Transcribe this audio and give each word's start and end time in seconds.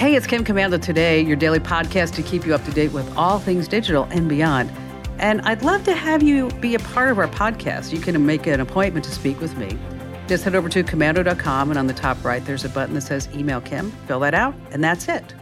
Hey, 0.00 0.14
it's 0.14 0.26
Kim 0.26 0.46
Komando 0.46 0.80
today, 0.80 1.20
your 1.20 1.36
daily 1.36 1.60
podcast 1.60 2.14
to 2.14 2.22
keep 2.22 2.46
you 2.46 2.54
up 2.54 2.64
to 2.64 2.70
date 2.70 2.90
with 2.90 3.14
all 3.18 3.38
things 3.38 3.68
digital 3.68 4.04
and 4.04 4.30
beyond. 4.30 4.72
And 5.18 5.42
I'd 5.42 5.60
love 5.60 5.84
to 5.84 5.92
have 5.92 6.22
you 6.22 6.48
be 6.52 6.74
a 6.74 6.78
part 6.78 7.10
of 7.10 7.18
our 7.18 7.28
podcast. 7.28 7.92
You 7.92 8.00
can 8.00 8.24
make 8.24 8.46
an 8.46 8.60
appointment 8.60 9.04
to 9.04 9.10
speak 9.10 9.38
with 9.42 9.54
me. 9.58 9.78
Just 10.26 10.42
head 10.44 10.54
over 10.54 10.70
to 10.70 10.82
komando.com, 10.82 11.68
and 11.68 11.78
on 11.78 11.86
the 11.86 11.92
top 11.92 12.24
right, 12.24 12.42
there's 12.46 12.64
a 12.64 12.70
button 12.70 12.94
that 12.94 13.02
says 13.02 13.28
Email 13.34 13.60
Kim. 13.60 13.90
Fill 14.06 14.20
that 14.20 14.32
out, 14.32 14.54
and 14.70 14.82
that's 14.82 15.06
it. 15.06 15.34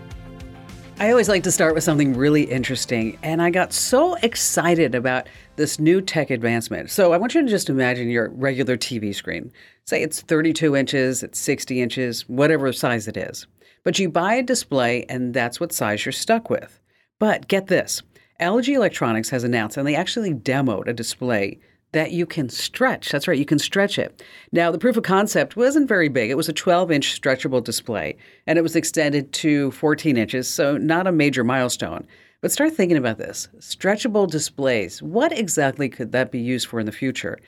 I 0.98 1.10
always 1.12 1.28
like 1.28 1.44
to 1.44 1.52
start 1.52 1.76
with 1.76 1.84
something 1.84 2.14
really 2.14 2.42
interesting, 2.42 3.16
and 3.22 3.40
I 3.40 3.50
got 3.50 3.72
so 3.72 4.16
excited 4.24 4.96
about 4.96 5.28
this 5.54 5.78
new 5.78 6.00
tech 6.00 6.30
advancement. 6.30 6.90
So 6.90 7.12
I 7.12 7.16
want 7.16 7.32
you 7.32 7.42
to 7.42 7.48
just 7.48 7.70
imagine 7.70 8.10
your 8.10 8.30
regular 8.30 8.76
TV 8.76 9.14
screen. 9.14 9.52
Say 9.84 10.02
it's 10.02 10.20
32 10.20 10.74
inches, 10.74 11.22
it's 11.22 11.38
60 11.38 11.80
inches, 11.80 12.28
whatever 12.28 12.72
size 12.72 13.06
it 13.06 13.16
is. 13.16 13.46
But 13.84 13.98
you 13.98 14.08
buy 14.08 14.34
a 14.34 14.42
display, 14.42 15.04
and 15.08 15.32
that's 15.32 15.60
what 15.60 15.72
size 15.72 16.04
you're 16.04 16.12
stuck 16.12 16.50
with. 16.50 16.80
But 17.18 17.48
get 17.48 17.66
this 17.66 18.02
LG 18.40 18.68
Electronics 18.74 19.30
has 19.30 19.44
announced, 19.44 19.76
and 19.76 19.86
they 19.86 19.94
actually 19.96 20.34
demoed 20.34 20.88
a 20.88 20.92
display 20.92 21.58
that 21.92 22.12
you 22.12 22.26
can 22.26 22.48
stretch. 22.48 23.10
That's 23.10 23.26
right, 23.26 23.38
you 23.38 23.46
can 23.46 23.58
stretch 23.58 23.98
it. 23.98 24.22
Now, 24.52 24.70
the 24.70 24.78
proof 24.78 24.96
of 24.96 25.04
concept 25.04 25.56
wasn't 25.56 25.88
very 25.88 26.08
big. 26.08 26.30
It 26.30 26.36
was 26.36 26.48
a 26.48 26.52
12 26.52 26.90
inch 26.90 27.20
stretchable 27.20 27.64
display, 27.64 28.16
and 28.46 28.58
it 28.58 28.62
was 28.62 28.76
extended 28.76 29.32
to 29.34 29.70
14 29.72 30.16
inches, 30.16 30.48
so 30.48 30.76
not 30.76 31.06
a 31.06 31.12
major 31.12 31.44
milestone. 31.44 32.06
But 32.40 32.52
start 32.52 32.72
thinking 32.74 32.98
about 32.98 33.18
this 33.18 33.48
stretchable 33.58 34.30
displays. 34.30 35.02
What 35.02 35.36
exactly 35.36 35.88
could 35.88 36.12
that 36.12 36.30
be 36.30 36.38
used 36.38 36.68
for 36.68 36.78
in 36.78 36.86
the 36.86 36.92
future? 36.92 37.38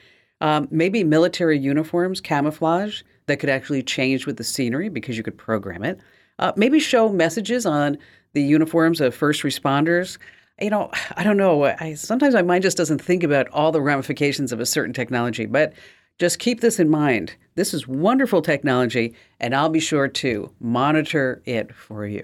Um, 0.41 0.67
maybe 0.71 1.03
military 1.03 1.57
uniforms, 1.57 2.19
camouflage 2.19 3.03
that 3.27 3.39
could 3.39 3.49
actually 3.49 3.83
change 3.83 4.25
with 4.25 4.37
the 4.37 4.43
scenery 4.43 4.89
because 4.89 5.15
you 5.15 5.23
could 5.23 5.37
program 5.37 5.83
it. 5.83 5.99
Uh, 6.41 6.51
maybe 6.57 6.79
show 6.79 7.07
messages 7.07 7.65
on 7.65 7.97
the 8.33 8.41
uniforms 8.41 8.99
of 8.99 9.15
first 9.15 9.43
responders 9.43 10.17
you 10.61 10.69
know, 10.69 10.91
I 11.17 11.23
don't 11.23 11.37
know. 11.37 11.63
I 11.65 11.95
sometimes 11.95 12.33
my 12.33 12.41
mind 12.41 12.63
just 12.63 12.77
doesn't 12.77 13.01
think 13.01 13.23
about 13.23 13.47
all 13.49 13.71
the 13.71 13.81
ramifications 13.81 14.51
of 14.51 14.59
a 14.59 14.65
certain 14.65 14.93
technology, 14.93 15.45
but 15.45 15.73
just 16.19 16.39
keep 16.39 16.61
this 16.61 16.79
in 16.79 16.89
mind. 16.89 17.35
This 17.55 17.73
is 17.73 17.85
wonderful 17.85 18.41
technology, 18.41 19.13
and 19.39 19.53
I'll 19.53 19.67
be 19.67 19.81
sure 19.81 20.07
to 20.07 20.51
monitor 20.61 21.41
it 21.45 21.75
for 21.75 22.07
you. 22.07 22.21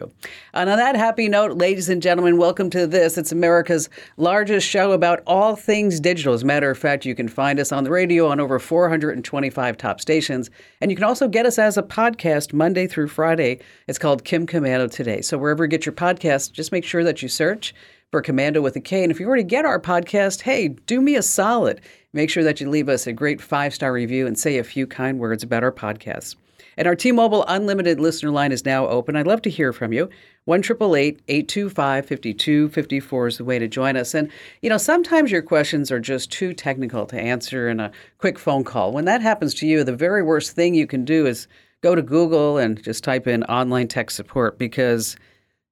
Uh, 0.53 0.59
and 0.59 0.69
on 0.69 0.77
that 0.77 0.95
happy 0.95 1.27
note, 1.27 1.57
ladies 1.57 1.89
and 1.89 2.01
gentlemen, 2.01 2.37
welcome 2.37 2.69
to 2.69 2.87
this. 2.87 3.17
It's 3.17 3.33
America's 3.33 3.89
largest 4.15 4.65
show 4.65 4.93
about 4.93 5.23
all 5.27 5.57
things 5.57 5.99
digital. 5.99 6.33
As 6.33 6.43
a 6.43 6.45
matter 6.45 6.71
of 6.71 6.77
fact, 6.77 7.05
you 7.05 7.13
can 7.13 7.27
find 7.27 7.59
us 7.59 7.73
on 7.73 7.83
the 7.83 7.91
radio 7.91 8.27
on 8.27 8.39
over 8.39 8.57
425 8.57 9.77
top 9.77 9.99
stations, 9.99 10.49
and 10.79 10.89
you 10.89 10.95
can 10.95 11.03
also 11.03 11.27
get 11.27 11.45
us 11.45 11.59
as 11.59 11.77
a 11.77 11.83
podcast 11.83 12.53
Monday 12.53 12.87
through 12.87 13.09
Friday. 13.09 13.59
It's 13.87 13.99
called 13.99 14.23
Kim 14.23 14.47
Komando 14.47 14.89
Today. 14.89 15.19
So 15.19 15.37
wherever 15.37 15.65
you 15.65 15.69
get 15.69 15.85
your 15.85 15.93
podcast, 15.93 16.53
just 16.53 16.71
make 16.71 16.85
sure 16.85 17.03
that 17.03 17.21
you 17.21 17.27
search 17.27 17.75
for 18.11 18.21
Komando 18.21 18.61
with 18.61 18.75
a 18.75 18.79
K. 18.79 19.03
And 19.03 19.11
if 19.11 19.19
you 19.19 19.27
already 19.27 19.43
get 19.43 19.65
our 19.65 19.79
podcast, 19.79 20.41
hey, 20.41 20.69
do 20.69 21.01
me 21.01 21.15
a 21.15 21.21
solid. 21.21 21.81
Make 22.13 22.29
sure 22.29 22.43
that 22.43 22.61
you 22.61 22.69
leave 22.69 22.89
us 22.89 23.05
a 23.05 23.13
great 23.13 23.41
five 23.41 23.73
star 23.73 23.91
review 23.91 24.25
and 24.25 24.39
say 24.39 24.57
a 24.57 24.63
few 24.63 24.87
kind 24.87 25.19
words 25.19 25.43
about 25.43 25.63
our 25.63 25.71
podcast. 25.71 26.35
And 26.77 26.87
our 26.87 26.95
T 26.95 27.11
Mobile 27.11 27.43
Unlimited 27.47 27.99
listener 27.99 28.29
line 28.31 28.51
is 28.51 28.63
now 28.63 28.87
open. 28.87 29.15
I'd 29.15 29.27
love 29.27 29.41
to 29.41 29.49
hear 29.49 29.73
from 29.73 29.91
you. 29.91 30.09
1 30.45 30.59
825 30.59 32.05
5254 32.05 33.27
is 33.27 33.37
the 33.37 33.43
way 33.43 33.59
to 33.59 33.67
join 33.67 33.97
us. 33.97 34.13
And, 34.13 34.31
you 34.61 34.69
know, 34.69 34.77
sometimes 34.77 35.31
your 35.31 35.41
questions 35.41 35.91
are 35.91 35.99
just 35.99 36.31
too 36.31 36.53
technical 36.53 37.05
to 37.07 37.19
answer 37.19 37.67
in 37.67 37.81
a 37.81 37.91
quick 38.19 38.39
phone 38.39 38.63
call. 38.63 38.93
When 38.93 39.05
that 39.05 39.21
happens 39.21 39.53
to 39.55 39.67
you, 39.67 39.83
the 39.83 39.95
very 39.95 40.23
worst 40.23 40.51
thing 40.51 40.75
you 40.75 40.87
can 40.87 41.03
do 41.03 41.25
is 41.25 41.47
go 41.81 41.95
to 41.95 42.01
Google 42.01 42.57
and 42.57 42.81
just 42.81 43.03
type 43.03 43.27
in 43.27 43.43
online 43.45 43.89
tech 43.89 44.11
support 44.11 44.57
because 44.57 45.17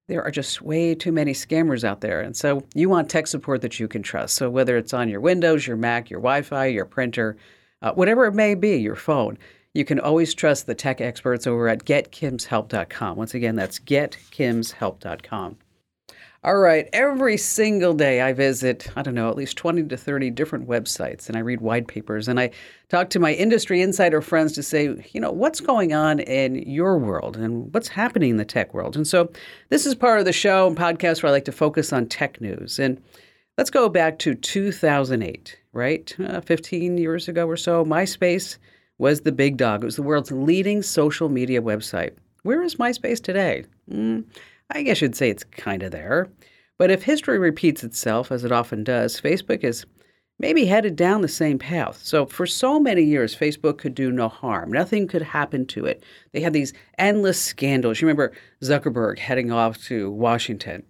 there 0.07 0.23
are 0.23 0.31
just 0.31 0.61
way 0.61 0.93
too 0.95 1.11
many 1.11 1.33
scammers 1.33 1.83
out 1.83 2.01
there. 2.01 2.21
And 2.21 2.35
so 2.35 2.63
you 2.73 2.89
want 2.89 3.09
tech 3.09 3.27
support 3.27 3.61
that 3.61 3.79
you 3.79 3.87
can 3.87 4.03
trust. 4.03 4.35
So 4.35 4.49
whether 4.49 4.77
it's 4.77 4.93
on 4.93 5.09
your 5.09 5.19
Windows, 5.19 5.65
your 5.65 5.77
Mac, 5.77 6.09
your 6.09 6.19
Wi 6.19 6.41
Fi, 6.41 6.67
your 6.67 6.85
printer, 6.85 7.37
uh, 7.81 7.93
whatever 7.93 8.25
it 8.25 8.33
may 8.33 8.55
be, 8.55 8.77
your 8.77 8.95
phone, 8.95 9.37
you 9.73 9.83
can 9.83 9.99
always 9.99 10.33
trust 10.33 10.67
the 10.67 10.75
tech 10.75 11.01
experts 11.01 11.45
over 11.47 11.67
at 11.67 11.83
getkimshelp.com. 11.83 13.17
Once 13.17 13.33
again, 13.33 13.55
that's 13.55 13.79
getkimshelp.com. 13.79 15.57
All 16.45 16.57
right. 16.57 16.87
Every 16.93 17.37
single 17.37 17.95
day 17.95 18.21
I 18.21 18.31
visit, 18.31 18.87
I 18.95 19.01
don't 19.01 19.15
know, 19.15 19.31
at 19.31 19.35
least 19.35 19.57
20 19.57 19.85
to 19.85 19.97
30 19.97 20.29
different 20.29 20.67
websites 20.67 21.27
and 21.27 21.35
I 21.35 21.39
read 21.39 21.59
white 21.59 21.87
papers 21.87 22.27
and 22.27 22.39
I 22.39 22.51
talk 22.87 23.09
to 23.09 23.19
my 23.19 23.33
industry 23.33 23.81
insider 23.81 24.21
friends 24.21 24.53
to 24.53 24.61
say, 24.61 24.95
you 25.11 25.19
know, 25.19 25.31
what's 25.31 25.59
going 25.59 25.93
on 25.93 26.19
in 26.19 26.57
your 26.57 26.99
world 26.99 27.35
and 27.35 27.73
what's 27.73 27.87
happening 27.87 28.29
in 28.29 28.37
the 28.37 28.45
tech 28.45 28.75
world. 28.75 28.95
And 28.95 29.07
so 29.07 29.31
this 29.69 29.87
is 29.87 29.95
part 29.95 30.19
of 30.19 30.25
the 30.25 30.31
show 30.31 30.67
and 30.67 30.77
podcast 30.77 31.23
where 31.23 31.31
I 31.31 31.33
like 31.33 31.45
to 31.45 31.51
focus 31.51 31.91
on 31.91 32.05
tech 32.05 32.39
news. 32.39 32.77
And 32.77 33.01
let's 33.57 33.71
go 33.71 33.89
back 33.89 34.19
to 34.19 34.35
2008, 34.35 35.57
right? 35.73 36.15
Uh, 36.19 36.41
15 36.41 36.99
years 36.99 37.27
ago 37.27 37.47
or 37.47 37.57
so, 37.57 37.83
MySpace 37.83 38.59
was 38.99 39.21
the 39.21 39.31
big 39.31 39.57
dog. 39.57 39.81
It 39.81 39.85
was 39.87 39.95
the 39.95 40.03
world's 40.03 40.31
leading 40.31 40.83
social 40.83 41.27
media 41.27 41.63
website. 41.63 42.11
Where 42.43 42.61
is 42.61 42.75
MySpace 42.75 43.19
today? 43.19 43.65
Mm, 43.89 44.25
I 44.71 44.83
guess 44.83 45.01
you'd 45.01 45.15
say 45.15 45.29
it's 45.29 45.43
kind 45.43 45.83
of 45.83 45.91
there. 45.91 46.29
But 46.77 46.91
if 46.91 47.03
history 47.03 47.39
repeats 47.39 47.83
itself, 47.83 48.31
as 48.31 48.43
it 48.43 48.51
often 48.51 48.83
does, 48.83 49.21
Facebook 49.21 49.63
is 49.63 49.85
maybe 50.39 50.65
headed 50.65 50.95
down 50.95 51.21
the 51.21 51.27
same 51.27 51.57
path. 51.57 52.01
So 52.03 52.25
for 52.25 52.45
so 52.45 52.79
many 52.79 53.03
years, 53.03 53.35
Facebook 53.35 53.77
could 53.77 53.95
do 53.95 54.11
no 54.11 54.27
harm. 54.27 54.71
Nothing 54.71 55.07
could 55.07 55.21
happen 55.21 55.65
to 55.67 55.85
it. 55.85 56.03
They 56.33 56.41
had 56.41 56.53
these 56.53 56.73
endless 56.97 57.41
scandals. 57.41 58.01
You 58.01 58.07
remember 58.07 58.33
Zuckerberg 58.61 59.19
heading 59.19 59.51
off 59.51 59.77
to 59.85 60.11
Washington. 60.11 60.83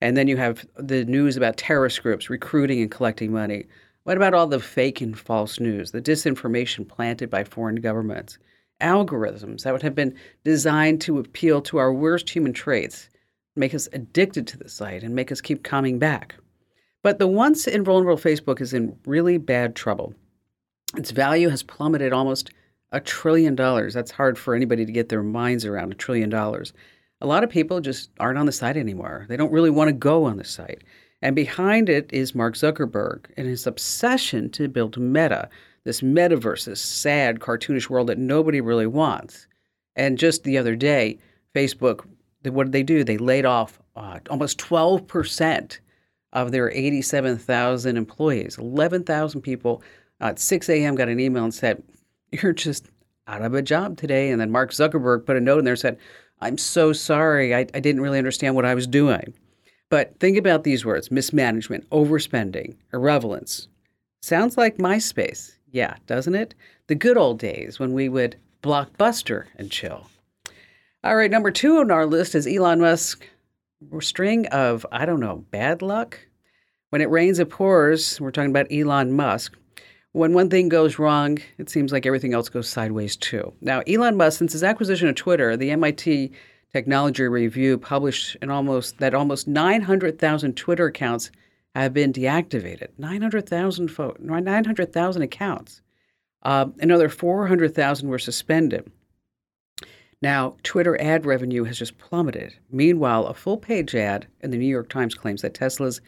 And 0.00 0.16
then 0.16 0.28
you 0.28 0.36
have 0.36 0.66
the 0.76 1.04
news 1.06 1.36
about 1.36 1.56
terrorist 1.56 2.02
groups 2.02 2.30
recruiting 2.30 2.82
and 2.82 2.90
collecting 2.90 3.32
money. 3.32 3.64
What 4.04 4.16
about 4.18 4.34
all 4.34 4.46
the 4.46 4.60
fake 4.60 5.00
and 5.00 5.18
false 5.18 5.58
news, 5.58 5.90
the 5.90 6.02
disinformation 6.02 6.86
planted 6.86 7.30
by 7.30 7.42
foreign 7.42 7.76
governments? 7.76 8.38
Algorithms 8.82 9.62
that 9.62 9.72
would 9.72 9.82
have 9.82 9.94
been 9.94 10.14
designed 10.44 11.00
to 11.00 11.18
appeal 11.18 11.62
to 11.62 11.78
our 11.78 11.92
worst 11.92 12.28
human 12.28 12.52
traits 12.52 13.08
make 13.56 13.74
us 13.74 13.88
addicted 13.92 14.46
to 14.48 14.58
the 14.58 14.68
site 14.68 15.02
and 15.02 15.14
make 15.14 15.30
us 15.30 15.40
keep 15.40 15.62
coming 15.62 15.98
back. 15.98 16.34
But 17.02 17.18
the 17.18 17.26
once 17.26 17.66
invulnerable 17.66 18.20
Facebook 18.20 18.60
is 18.60 18.72
in 18.72 18.96
really 19.06 19.38
bad 19.38 19.76
trouble. 19.76 20.14
Its 20.96 21.10
value 21.10 21.48
has 21.48 21.62
plummeted 21.62 22.12
almost 22.12 22.50
a 22.92 23.00
trillion 23.00 23.54
dollars. 23.54 23.94
That's 23.94 24.10
hard 24.10 24.38
for 24.38 24.54
anybody 24.54 24.86
to 24.86 24.92
get 24.92 25.08
their 25.08 25.22
minds 25.22 25.64
around 25.64 25.92
a 25.92 25.96
trillion 25.96 26.30
dollars. 26.30 26.72
A 27.20 27.26
lot 27.26 27.44
of 27.44 27.50
people 27.50 27.80
just 27.80 28.10
aren't 28.20 28.38
on 28.38 28.46
the 28.46 28.52
site 28.52 28.76
anymore. 28.76 29.26
They 29.28 29.36
don't 29.36 29.52
really 29.52 29.70
want 29.70 29.88
to 29.88 29.92
go 29.92 30.24
on 30.24 30.36
the 30.36 30.44
site. 30.44 30.82
And 31.20 31.34
behind 31.34 31.88
it 31.88 32.12
is 32.12 32.34
Mark 32.34 32.54
Zuckerberg 32.54 33.26
and 33.36 33.46
his 33.46 33.66
obsession 33.66 34.50
to 34.50 34.68
build 34.68 34.98
Meta, 34.98 35.48
this 35.84 36.00
metaverse, 36.00 36.66
this 36.66 36.80
sad, 36.80 37.40
cartoonish 37.40 37.88
world 37.88 38.08
that 38.08 38.18
nobody 38.18 38.60
really 38.60 38.86
wants. 38.86 39.46
And 39.96 40.18
just 40.18 40.44
the 40.44 40.58
other 40.58 40.76
day, 40.76 41.18
Facebook 41.54 42.06
what 42.52 42.64
did 42.64 42.72
they 42.72 42.82
do? 42.82 43.04
They 43.04 43.16
laid 43.16 43.44
off 43.44 43.78
uh, 43.96 44.18
almost 44.30 44.58
12% 44.58 45.78
of 46.32 46.52
their 46.52 46.70
87,000 46.70 47.96
employees. 47.96 48.58
11,000 48.58 49.40
people 49.40 49.82
at 50.20 50.38
6 50.38 50.68
a.m. 50.68 50.94
got 50.94 51.08
an 51.08 51.20
email 51.20 51.44
and 51.44 51.54
said, 51.54 51.82
You're 52.32 52.52
just 52.52 52.90
out 53.26 53.42
of 53.42 53.54
a 53.54 53.62
job 53.62 53.96
today. 53.96 54.30
And 54.30 54.40
then 54.40 54.50
Mark 54.50 54.70
Zuckerberg 54.70 55.24
put 55.24 55.36
a 55.36 55.40
note 55.40 55.58
in 55.60 55.64
there 55.64 55.72
and 55.72 55.80
said, 55.80 55.98
I'm 56.40 56.58
so 56.58 56.92
sorry. 56.92 57.54
I, 57.54 57.60
I 57.60 57.80
didn't 57.80 58.02
really 58.02 58.18
understand 58.18 58.54
what 58.54 58.66
I 58.66 58.74
was 58.74 58.86
doing. 58.86 59.32
But 59.88 60.18
think 60.18 60.36
about 60.36 60.64
these 60.64 60.84
words 60.84 61.10
mismanagement, 61.10 61.88
overspending, 61.90 62.76
irrelevance. 62.92 63.68
Sounds 64.22 64.56
like 64.56 64.78
MySpace. 64.78 65.52
Yeah, 65.70 65.96
doesn't 66.06 66.34
it? 66.34 66.54
The 66.86 66.94
good 66.94 67.16
old 67.16 67.38
days 67.38 67.78
when 67.78 67.92
we 67.92 68.08
would 68.08 68.36
blockbuster 68.62 69.44
and 69.56 69.70
chill. 69.70 70.08
All 71.04 71.16
right, 71.16 71.30
number 71.30 71.50
two 71.50 71.80
on 71.80 71.90
our 71.90 72.06
list 72.06 72.34
is 72.34 72.46
Elon 72.46 72.80
Musk. 72.80 73.28
String 74.00 74.46
of, 74.46 74.86
I 74.90 75.04
don't 75.04 75.20
know, 75.20 75.44
bad 75.50 75.82
luck. 75.82 76.18
When 76.88 77.02
it 77.02 77.10
rains, 77.10 77.38
it 77.38 77.50
pours. 77.50 78.18
We're 78.18 78.30
talking 78.30 78.48
about 78.48 78.72
Elon 78.72 79.12
Musk. 79.12 79.54
When 80.12 80.32
one 80.32 80.48
thing 80.48 80.70
goes 80.70 80.98
wrong, 80.98 81.40
it 81.58 81.68
seems 81.68 81.92
like 81.92 82.06
everything 82.06 82.32
else 82.32 82.48
goes 82.48 82.70
sideways 82.70 83.16
too. 83.16 83.52
Now, 83.60 83.80
Elon 83.80 84.16
Musk, 84.16 84.38
since 84.38 84.54
his 84.54 84.64
acquisition 84.64 85.06
of 85.06 85.14
Twitter, 85.14 85.58
the 85.58 85.72
MIT 85.72 86.32
Technology 86.72 87.24
Review 87.24 87.76
published 87.76 88.38
an 88.40 88.48
almost 88.48 88.96
that 88.96 89.12
almost 89.12 89.46
900,000 89.46 90.56
Twitter 90.56 90.86
accounts 90.86 91.30
have 91.74 91.92
been 91.92 92.14
deactivated. 92.14 92.88
900,000 92.96 93.88
fo- 93.88 94.16
900,000 94.18 95.20
accounts. 95.20 95.82
Uh, 96.44 96.68
another 96.78 97.10
400,000 97.10 98.08
were 98.08 98.18
suspended. 98.18 98.90
Now, 100.24 100.56
Twitter 100.62 100.98
ad 101.02 101.26
revenue 101.26 101.64
has 101.64 101.78
just 101.78 101.98
plummeted. 101.98 102.54
Meanwhile, 102.70 103.26
a 103.26 103.34
full 103.34 103.58
page 103.58 103.94
ad 103.94 104.26
in 104.40 104.50
the 104.50 104.56
New 104.56 104.64
York 104.64 104.88
Times 104.88 105.14
claims 105.14 105.42
that 105.42 105.52
Tesla's 105.52 106.00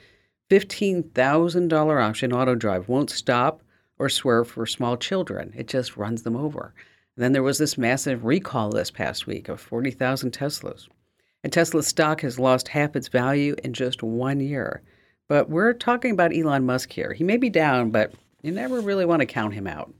$15,000 0.48 2.02
option 2.02 2.32
auto 2.32 2.54
drive 2.54 2.88
won't 2.88 3.10
stop 3.10 3.62
or 3.98 4.08
swerve 4.08 4.48
for 4.48 4.64
small 4.64 4.96
children. 4.96 5.52
It 5.54 5.68
just 5.68 5.98
runs 5.98 6.22
them 6.22 6.34
over. 6.34 6.72
And 7.14 7.24
then 7.24 7.32
there 7.32 7.42
was 7.42 7.58
this 7.58 7.76
massive 7.76 8.24
recall 8.24 8.70
this 8.70 8.90
past 8.90 9.26
week 9.26 9.50
of 9.50 9.60
40,000 9.60 10.32
Teslas. 10.32 10.88
and 11.44 11.52
Tesla's 11.52 11.86
stock 11.86 12.22
has 12.22 12.38
lost 12.38 12.68
half 12.68 12.96
its 12.96 13.08
value 13.08 13.54
in 13.62 13.74
just 13.74 14.02
one 14.02 14.40
year. 14.40 14.80
But 15.28 15.50
we're 15.50 15.74
talking 15.74 16.12
about 16.12 16.34
Elon 16.34 16.64
Musk 16.64 16.90
here. 16.90 17.12
He 17.12 17.22
may 17.22 17.36
be 17.36 17.50
down, 17.50 17.90
but 17.90 18.14
you 18.40 18.50
never 18.50 18.80
really 18.80 19.04
want 19.04 19.20
to 19.20 19.26
count 19.26 19.52
him 19.52 19.66
out. 19.66 19.92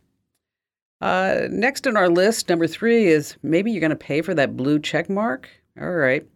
Uh, 1.01 1.49
next 1.51 1.87
on 1.87 1.97
our 1.97 2.09
list, 2.09 2.49
number 2.49 2.67
three 2.67 3.07
is 3.07 3.37
maybe 3.43 3.71
you're 3.71 3.81
going 3.81 3.91
to 3.91 3.97
pay 3.97 4.23
for 4.23 4.35
that 4.35 4.57
blue 4.57 4.79
check 4.79 5.11
mark. 5.11 5.49
All 5.81 5.91
right. 5.91 6.27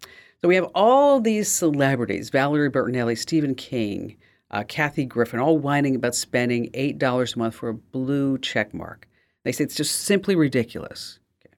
So 0.41 0.49
we 0.49 0.55
have 0.55 0.69
all 0.75 1.21
these 1.21 1.51
celebrities 1.51 2.31
Valerie 2.31 2.71
Bertinelli, 2.71 3.17
Stephen 3.17 3.55
King, 3.55 4.17
uh, 4.51 4.65
Kathy 4.67 5.05
Griffin, 5.05 5.41
all 5.41 5.59
whining 5.59 5.95
about 5.95 6.15
spending 6.15 6.71
$8 6.73 7.37
a 7.37 7.39
month 7.39 7.55
for 7.55 7.69
a 7.69 7.75
blue 7.75 8.39
check 8.39 8.75
mark. 8.75 9.07
They 9.45 9.53
say 9.53 9.65
it's 9.65 9.75
just 9.75 10.03
simply 10.03 10.37
ridiculous. 10.37 11.19
Okay. 11.41 11.55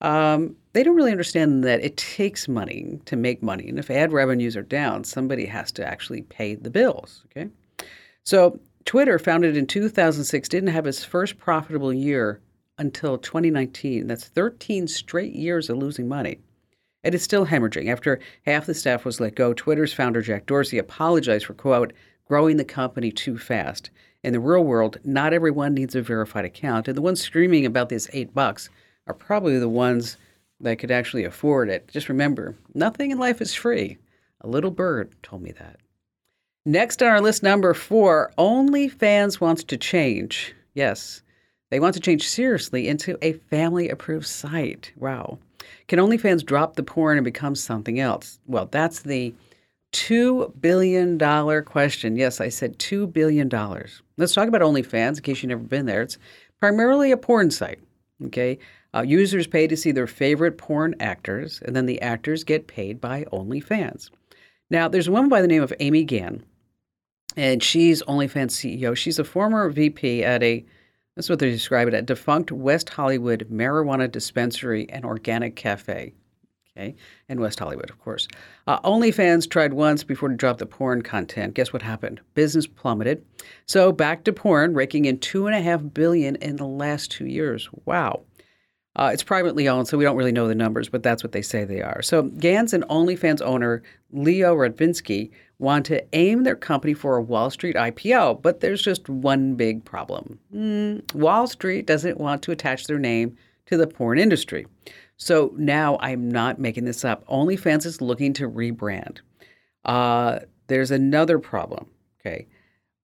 Um, 0.00 0.56
they 0.72 0.82
don't 0.82 0.96
really 0.96 1.12
understand 1.12 1.64
that 1.64 1.82
it 1.82 1.96
takes 1.96 2.48
money 2.48 3.00
to 3.06 3.16
make 3.16 3.42
money. 3.42 3.68
And 3.68 3.78
if 3.78 3.90
ad 3.90 4.12
revenues 4.12 4.56
are 4.56 4.62
down, 4.62 5.04
somebody 5.04 5.46
has 5.46 5.72
to 5.72 5.86
actually 5.86 6.22
pay 6.22 6.54
the 6.54 6.70
bills. 6.70 7.24
Okay. 7.26 7.50
So 8.24 8.58
Twitter, 8.84 9.18
founded 9.18 9.56
in 9.56 9.66
2006, 9.66 10.48
didn't 10.48 10.70
have 10.70 10.86
its 10.86 11.04
first 11.04 11.38
profitable 11.38 11.92
year 11.92 12.40
until 12.78 13.18
2019. 13.18 14.06
That's 14.06 14.24
13 14.24 14.88
straight 14.88 15.34
years 15.34 15.70
of 15.70 15.78
losing 15.78 16.08
money. 16.08 16.40
It 17.04 17.14
is 17.14 17.22
still 17.22 17.46
hemorrhaging. 17.46 17.90
After 17.90 18.20
half 18.46 18.66
the 18.66 18.74
staff 18.74 19.04
was 19.04 19.20
let 19.20 19.34
go, 19.34 19.52
Twitter's 19.52 19.92
founder 19.92 20.22
Jack 20.22 20.46
Dorsey 20.46 20.78
apologized 20.78 21.46
for, 21.46 21.54
quote, 21.54 21.92
growing 22.26 22.56
the 22.56 22.64
company 22.64 23.10
too 23.10 23.38
fast. 23.38 23.90
In 24.22 24.32
the 24.32 24.40
real 24.40 24.62
world, 24.62 24.98
not 25.04 25.32
everyone 25.32 25.74
needs 25.74 25.96
a 25.96 26.02
verified 26.02 26.44
account, 26.44 26.86
and 26.86 26.96
the 26.96 27.02
ones 27.02 27.20
screaming 27.20 27.66
about 27.66 27.88
this 27.88 28.08
eight 28.12 28.32
bucks 28.32 28.70
are 29.06 29.14
probably 29.14 29.58
the 29.58 29.68
ones 29.68 30.16
that 30.60 30.78
could 30.78 30.92
actually 30.92 31.24
afford 31.24 31.68
it. 31.68 31.88
Just 31.88 32.08
remember, 32.08 32.54
nothing 32.72 33.10
in 33.10 33.18
life 33.18 33.40
is 33.40 33.52
free. 33.52 33.98
A 34.40 34.48
little 34.48 34.70
bird 34.70 35.12
told 35.22 35.42
me 35.42 35.52
that. 35.52 35.80
Next 36.64 37.02
on 37.02 37.08
our 37.08 37.20
list, 37.20 37.42
number 37.42 37.74
four, 37.74 38.30
OnlyFans 38.38 39.40
wants 39.40 39.64
to 39.64 39.76
change. 39.76 40.54
Yes, 40.74 41.20
they 41.70 41.80
want 41.80 41.94
to 41.94 42.00
change 42.00 42.28
seriously 42.28 42.86
into 42.86 43.18
a 43.20 43.32
family 43.32 43.88
approved 43.88 44.26
site. 44.26 44.92
Wow. 44.96 45.40
Can 45.88 45.98
OnlyFans 45.98 46.46
drop 46.46 46.76
the 46.76 46.84
porn 46.84 47.18
and 47.18 47.24
become 47.24 47.56
something 47.56 47.98
else? 47.98 48.38
Well, 48.46 48.66
that's 48.66 49.00
the 49.00 49.34
$2 49.92 50.52
billion 50.60 51.18
question. 51.64 52.14
Yes, 52.14 52.40
I 52.40 52.48
said 52.48 52.78
$2 52.78 53.12
billion. 53.12 53.48
Let's 54.16 54.34
talk 54.34 54.46
about 54.46 54.60
OnlyFans 54.60 55.16
in 55.16 55.22
case 55.24 55.42
you've 55.42 55.48
never 55.50 55.64
been 55.64 55.86
there. 55.86 56.02
It's 56.02 56.18
primarily 56.60 57.10
a 57.10 57.16
porn 57.16 57.50
site. 57.50 57.80
Okay. 58.26 58.56
Uh, 58.94 59.02
users 59.02 59.48
pay 59.48 59.66
to 59.66 59.76
see 59.76 59.90
their 59.90 60.06
favorite 60.06 60.58
porn 60.58 60.94
actors, 61.00 61.60
and 61.66 61.74
then 61.74 61.86
the 61.86 62.00
actors 62.02 62.44
get 62.44 62.68
paid 62.68 63.00
by 63.00 63.24
OnlyFans. 63.32 64.10
Now, 64.70 64.86
there's 64.86 65.08
a 65.08 65.12
woman 65.12 65.28
by 65.28 65.42
the 65.42 65.48
name 65.48 65.62
of 65.62 65.72
Ami 65.80 66.04
Gan 66.04 66.44
and 67.36 67.62
she's 67.62 68.02
OnlyFans 68.02 68.50
CEO. 68.52 68.96
She's 68.96 69.18
a 69.18 69.24
former 69.24 69.68
VP 69.70 70.24
at 70.24 70.42
a 70.42 70.64
that's 71.14 71.28
what 71.28 71.40
they 71.40 71.50
describe 71.50 71.88
it 71.88 71.94
at 71.94 72.06
defunct 72.06 72.52
West 72.52 72.88
Hollywood 72.88 73.46
marijuana 73.50 74.10
dispensary 74.10 74.88
and 74.88 75.04
organic 75.04 75.56
cafe. 75.56 76.14
Okay, 76.74 76.94
in 77.28 77.38
West 77.38 77.58
Hollywood, 77.58 77.90
of 77.90 77.98
course. 77.98 78.26
Uh, 78.66 78.80
OnlyFans 78.80 79.48
tried 79.48 79.74
once 79.74 80.02
before 80.02 80.30
to 80.30 80.34
drop 80.34 80.56
the 80.56 80.64
porn 80.64 81.02
content. 81.02 81.52
Guess 81.52 81.70
what 81.70 81.82
happened? 81.82 82.22
Business 82.32 82.66
plummeted. 82.66 83.22
So 83.66 83.92
back 83.92 84.24
to 84.24 84.32
porn, 84.32 84.72
raking 84.72 85.04
in 85.04 85.18
two 85.18 85.46
and 85.46 85.54
a 85.54 85.60
half 85.60 85.82
billion 85.92 86.36
in 86.36 86.56
the 86.56 86.66
last 86.66 87.10
two 87.10 87.26
years. 87.26 87.68
Wow. 87.84 88.22
Uh, 88.96 89.10
it's 89.12 89.22
privately 89.22 89.68
owned, 89.68 89.88
so 89.88 89.98
we 89.98 90.04
don't 90.04 90.16
really 90.16 90.32
know 90.32 90.48
the 90.48 90.54
numbers, 90.54 90.88
but 90.88 91.02
that's 91.02 91.22
what 91.22 91.32
they 91.32 91.42
say 91.42 91.64
they 91.64 91.82
are. 91.82 92.00
So 92.00 92.22
Gans 92.22 92.72
and 92.72 92.84
OnlyFans 92.84 93.42
owner 93.42 93.82
Leo 94.10 94.54
Radvinsky 94.54 95.30
want 95.62 95.86
to 95.86 96.04
aim 96.14 96.42
their 96.42 96.56
company 96.56 96.92
for 96.92 97.16
a 97.16 97.22
Wall 97.22 97.48
Street 97.48 97.76
IPO, 97.76 98.42
but 98.42 98.60
there's 98.60 98.82
just 98.82 99.08
one 99.08 99.54
big 99.54 99.84
problem. 99.84 100.38
Mm, 100.54 101.14
Wall 101.14 101.46
Street 101.46 101.86
doesn't 101.86 102.18
want 102.18 102.42
to 102.42 102.52
attach 102.52 102.86
their 102.86 102.98
name 102.98 103.36
to 103.66 103.76
the 103.76 103.86
porn 103.86 104.18
industry. 104.18 104.66
So 105.16 105.52
now 105.56 105.98
I'm 106.00 106.28
not 106.28 106.58
making 106.58 106.84
this 106.84 107.04
up. 107.04 107.24
OnlyFans 107.28 107.86
is 107.86 108.00
looking 108.00 108.32
to 108.34 108.50
rebrand. 108.50 109.18
Uh, 109.84 110.40
there's 110.66 110.90
another 110.90 111.38
problem. 111.38 111.86
Okay. 112.20 112.48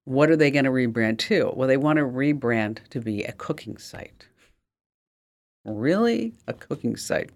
What 0.05 0.28
are 0.28 0.37
they 0.37 0.50
going 0.50 0.64
to 0.64 0.70
rebrand 0.70 1.19
to? 1.19 1.52
Well, 1.55 1.69
they 1.69 1.76
want 1.76 1.99
to 1.99 2.05
rebrand 2.05 2.78
to 2.90 3.00
be 3.00 3.22
a 3.22 3.32
cooking 3.32 3.76
site. 3.76 4.26
Really? 5.64 6.34
A 6.49 6.55
cooking 6.55 6.96
site. 6.96 7.31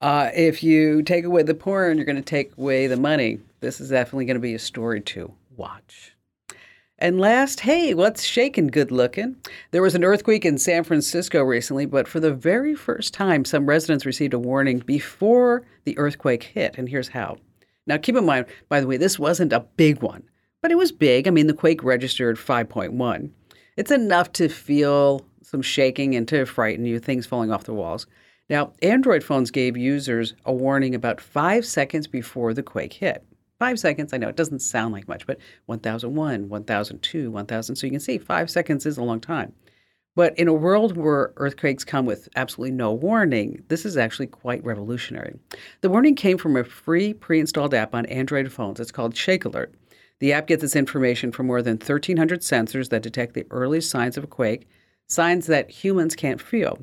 Uh, 0.00 0.30
if 0.34 0.62
you 0.62 1.02
take 1.02 1.24
away 1.24 1.42
the 1.42 1.54
porn, 1.54 1.96
you're 1.96 2.06
going 2.06 2.16
to 2.16 2.22
take 2.22 2.56
away 2.58 2.86
the 2.86 2.96
money. 2.96 3.38
This 3.60 3.80
is 3.80 3.90
definitely 3.90 4.24
going 4.24 4.36
to 4.36 4.40
be 4.40 4.54
a 4.54 4.58
story 4.58 5.00
to 5.02 5.34
watch. 5.56 6.16
And 6.98 7.18
last, 7.18 7.60
hey, 7.60 7.94
what's 7.94 8.22
shaking 8.22 8.66
good 8.66 8.90
looking? 8.90 9.36
There 9.70 9.80
was 9.82 9.94
an 9.94 10.04
earthquake 10.04 10.44
in 10.44 10.58
San 10.58 10.84
Francisco 10.84 11.42
recently, 11.42 11.86
but 11.86 12.06
for 12.06 12.20
the 12.20 12.32
very 12.32 12.74
first 12.74 13.14
time, 13.14 13.44
some 13.44 13.66
residents 13.66 14.04
received 14.04 14.34
a 14.34 14.38
warning 14.38 14.80
before 14.80 15.62
the 15.84 15.96
earthquake 15.96 16.42
hit. 16.42 16.76
And 16.76 16.88
here's 16.88 17.08
how. 17.08 17.38
Now, 17.86 17.96
keep 17.96 18.16
in 18.16 18.26
mind, 18.26 18.46
by 18.68 18.80
the 18.80 18.86
way, 18.86 18.98
this 18.98 19.18
wasn't 19.18 19.52
a 19.52 19.66
big 19.76 20.02
one, 20.02 20.24
but 20.60 20.70
it 20.70 20.76
was 20.76 20.92
big. 20.92 21.26
I 21.26 21.30
mean, 21.30 21.46
the 21.46 21.54
quake 21.54 21.82
registered 21.82 22.36
5.1. 22.36 23.30
It's 23.76 23.90
enough 23.90 24.32
to 24.34 24.50
feel 24.50 25.24
some 25.42 25.62
shaking 25.62 26.14
and 26.14 26.28
to 26.28 26.44
frighten 26.44 26.84
you, 26.84 26.98
things 26.98 27.26
falling 27.26 27.50
off 27.50 27.64
the 27.64 27.74
walls. 27.74 28.06
Now, 28.50 28.72
Android 28.82 29.24
phones 29.24 29.50
gave 29.50 29.76
users 29.76 30.34
a 30.44 30.52
warning 30.52 30.94
about 30.94 31.20
five 31.20 31.64
seconds 31.64 32.06
before 32.06 32.52
the 32.52 32.62
quake 32.62 32.92
hit. 32.92 33.24
Five 33.60 33.78
seconds, 33.78 34.14
I 34.14 34.16
know 34.16 34.28
it 34.28 34.36
doesn't 34.36 34.60
sound 34.60 34.94
like 34.94 35.06
much, 35.06 35.26
but 35.26 35.38
1001, 35.66 36.48
1002, 36.48 37.30
1000. 37.30 37.76
So 37.76 37.86
you 37.86 37.90
can 37.90 38.00
see 38.00 38.16
five 38.16 38.48
seconds 38.48 38.86
is 38.86 38.96
a 38.96 39.02
long 39.02 39.20
time. 39.20 39.52
But 40.16 40.36
in 40.38 40.48
a 40.48 40.54
world 40.54 40.96
where 40.96 41.34
earthquakes 41.36 41.84
come 41.84 42.06
with 42.06 42.26
absolutely 42.36 42.74
no 42.74 42.90
warning, 42.92 43.62
this 43.68 43.84
is 43.84 43.98
actually 43.98 44.28
quite 44.28 44.64
revolutionary. 44.64 45.38
The 45.82 45.90
warning 45.90 46.14
came 46.14 46.38
from 46.38 46.56
a 46.56 46.64
free 46.64 47.12
pre 47.12 47.38
installed 47.38 47.74
app 47.74 47.94
on 47.94 48.06
Android 48.06 48.50
phones. 48.50 48.80
It's 48.80 48.90
called 48.90 49.14
Shake 49.14 49.44
Alert. 49.44 49.74
The 50.20 50.32
app 50.32 50.46
gets 50.46 50.64
its 50.64 50.74
information 50.74 51.30
from 51.30 51.46
more 51.46 51.60
than 51.60 51.74
1,300 51.74 52.40
sensors 52.40 52.88
that 52.88 53.02
detect 53.02 53.34
the 53.34 53.46
early 53.50 53.82
signs 53.82 54.16
of 54.16 54.24
a 54.24 54.26
quake 54.26 54.68
signs 55.06 55.46
that 55.48 55.70
humans 55.70 56.16
can't 56.16 56.40
feel. 56.40 56.78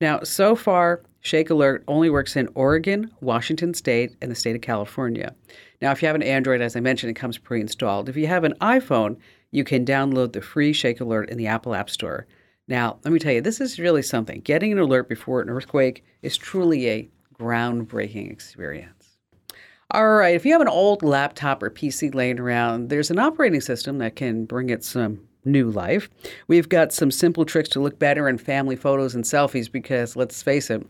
Now, 0.00 0.20
so 0.22 0.56
far, 0.56 1.02
Shake 1.24 1.48
Alert 1.48 1.84
only 1.88 2.10
works 2.10 2.36
in 2.36 2.50
Oregon, 2.54 3.10
Washington 3.22 3.72
State, 3.72 4.14
and 4.20 4.30
the 4.30 4.34
state 4.34 4.54
of 4.54 4.60
California. 4.60 5.34
Now, 5.80 5.90
if 5.90 6.02
you 6.02 6.06
have 6.06 6.14
an 6.14 6.22
Android, 6.22 6.60
as 6.60 6.76
I 6.76 6.80
mentioned, 6.80 7.10
it 7.10 7.14
comes 7.14 7.38
pre 7.38 7.62
installed. 7.62 8.10
If 8.10 8.16
you 8.16 8.26
have 8.26 8.44
an 8.44 8.52
iPhone, 8.60 9.16
you 9.50 9.64
can 9.64 9.86
download 9.86 10.34
the 10.34 10.42
free 10.42 10.74
Shake 10.74 11.00
Alert 11.00 11.30
in 11.30 11.38
the 11.38 11.46
Apple 11.46 11.74
App 11.74 11.88
Store. 11.88 12.26
Now, 12.68 12.98
let 13.04 13.12
me 13.12 13.18
tell 13.18 13.32
you, 13.32 13.40
this 13.40 13.58
is 13.58 13.78
really 13.78 14.02
something. 14.02 14.42
Getting 14.42 14.70
an 14.70 14.78
alert 14.78 15.08
before 15.08 15.40
an 15.40 15.48
earthquake 15.48 16.04
is 16.20 16.36
truly 16.36 16.90
a 16.90 17.08
groundbreaking 17.40 18.30
experience. 18.30 19.16
All 19.92 20.16
right, 20.16 20.34
if 20.34 20.44
you 20.44 20.52
have 20.52 20.60
an 20.60 20.68
old 20.68 21.02
laptop 21.02 21.62
or 21.62 21.70
PC 21.70 22.14
laying 22.14 22.38
around, 22.38 22.90
there's 22.90 23.10
an 23.10 23.18
operating 23.18 23.62
system 23.62 23.96
that 23.98 24.14
can 24.14 24.44
bring 24.44 24.68
it 24.68 24.84
some 24.84 25.20
new 25.46 25.70
life. 25.70 26.10
We've 26.48 26.68
got 26.68 26.92
some 26.92 27.10
simple 27.10 27.46
tricks 27.46 27.70
to 27.70 27.80
look 27.80 27.98
better 27.98 28.28
in 28.28 28.36
family 28.36 28.76
photos 28.76 29.14
and 29.14 29.24
selfies 29.24 29.72
because 29.72 30.16
let's 30.16 30.42
face 30.42 30.68
it, 30.68 30.86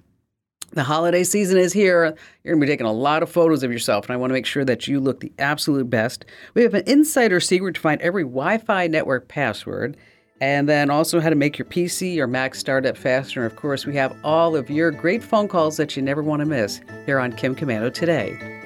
the 0.74 0.84
holiday 0.84 1.24
season 1.24 1.58
is 1.58 1.72
here. 1.72 2.14
You're 2.42 2.54
going 2.54 2.60
to 2.60 2.66
be 2.66 2.72
taking 2.72 2.86
a 2.86 2.92
lot 2.92 3.22
of 3.22 3.30
photos 3.30 3.62
of 3.62 3.72
yourself, 3.72 4.06
and 4.06 4.12
I 4.12 4.16
want 4.16 4.30
to 4.30 4.34
make 4.34 4.46
sure 4.46 4.64
that 4.64 4.86
you 4.86 5.00
look 5.00 5.20
the 5.20 5.32
absolute 5.38 5.88
best. 5.88 6.24
We 6.54 6.62
have 6.62 6.74
an 6.74 6.84
insider 6.86 7.40
secret 7.40 7.74
to 7.74 7.80
find 7.80 8.00
every 8.02 8.24
Wi 8.24 8.58
Fi 8.58 8.86
network 8.86 9.28
password, 9.28 9.96
and 10.40 10.68
then 10.68 10.90
also 10.90 11.20
how 11.20 11.30
to 11.30 11.36
make 11.36 11.58
your 11.58 11.66
PC 11.66 12.18
or 12.18 12.26
Mac 12.26 12.54
start 12.54 12.86
up 12.86 12.96
faster. 12.96 13.42
And 13.42 13.50
of 13.50 13.56
course, 13.56 13.86
we 13.86 13.94
have 13.96 14.16
all 14.24 14.56
of 14.56 14.68
your 14.68 14.90
great 14.90 15.22
phone 15.22 15.48
calls 15.48 15.76
that 15.76 15.96
you 15.96 16.02
never 16.02 16.22
want 16.22 16.40
to 16.40 16.46
miss 16.46 16.80
here 17.06 17.18
on 17.18 17.32
Kim 17.32 17.54
Komando 17.54 17.92
today. 17.92 18.63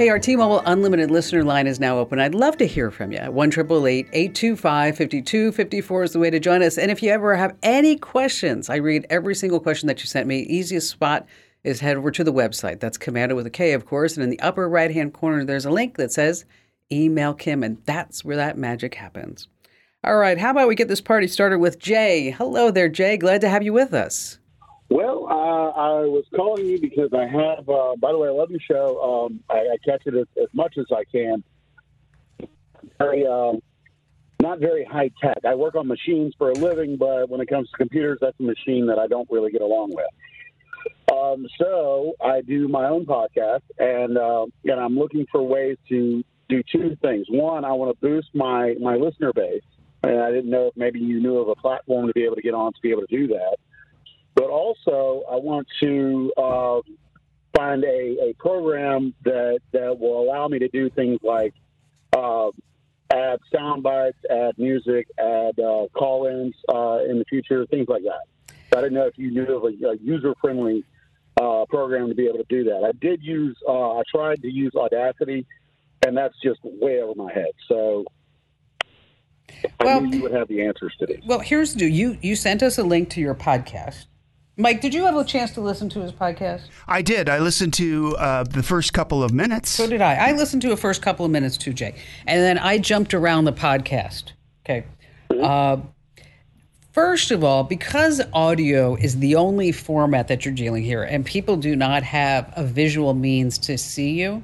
Hey, 0.00 0.08
our 0.08 0.18
T-Mobile 0.18 0.62
Unlimited 0.64 1.10
listener 1.10 1.44
line 1.44 1.66
is 1.66 1.78
now 1.78 1.98
open. 1.98 2.20
I'd 2.20 2.34
love 2.34 2.56
to 2.56 2.66
hear 2.66 2.90
from 2.90 3.12
you. 3.12 3.18
1 3.18 3.52
825 3.52 4.96
5254 4.96 6.02
is 6.04 6.12
the 6.14 6.18
way 6.18 6.30
to 6.30 6.40
join 6.40 6.62
us. 6.62 6.78
And 6.78 6.90
if 6.90 7.02
you 7.02 7.10
ever 7.10 7.36
have 7.36 7.54
any 7.62 7.96
questions, 7.96 8.70
I 8.70 8.76
read 8.76 9.04
every 9.10 9.34
single 9.34 9.60
question 9.60 9.88
that 9.88 10.00
you 10.00 10.06
sent 10.06 10.26
me. 10.26 10.40
Easiest 10.44 10.88
spot 10.88 11.26
is 11.64 11.80
head 11.80 11.98
over 11.98 12.10
to 12.12 12.24
the 12.24 12.32
website. 12.32 12.80
That's 12.80 12.96
Komando 12.96 13.36
with 13.36 13.44
a 13.44 13.50
K, 13.50 13.74
of 13.74 13.84
course. 13.84 14.16
And 14.16 14.24
in 14.24 14.30
the 14.30 14.40
upper 14.40 14.70
right 14.70 14.90
hand 14.90 15.12
corner, 15.12 15.44
there's 15.44 15.66
a 15.66 15.70
link 15.70 15.98
that 15.98 16.12
says 16.12 16.46
email 16.90 17.34
Kim, 17.34 17.62
and 17.62 17.76
that's 17.84 18.24
where 18.24 18.36
that 18.36 18.56
magic 18.56 18.94
happens. 18.94 19.48
All 20.02 20.16
right, 20.16 20.38
how 20.38 20.52
about 20.52 20.68
we 20.68 20.76
get 20.76 20.88
this 20.88 21.02
party 21.02 21.26
started 21.26 21.58
with 21.58 21.78
Jay? 21.78 22.30
Hello 22.30 22.70
there, 22.70 22.88
Jay. 22.88 23.18
Glad 23.18 23.42
to 23.42 23.50
have 23.50 23.62
you 23.62 23.74
with 23.74 23.92
us. 23.92 24.39
Well, 24.90 25.26
uh, 25.30 25.70
I 25.70 26.00
was 26.06 26.24
calling 26.34 26.66
you 26.66 26.80
because 26.80 27.10
I 27.14 27.24
have. 27.24 27.68
Uh, 27.68 27.94
by 27.96 28.10
the 28.10 28.18
way, 28.18 28.26
I 28.26 28.32
love 28.32 28.50
your 28.50 28.60
show. 28.60 29.00
Um, 29.00 29.40
I, 29.48 29.58
I, 29.58 29.76
catch 29.84 30.02
it 30.04 30.14
as, 30.16 30.26
as, 30.36 30.48
much 30.52 30.76
as 30.78 30.86
I 30.90 31.04
can. 31.04 31.44
very 32.98 33.24
um, 33.24 33.62
not 34.42 34.58
very 34.58 34.84
high 34.84 35.10
tech. 35.22 35.38
I 35.46 35.54
work 35.54 35.76
on 35.76 35.86
machines 35.86 36.34
for 36.36 36.50
a 36.50 36.54
living, 36.54 36.96
but 36.96 37.28
when 37.28 37.40
it 37.40 37.46
comes 37.46 37.70
to 37.70 37.76
computers, 37.76 38.18
that's 38.20 38.38
a 38.40 38.42
machine 38.42 38.86
that 38.86 38.98
I 38.98 39.06
don't 39.06 39.28
really 39.30 39.52
get 39.52 39.60
along 39.60 39.94
with. 39.94 41.16
Um, 41.16 41.46
so 41.56 42.14
I 42.20 42.40
do 42.40 42.66
my 42.66 42.86
own 42.86 43.06
podcast, 43.06 43.62
and 43.78 44.18
uh, 44.18 44.46
and 44.64 44.80
I'm 44.80 44.98
looking 44.98 45.24
for 45.30 45.40
ways 45.40 45.76
to 45.88 46.24
do 46.48 46.62
two 46.72 46.96
things. 47.00 47.26
One, 47.28 47.64
I 47.64 47.72
want 47.72 47.96
to 47.96 48.00
boost 48.04 48.34
my 48.34 48.74
my 48.80 48.96
listener 48.96 49.32
base, 49.32 49.62
and 50.02 50.20
I 50.20 50.32
didn't 50.32 50.50
know 50.50 50.66
if 50.66 50.76
maybe 50.76 50.98
you 50.98 51.20
knew 51.20 51.38
of 51.38 51.48
a 51.48 51.54
platform 51.54 52.08
to 52.08 52.12
be 52.12 52.24
able 52.24 52.34
to 52.34 52.42
get 52.42 52.54
on 52.54 52.72
to 52.72 52.80
be 52.82 52.90
able 52.90 53.06
to 53.06 53.16
do 53.16 53.28
that. 53.28 53.58
But 54.40 54.48
also, 54.48 55.22
I 55.30 55.36
want 55.36 55.66
to 55.80 56.32
uh, 56.38 56.80
find 57.54 57.84
a, 57.84 58.30
a 58.30 58.34
program 58.38 59.12
that 59.22 59.58
that 59.72 59.98
will 59.98 60.22
allow 60.22 60.48
me 60.48 60.58
to 60.60 60.68
do 60.68 60.88
things 60.88 61.18
like 61.22 61.52
uh, 62.14 62.48
add 63.12 63.38
sound 63.54 63.82
bites, 63.82 64.16
add 64.30 64.54
music, 64.56 65.08
add 65.18 65.60
uh, 65.60 65.88
call-ins 65.92 66.54
uh, 66.72 67.00
in 67.06 67.18
the 67.18 67.24
future, 67.28 67.66
things 67.66 67.86
like 67.86 68.02
that. 68.04 68.54
So 68.72 68.78
I 68.78 68.80
didn't 68.80 68.94
know 68.94 69.04
if 69.08 69.18
you 69.18 69.30
knew 69.30 69.44
of 69.54 69.64
a, 69.64 69.88
a 69.88 69.96
user-friendly 69.96 70.84
uh, 71.38 71.66
program 71.68 72.08
to 72.08 72.14
be 72.14 72.26
able 72.26 72.38
to 72.38 72.46
do 72.48 72.64
that. 72.64 72.82
I 72.82 72.92
did 72.98 73.22
use, 73.22 73.58
uh, 73.68 73.98
I 73.98 74.02
tried 74.10 74.40
to 74.40 74.50
use 74.50 74.72
Audacity, 74.74 75.44
and 76.06 76.16
that's 76.16 76.34
just 76.42 76.60
way 76.64 77.02
over 77.02 77.14
my 77.14 77.30
head. 77.30 77.50
So 77.68 78.06
I 79.80 79.84
Well- 79.84 80.00
knew 80.00 80.16
you 80.16 80.22
would 80.22 80.32
have 80.32 80.48
the 80.48 80.62
answers 80.62 80.94
to 81.00 81.04
these. 81.04 81.20
Well, 81.26 81.40
here's 81.40 81.74
do 81.74 81.86
you 81.86 82.16
you 82.22 82.36
sent 82.36 82.62
us 82.62 82.78
a 82.78 82.82
link 82.84 83.10
to 83.10 83.20
your 83.20 83.34
podcast. 83.34 84.06
Mike, 84.60 84.82
did 84.82 84.92
you 84.92 85.06
have 85.06 85.16
a 85.16 85.24
chance 85.24 85.52
to 85.52 85.62
listen 85.62 85.88
to 85.88 86.00
his 86.00 86.12
podcast? 86.12 86.62
I 86.86 87.00
did. 87.00 87.30
I 87.30 87.38
listened 87.38 87.72
to 87.74 88.14
uh, 88.18 88.44
the 88.44 88.62
first 88.62 88.92
couple 88.92 89.22
of 89.22 89.32
minutes. 89.32 89.70
So 89.70 89.86
did 89.86 90.02
I. 90.02 90.14
I 90.16 90.32
listened 90.32 90.60
to 90.62 90.72
a 90.72 90.76
first 90.76 91.00
couple 91.00 91.24
of 91.24 91.32
minutes 91.32 91.56
too, 91.56 91.72
Jay, 91.72 91.94
and 92.26 92.42
then 92.42 92.58
I 92.58 92.76
jumped 92.76 93.14
around 93.14 93.46
the 93.46 93.54
podcast. 93.54 94.32
Okay. 94.64 94.84
Uh, 95.30 95.78
first 96.92 97.30
of 97.30 97.42
all, 97.42 97.64
because 97.64 98.20
audio 98.34 98.96
is 98.96 99.18
the 99.18 99.34
only 99.34 99.72
format 99.72 100.28
that 100.28 100.44
you're 100.44 100.52
dealing 100.52 100.82
here, 100.82 101.04
and 101.04 101.24
people 101.24 101.56
do 101.56 101.74
not 101.74 102.02
have 102.02 102.52
a 102.54 102.64
visual 102.64 103.14
means 103.14 103.56
to 103.58 103.78
see 103.78 104.10
you, 104.10 104.42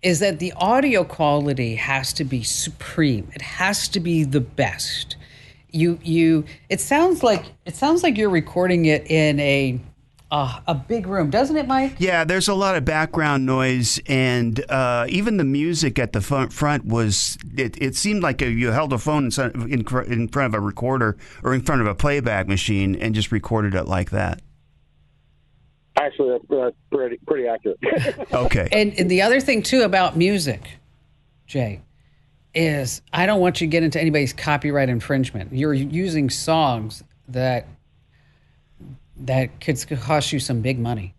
is 0.00 0.20
that 0.20 0.38
the 0.38 0.54
audio 0.56 1.04
quality 1.04 1.74
has 1.74 2.14
to 2.14 2.24
be 2.24 2.42
supreme. 2.42 3.30
It 3.34 3.42
has 3.42 3.88
to 3.88 4.00
be 4.00 4.24
the 4.24 4.40
best. 4.40 5.16
You 5.74 5.98
you. 6.02 6.44
It 6.68 6.80
sounds 6.80 7.22
like 7.22 7.44
it 7.66 7.74
sounds 7.74 8.02
like 8.02 8.16
you're 8.16 8.30
recording 8.30 8.86
it 8.86 9.10
in 9.10 9.40
a 9.40 9.80
uh, 10.30 10.60
a 10.66 10.74
big 10.74 11.06
room, 11.06 11.30
doesn't 11.30 11.56
it, 11.56 11.66
Mike? 11.66 11.96
Yeah, 11.98 12.24
there's 12.24 12.48
a 12.48 12.54
lot 12.54 12.74
of 12.74 12.84
background 12.84 13.46
noise, 13.46 14.00
and 14.06 14.64
uh, 14.68 15.06
even 15.08 15.36
the 15.36 15.44
music 15.44 15.98
at 15.98 16.12
the 16.12 16.20
front, 16.20 16.52
front 16.52 16.84
was. 16.86 17.38
It, 17.56 17.80
it 17.80 17.96
seemed 17.96 18.22
like 18.22 18.40
you 18.40 18.70
held 18.70 18.92
a 18.92 18.98
phone 18.98 19.26
in, 19.26 19.30
front- 19.30 20.08
in 20.08 20.12
in 20.12 20.28
front 20.28 20.54
of 20.54 20.54
a 20.54 20.60
recorder 20.60 21.16
or 21.42 21.54
in 21.54 21.60
front 21.62 21.80
of 21.82 21.86
a 21.86 21.94
playback 21.94 22.48
machine 22.48 22.94
and 22.96 23.14
just 23.14 23.30
recorded 23.30 23.74
it 23.74 23.86
like 23.86 24.10
that. 24.10 24.40
Actually, 25.96 26.32
that's, 26.32 26.44
that's 26.48 26.76
pretty 26.90 27.18
pretty 27.26 27.46
accurate. 27.46 27.78
Okay. 28.32 28.68
And, 28.72 28.98
and 28.98 29.10
the 29.10 29.22
other 29.22 29.40
thing 29.40 29.62
too 29.62 29.82
about 29.82 30.16
music, 30.16 30.62
Jay, 31.46 31.80
is 32.54 33.02
I 33.12 33.26
don't 33.26 33.40
want 33.40 33.60
you 33.60 33.66
to 33.66 33.70
get 33.70 33.82
into 33.82 34.00
anybody's 34.00 34.32
copyright 34.32 34.88
infringement. 34.88 35.52
You're 35.52 35.74
using 35.74 36.30
songs 36.30 37.02
that 37.28 37.66
that 39.16 39.60
could 39.60 39.78
cost 40.00 40.32
you 40.32 40.40
some 40.40 40.60
big 40.60 40.78
money. 40.78 41.14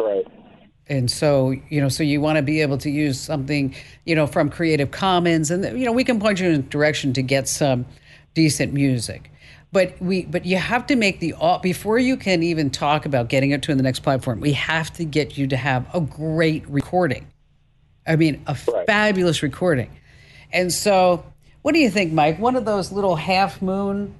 right. 0.00 0.26
And 0.88 1.08
so, 1.10 1.54
you 1.68 1.80
know, 1.80 1.88
so 1.88 2.02
you 2.02 2.20
want 2.20 2.36
to 2.36 2.42
be 2.42 2.60
able 2.60 2.76
to 2.78 2.90
use 2.90 3.18
something, 3.18 3.74
you 4.06 4.14
know, 4.16 4.26
from 4.26 4.50
Creative 4.50 4.90
Commons, 4.90 5.50
and 5.50 5.78
you 5.78 5.84
know, 5.86 5.92
we 5.92 6.02
can 6.02 6.18
point 6.18 6.40
you 6.40 6.48
in 6.48 6.54
a 6.56 6.58
direction 6.58 7.12
to 7.12 7.22
get 7.22 7.46
some 7.46 7.86
decent 8.34 8.72
music. 8.72 9.30
But 9.72 9.94
we, 10.02 10.24
but 10.24 10.44
you 10.44 10.56
have 10.56 10.86
to 10.88 10.96
make 10.96 11.20
the 11.20 11.32
before 11.62 12.00
you 12.00 12.16
can 12.16 12.42
even 12.42 12.70
talk 12.70 13.06
about 13.06 13.28
getting 13.28 13.52
it 13.52 13.62
to 13.62 13.74
the 13.74 13.84
next 13.84 14.00
platform. 14.00 14.40
We 14.40 14.52
have 14.54 14.92
to 14.94 15.04
get 15.04 15.38
you 15.38 15.46
to 15.46 15.56
have 15.56 15.86
a 15.94 16.00
great 16.00 16.68
recording. 16.68 17.26
I 18.06 18.16
mean, 18.16 18.42
a 18.48 18.56
Right. 18.66 18.86
fabulous 18.86 19.44
recording. 19.44 19.90
And 20.52 20.72
so, 20.72 21.24
what 21.62 21.72
do 21.72 21.80
you 21.80 21.90
think, 21.90 22.12
Mike? 22.12 22.38
One 22.38 22.56
of 22.56 22.64
those 22.64 22.90
little 22.92 23.16
half 23.16 23.60
moon, 23.62 24.14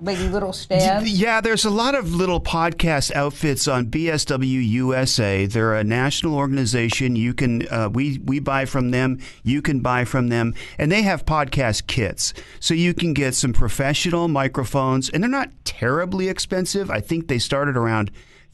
maybe 0.00 0.28
little 0.28 0.52
stands. 0.52 1.10
Yeah, 1.10 1.40
there's 1.40 1.64
a 1.64 1.70
lot 1.70 1.94
of 1.94 2.14
little 2.14 2.40
podcast 2.40 3.12
outfits 3.12 3.68
on 3.68 3.86
BSW 3.86 4.68
USA. 4.68 5.46
They're 5.46 5.74
a 5.74 5.84
national 5.84 6.36
organization. 6.36 7.16
You 7.16 7.34
can 7.34 7.68
uh, 7.68 7.90
we 7.92 8.18
we 8.18 8.38
buy 8.40 8.64
from 8.64 8.90
them. 8.90 9.18
You 9.42 9.62
can 9.62 9.80
buy 9.80 10.04
from 10.04 10.28
them, 10.28 10.54
and 10.78 10.90
they 10.90 11.02
have 11.02 11.24
podcast 11.24 11.86
kits, 11.86 12.32
so 12.58 12.74
you 12.74 12.94
can 12.94 13.14
get 13.14 13.34
some 13.34 13.52
professional 13.52 14.28
microphones, 14.28 15.10
and 15.10 15.22
they're 15.22 15.30
not 15.30 15.50
terribly 15.64 16.28
expensive. 16.28 16.90
I 16.90 17.00
think 17.00 17.28
they 17.28 17.38
started 17.38 17.76
around. 17.76 18.10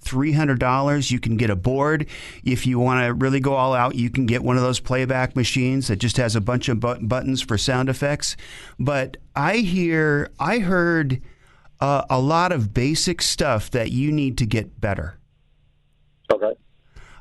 $300 0.06 1.10
you 1.10 1.18
can 1.20 1.36
get 1.36 1.50
a 1.50 1.56
board 1.56 2.06
if 2.44 2.66
you 2.66 2.78
want 2.78 3.04
to 3.04 3.12
really 3.12 3.40
go 3.40 3.54
all 3.54 3.74
out 3.74 3.94
you 3.94 4.08
can 4.10 4.24
get 4.26 4.42
one 4.42 4.56
of 4.56 4.62
those 4.62 4.80
playback 4.80 5.34
machines 5.36 5.88
that 5.88 5.96
just 5.96 6.16
has 6.16 6.36
a 6.36 6.40
bunch 6.40 6.68
of 6.68 6.80
bu- 6.80 7.00
buttons 7.06 7.42
for 7.42 7.58
sound 7.58 7.88
effects 7.88 8.36
but 8.78 9.16
i 9.34 9.56
hear 9.56 10.30
i 10.38 10.58
heard 10.58 11.20
uh, 11.80 12.04
a 12.08 12.18
lot 12.18 12.52
of 12.52 12.72
basic 12.72 13.20
stuff 13.20 13.70
that 13.72 13.90
you 13.92 14.10
need 14.10 14.38
to 14.38 14.46
get 14.46 14.80
better. 14.80 15.18
Okay. 16.32 16.52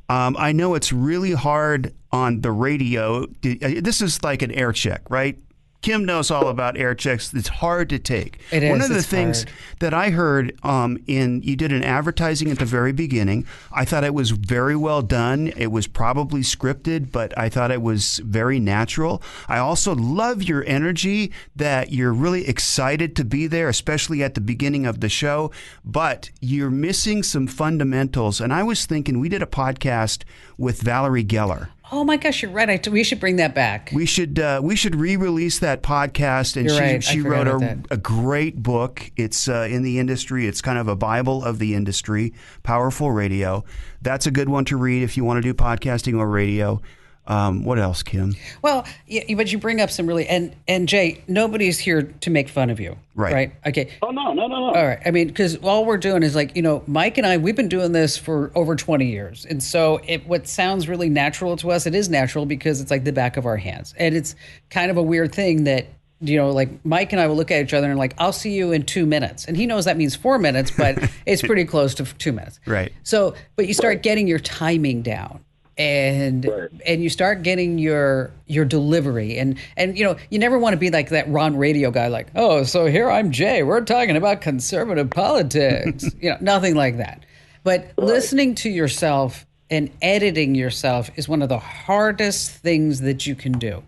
Um, 0.07 0.37
I 0.39 0.53
know 0.53 0.75
it's 0.75 0.93
really 0.93 1.33
hard 1.33 1.93
on 2.11 2.39
the 2.39 2.51
radio. 2.53 3.23
uh, 3.23 3.27
This 3.43 3.99
is 4.01 4.23
like 4.23 4.41
an 4.41 4.51
air 4.51 4.71
check, 4.71 5.01
right? 5.09 5.37
Kim 5.85 6.03
knows 6.03 6.31
all 6.31 6.47
about 6.47 6.77
air 6.77 6.95
checks. 6.95 7.31
It's 7.31 7.47
hard 7.47 7.89
to 7.89 7.99
take. 7.99 8.39
It 8.51 8.67
One 8.67 8.81
is. 8.81 8.89
of 8.89 8.95
the 8.95 9.03
things 9.03 9.43
hard. 9.43 9.55
that 9.81 9.93
I 9.93 10.09
heard 10.09 10.57
um, 10.63 10.97
in 11.05 11.43
you 11.43 11.55
did 11.55 11.71
an 11.71 11.83
advertising 11.83 12.49
at 12.49 12.57
the 12.57 12.65
very 12.65 12.91
beginning. 12.91 13.45
I 13.71 13.85
thought 13.85 14.03
it 14.03 14.15
was 14.15 14.31
very 14.31 14.75
well 14.75 15.03
done. 15.03 15.53
It 15.55 15.67
was 15.67 15.85
probably 15.85 16.41
scripted, 16.41 17.11
but 17.11 17.37
I 17.37 17.49
thought 17.49 17.69
it 17.69 17.83
was 17.83 18.17
very 18.25 18.59
natural. 18.59 19.21
I 19.47 19.59
also 19.59 19.93
love 19.93 20.41
your 20.41 20.63
energy 20.65 21.31
that 21.55 21.91
you're 21.91 22.13
really 22.13 22.47
excited 22.47 23.15
to 23.17 23.23
be 23.23 23.45
there, 23.45 23.69
especially 23.69 24.23
at 24.23 24.33
the 24.33 24.41
beginning 24.41 24.87
of 24.87 25.01
the 25.01 25.09
show. 25.09 25.51
But 25.85 26.31
you're 26.41 26.71
missing 26.71 27.21
some 27.21 27.45
fundamentals. 27.45 28.41
And 28.41 28.51
I 28.51 28.63
was 28.63 28.87
thinking 28.87 29.19
we 29.19 29.29
did 29.29 29.43
a 29.43 29.45
podcast 29.45 30.23
with 30.57 30.81
Valerie 30.81 31.23
Geller. 31.23 31.69
Oh 31.91 32.03
my 32.03 32.17
gosh, 32.17 32.41
you're 32.41 32.51
right. 32.51 32.69
I, 32.69 32.89
we 32.89 33.03
should 33.03 33.19
bring 33.19 33.35
that 33.35 33.53
back. 33.53 33.91
We 33.93 34.05
should 34.05 34.39
uh, 34.39 34.59
we 34.63 34.75
should 34.75 34.95
re-release 34.95 35.59
that 35.59 35.83
podcast. 35.83 36.57
And 36.57 36.65
You're 36.65 36.75
she 36.75 36.81
right. 36.81 37.03
She 37.03 37.21
wrote 37.21 37.47
a, 37.47 37.79
a 37.91 37.97
great 37.97 38.63
book. 38.63 39.11
It's 39.15 39.47
uh, 39.47 39.67
in 39.69 39.83
the 39.83 39.99
industry. 39.99 40.47
It's 40.47 40.61
kind 40.61 40.79
of 40.79 40.87
a 40.87 40.95
bible 40.95 41.43
of 41.43 41.59
the 41.59 41.75
industry. 41.75 42.33
Powerful 42.63 43.11
radio. 43.11 43.63
That's 44.01 44.25
a 44.25 44.31
good 44.31 44.49
one 44.49 44.65
to 44.65 44.77
read 44.77 45.03
if 45.03 45.15
you 45.15 45.23
want 45.23 45.37
to 45.37 45.41
do 45.41 45.53
podcasting 45.53 46.17
or 46.17 46.27
radio. 46.27 46.81
Um, 47.27 47.63
what 47.63 47.79
else, 47.79 48.03
Kim? 48.03 48.35
Well, 48.61 48.85
yeah, 49.07 49.23
but 49.35 49.51
you 49.51 49.57
bring 49.57 49.81
up 49.81 49.89
some 49.89 50.07
really 50.07 50.27
and 50.27 50.55
and 50.67 50.87
Jay, 50.87 51.23
nobody's 51.27 51.79
here 51.79 52.03
to 52.03 52.29
make 52.29 52.49
fun 52.49 52.69
of 52.69 52.79
you, 52.79 52.97
Right. 53.15 53.33
Right? 53.33 53.51
Okay. 53.65 53.91
Oh 54.01 54.11
no, 54.11 54.33
no, 54.33 54.47
no, 54.47 54.59
no. 54.59 54.65
All 54.75 54.85
right. 54.85 54.99
I 55.05 55.11
mean, 55.11 55.27
because 55.27 55.55
all 55.57 55.85
we're 55.85 55.97
doing 55.97 56.21
is 56.21 56.35
like, 56.35 56.53
you 56.55 56.61
know, 56.61 56.83
Mike 56.85 57.17
and 57.17 57.25
I, 57.25 57.37
we've 57.37 57.55
been 57.55 57.69
doing 57.69 57.93
this 57.93 58.17
for 58.17 58.51
over 58.55 58.75
20 58.75 59.05
years. 59.09 59.45
And 59.45 59.63
so 59.63 60.01
it, 60.05 60.27
what 60.27 60.47
sounds 60.47 60.89
really 60.89 61.07
natural 61.09 61.55
to 61.57 61.71
us, 61.71 61.85
it 61.85 61.95
is 61.95 62.09
natural 62.09 62.45
because 62.45 62.81
it's 62.81 62.91
like 62.91 63.05
the 63.05 63.13
back 63.13 63.37
of 63.37 63.45
our 63.45 63.55
hands. 63.55 63.93
And 63.97 64.15
it's 64.15 64.35
kind 64.69 64.91
of 64.91 64.97
a 64.97 65.03
weird 65.03 65.33
thing 65.33 65.63
that, 65.63 65.87
you 66.19 66.37
know, 66.37 66.51
like 66.51 66.83
Mike 66.83 67.13
and 67.13 67.21
I 67.21 67.27
will 67.27 67.37
look 67.37 67.51
at 67.51 67.63
each 67.63 67.73
other 67.73 67.89
and 67.89 67.97
like, 67.97 68.15
I'll 68.17 68.33
see 68.33 68.53
you 68.53 68.73
in 68.73 68.83
two 68.83 69.05
minutes. 69.05 69.45
And 69.45 69.55
he 69.55 69.65
knows 69.65 69.85
that 69.85 69.95
means 69.95 70.13
four 70.13 70.37
minutes, 70.37 70.71
but 70.71 70.97
it's 71.25 71.41
pretty 71.41 71.63
close 71.63 71.95
to 71.95 72.03
two 72.03 72.33
minutes. 72.33 72.59
Right. 72.65 72.91
So, 73.03 73.33
but 73.55 73.65
you 73.65 73.73
start 73.73 74.03
getting 74.03 74.27
your 74.27 74.39
timing 74.39 75.03
down. 75.03 75.44
And 75.77 76.45
Right. 76.45 76.69
and 76.85 77.03
you 77.03 77.09
start 77.09 77.43
getting 77.43 77.77
your 77.77 78.31
your 78.47 78.63
delivery. 78.65 79.37
And 79.37 79.57
and 79.75 79.97
you 79.97 80.05
know 80.05 80.15
you 80.29 80.39
never 80.39 80.57
want 80.57 80.73
to 80.73 80.77
be 80.77 80.89
like 80.89 81.09
that 81.09 81.29
Ron 81.29 81.57
radio 81.57 81.91
guy 81.91 82.07
like 82.07 82.27
oh 82.35 82.63
so 82.63 82.85
here 82.85 83.09
I'm 83.11 83.31
Jay. 83.31 83.61
We're 83.63 83.81
talking 83.81 84.15
about 84.15 84.41
conservative 84.41 85.09
politics. 85.09 86.05
You 86.21 86.31
know 86.31 86.37
nothing 86.41 86.75
like 86.75 86.97
that. 86.97 87.25
But 87.63 87.91
listening 87.97 88.55
to 88.55 88.69
yourself 88.69 89.45
and 89.69 89.89
editing 90.01 90.55
yourself 90.55 91.09
is 91.15 91.27
one 91.27 91.41
of 91.41 91.49
the 91.49 91.57
hardest 91.59 92.51
things 92.51 93.01
that 93.01 93.25
you 93.27 93.35
can 93.35 93.53
do 93.53 93.83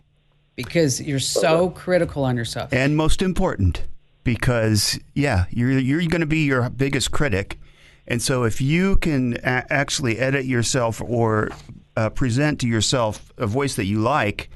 because 0.56 1.00
you're 1.00 1.20
so 1.20 1.70
critical 1.70 2.24
on 2.26 2.36
yourself. 2.36 2.74
And 2.74 2.98
most 2.98 3.22
important, 3.22 3.84
because 4.24 5.00
yeah, 5.14 5.46
you're 5.52 5.72
you're 5.78 6.06
going 6.08 6.22
to 6.22 6.26
be 6.28 6.44
your 6.46 6.70
biggest 6.70 7.12
critic, 7.12 7.60
and 8.08 8.22
so 8.22 8.44
if 8.44 8.60
you 8.60 8.98
can 8.98 9.36
a- 9.44 9.72
actually 9.72 10.18
edit 10.18 10.46
yourself 10.46 11.00
or 11.02 11.50
uh, 11.98 12.10
present 12.12 12.62
to 12.62 12.68
yourself 12.68 13.34
a 13.38 13.48
voice 13.48 13.76
that 13.76 13.86
you 13.86 14.00
like, 14.00 14.50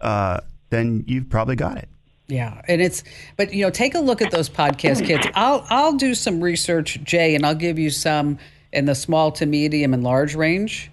uh, 0.00 0.40
then 0.70 1.04
you've 1.06 1.28
probably 1.30 1.54
got 1.54 1.76
it. 1.76 1.88
Yeah, 2.26 2.60
and 2.66 2.82
it's 2.82 3.04
but 3.36 3.52
you 3.54 3.62
know 3.64 3.70
take 3.70 3.94
a 3.94 4.00
look 4.00 4.20
at 4.20 4.32
those 4.32 4.48
podcast 4.48 5.06
kits. 5.06 5.28
I'll 5.34 5.64
I'll 5.70 5.92
do 5.92 6.12
some 6.14 6.40
research, 6.40 6.98
Jay, 7.04 7.36
and 7.36 7.46
I'll 7.46 7.54
give 7.54 7.78
you 7.78 7.90
some 7.90 8.38
in 8.72 8.86
the 8.86 8.94
small 8.96 9.30
to 9.32 9.46
medium 9.46 9.94
and 9.94 10.02
large 10.02 10.34
range. 10.34 10.90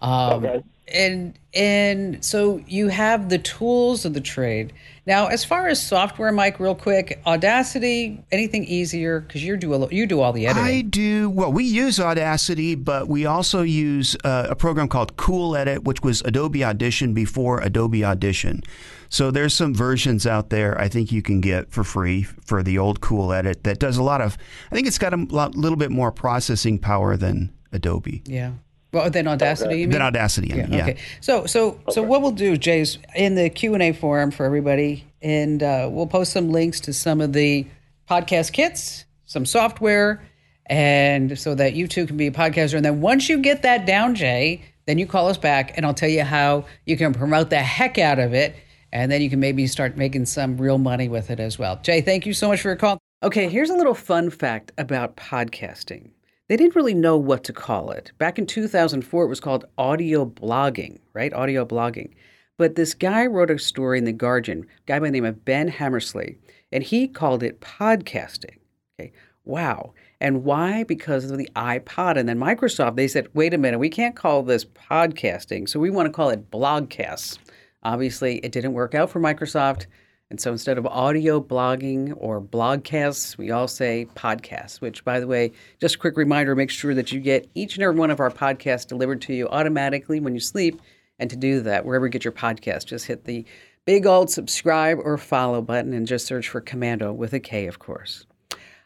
Um, 0.00 0.44
Okay. 0.44 0.62
and 0.92 1.38
and 1.54 2.24
so 2.24 2.60
you 2.66 2.88
have 2.88 3.28
the 3.28 3.38
tools 3.38 4.04
of 4.04 4.14
the 4.14 4.20
trade. 4.20 4.72
Now, 5.04 5.26
as 5.26 5.44
far 5.44 5.66
as 5.66 5.84
software, 5.84 6.30
Mike, 6.30 6.60
real 6.60 6.76
quick, 6.76 7.20
Audacity, 7.26 8.24
anything 8.30 8.64
easier 8.64 9.20
because 9.20 9.42
you 9.42 9.56
do 9.56 9.74
a, 9.74 9.88
you 9.88 10.06
do 10.06 10.20
all 10.20 10.32
the 10.32 10.46
editing. 10.46 10.64
I 10.64 10.82
do. 10.82 11.28
Well, 11.28 11.52
we 11.52 11.64
use 11.64 11.98
Audacity, 11.98 12.76
but 12.76 13.08
we 13.08 13.26
also 13.26 13.62
use 13.62 14.16
uh, 14.22 14.46
a 14.50 14.54
program 14.54 14.86
called 14.86 15.16
Cool 15.16 15.56
Edit, 15.56 15.82
which 15.82 16.02
was 16.02 16.20
Adobe 16.22 16.62
Audition 16.62 17.14
before 17.14 17.60
Adobe 17.60 18.04
Audition. 18.04 18.62
So 19.08 19.32
there's 19.32 19.54
some 19.54 19.74
versions 19.74 20.24
out 20.24 20.50
there 20.50 20.80
I 20.80 20.88
think 20.88 21.10
you 21.10 21.20
can 21.20 21.40
get 21.40 21.70
for 21.72 21.82
free 21.82 22.22
for 22.22 22.62
the 22.62 22.78
old 22.78 23.00
Cool 23.00 23.32
Edit 23.32 23.64
that 23.64 23.80
does 23.80 23.96
a 23.96 24.02
lot 24.04 24.20
of. 24.20 24.38
I 24.70 24.74
think 24.74 24.86
it's 24.86 24.98
got 24.98 25.12
a 25.12 25.26
lot, 25.30 25.56
little 25.56 25.76
bit 25.76 25.90
more 25.90 26.12
processing 26.12 26.78
power 26.78 27.16
than 27.16 27.52
Adobe. 27.72 28.22
Yeah. 28.24 28.52
Well, 28.92 29.08
then 29.08 29.26
Audacity. 29.26 29.76
You 29.76 29.80
mean? 29.86 29.90
Then 29.90 30.02
Audacity. 30.02 30.48
Yeah. 30.48 30.66
yeah. 30.68 30.82
Okay. 30.82 30.96
So, 31.20 31.46
so, 31.46 31.80
so 31.88 32.02
what 32.02 32.20
we'll 32.20 32.32
do, 32.32 32.56
Jay, 32.56 32.80
is 32.80 32.98
in 33.14 33.34
the 33.34 33.48
Q 33.48 33.74
and 33.74 33.82
A 33.82 33.92
forum 33.92 34.30
for 34.30 34.44
everybody, 34.44 35.04
and 35.22 35.62
uh, 35.62 35.88
we'll 35.90 36.06
post 36.06 36.32
some 36.32 36.50
links 36.50 36.80
to 36.80 36.92
some 36.92 37.20
of 37.20 37.32
the 37.32 37.66
podcast 38.08 38.52
kits, 38.52 39.06
some 39.24 39.46
software, 39.46 40.22
and 40.66 41.38
so 41.38 41.54
that 41.54 41.72
you 41.72 41.88
too 41.88 42.06
can 42.06 42.18
be 42.18 42.26
a 42.26 42.30
podcaster. 42.30 42.74
And 42.74 42.84
then 42.84 43.00
once 43.00 43.28
you 43.30 43.38
get 43.38 43.62
that 43.62 43.86
down, 43.86 44.14
Jay, 44.14 44.62
then 44.86 44.98
you 44.98 45.06
call 45.06 45.28
us 45.28 45.38
back, 45.38 45.72
and 45.76 45.86
I'll 45.86 45.94
tell 45.94 46.10
you 46.10 46.22
how 46.22 46.66
you 46.84 46.98
can 46.98 47.14
promote 47.14 47.48
the 47.48 47.58
heck 47.58 47.96
out 47.96 48.18
of 48.18 48.34
it, 48.34 48.54
and 48.92 49.10
then 49.10 49.22
you 49.22 49.30
can 49.30 49.40
maybe 49.40 49.66
start 49.66 49.96
making 49.96 50.26
some 50.26 50.58
real 50.58 50.76
money 50.76 51.08
with 51.08 51.30
it 51.30 51.40
as 51.40 51.58
well. 51.58 51.80
Jay, 51.82 52.02
thank 52.02 52.26
you 52.26 52.34
so 52.34 52.48
much 52.48 52.60
for 52.60 52.68
your 52.68 52.76
call. 52.76 52.98
Okay, 53.22 53.48
here's 53.48 53.70
a 53.70 53.74
little 53.74 53.94
fun 53.94 54.28
fact 54.28 54.72
about 54.76 55.16
podcasting 55.16 56.10
they 56.52 56.56
didn't 56.58 56.76
really 56.76 56.92
know 56.92 57.16
what 57.16 57.44
to 57.44 57.52
call 57.54 57.92
it. 57.92 58.12
Back 58.18 58.38
in 58.38 58.44
2004, 58.44 59.24
it 59.24 59.28
was 59.28 59.40
called 59.40 59.64
audio 59.78 60.26
blogging, 60.26 60.98
right? 61.14 61.32
Audio 61.32 61.64
blogging. 61.64 62.10
But 62.58 62.74
this 62.74 62.92
guy 62.92 63.24
wrote 63.24 63.50
a 63.50 63.58
story 63.58 63.96
in 63.96 64.04
The 64.04 64.12
Guardian, 64.12 64.66
guy 64.84 64.98
by 64.98 65.06
the 65.06 65.12
name 65.12 65.24
of 65.24 65.46
Ben 65.46 65.68
Hammersley, 65.68 66.36
and 66.70 66.84
he 66.84 67.08
called 67.08 67.42
it 67.42 67.62
podcasting. 67.62 68.58
Okay, 69.00 69.12
wow. 69.46 69.94
And 70.20 70.44
why? 70.44 70.84
Because 70.84 71.30
of 71.30 71.38
the 71.38 71.48
iPod. 71.56 72.18
And 72.18 72.28
then 72.28 72.38
Microsoft, 72.38 72.96
they 72.96 73.08
said, 73.08 73.28
wait 73.32 73.54
a 73.54 73.58
minute, 73.58 73.78
we 73.78 73.88
can't 73.88 74.14
call 74.14 74.42
this 74.42 74.66
podcasting, 74.66 75.66
so 75.66 75.80
we 75.80 75.88
want 75.88 76.04
to 76.04 76.12
call 76.12 76.28
it 76.28 76.50
blogcasts. 76.50 77.38
Obviously, 77.82 78.40
it 78.40 78.52
didn't 78.52 78.74
work 78.74 78.94
out 78.94 79.08
for 79.08 79.20
Microsoft. 79.20 79.86
And 80.32 80.40
so 80.40 80.50
instead 80.50 80.78
of 80.78 80.86
audio 80.86 81.42
blogging 81.42 82.14
or 82.16 82.40
blogcasts, 82.40 83.36
we 83.36 83.50
all 83.50 83.68
say 83.68 84.08
podcasts, 84.16 84.80
which, 84.80 85.04
by 85.04 85.20
the 85.20 85.26
way, 85.26 85.52
just 85.78 85.96
a 85.96 85.98
quick 85.98 86.16
reminder 86.16 86.56
make 86.56 86.70
sure 86.70 86.94
that 86.94 87.12
you 87.12 87.20
get 87.20 87.50
each 87.54 87.74
and 87.74 87.82
every 87.82 87.96
one 87.96 88.10
of 88.10 88.18
our 88.18 88.30
podcasts 88.30 88.86
delivered 88.86 89.20
to 89.20 89.34
you 89.34 89.46
automatically 89.48 90.20
when 90.20 90.32
you 90.32 90.40
sleep. 90.40 90.80
And 91.18 91.28
to 91.28 91.36
do 91.36 91.60
that, 91.60 91.84
wherever 91.84 92.06
you 92.06 92.10
get 92.10 92.24
your 92.24 92.32
podcast, 92.32 92.86
just 92.86 93.04
hit 93.04 93.26
the 93.26 93.44
big 93.84 94.06
old 94.06 94.30
subscribe 94.30 95.00
or 95.04 95.18
follow 95.18 95.60
button 95.60 95.92
and 95.92 96.06
just 96.06 96.24
search 96.24 96.48
for 96.48 96.62
Komando 96.62 97.14
with 97.14 97.34
a 97.34 97.38
K, 97.38 97.66
of 97.66 97.78
course. 97.78 98.24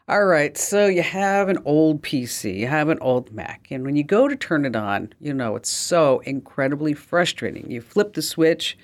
All 0.09 0.25
right, 0.25 0.57
so 0.57 0.87
you 0.87 1.01
have 1.01 1.47
an 1.47 1.59
old 1.63 2.01
PC, 2.01 2.57
you 2.57 2.67
have 2.67 2.89
an 2.89 2.99
old 2.99 3.31
Mac, 3.31 3.67
and 3.71 3.85
when 3.85 3.95
you 3.95 4.03
go 4.03 4.27
to 4.27 4.35
turn 4.35 4.65
it 4.65 4.75
on, 4.75 5.13
you 5.21 5.33
know, 5.33 5.55
it's 5.55 5.69
so 5.69 6.19
incredibly 6.25 6.93
frustrating. 6.93 7.71
You 7.71 7.79
flip 7.79 8.15
the 8.15 8.21
switch, 8.21 8.77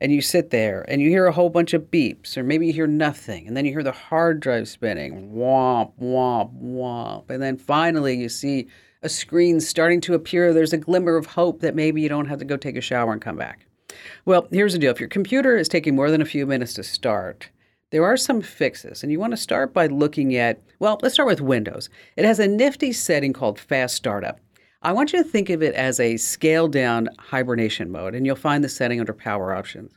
and 0.00 0.12
you 0.12 0.20
sit 0.20 0.50
there 0.50 0.84
and 0.88 1.02
you 1.02 1.10
hear 1.10 1.26
a 1.26 1.32
whole 1.32 1.50
bunch 1.50 1.74
of 1.74 1.90
beeps, 1.90 2.36
or 2.36 2.42
maybe 2.42 2.66
you 2.66 2.72
hear 2.72 2.86
nothing, 2.86 3.46
and 3.46 3.56
then 3.56 3.64
you 3.64 3.72
hear 3.72 3.82
the 3.82 3.92
hard 3.92 4.40
drive 4.40 4.68
spinning, 4.68 5.32
womp, 5.32 5.92
womp, 6.00 6.52
womp. 6.60 7.30
And 7.30 7.42
then 7.42 7.56
finally 7.56 8.16
you 8.16 8.28
see 8.28 8.68
a 9.02 9.08
screen 9.08 9.60
starting 9.60 10.00
to 10.02 10.14
appear. 10.14 10.52
There's 10.52 10.72
a 10.72 10.78
glimmer 10.78 11.16
of 11.16 11.26
hope 11.26 11.60
that 11.60 11.74
maybe 11.74 12.00
you 12.00 12.08
don't 12.08 12.26
have 12.26 12.38
to 12.38 12.44
go 12.44 12.56
take 12.56 12.76
a 12.76 12.80
shower 12.80 13.12
and 13.12 13.22
come 13.22 13.36
back. 13.36 13.66
Well, 14.24 14.46
here's 14.50 14.72
the 14.72 14.78
deal 14.78 14.92
if 14.92 15.00
your 15.00 15.08
computer 15.08 15.56
is 15.56 15.68
taking 15.68 15.96
more 15.96 16.10
than 16.10 16.22
a 16.22 16.26
few 16.26 16.46
minutes 16.46 16.74
to 16.74 16.82
start, 16.82 17.50
there 17.90 18.04
are 18.04 18.18
some 18.18 18.42
fixes, 18.42 19.02
and 19.02 19.10
you 19.10 19.18
want 19.18 19.30
to 19.32 19.38
start 19.38 19.72
by 19.72 19.86
looking 19.86 20.36
at, 20.36 20.60
well, 20.78 20.98
let's 21.02 21.14
start 21.14 21.28
with 21.28 21.40
Windows. 21.40 21.88
It 22.16 22.26
has 22.26 22.38
a 22.38 22.46
nifty 22.46 22.92
setting 22.92 23.32
called 23.32 23.58
Fast 23.58 23.96
Startup. 23.96 24.38
I 24.80 24.92
want 24.92 25.12
you 25.12 25.22
to 25.22 25.28
think 25.28 25.50
of 25.50 25.62
it 25.62 25.74
as 25.74 25.98
a 25.98 26.16
scaled 26.16 26.72
down 26.72 27.08
hibernation 27.18 27.90
mode, 27.90 28.14
and 28.14 28.24
you'll 28.24 28.36
find 28.36 28.62
the 28.62 28.68
setting 28.68 29.00
under 29.00 29.12
Power 29.12 29.52
Options. 29.52 29.92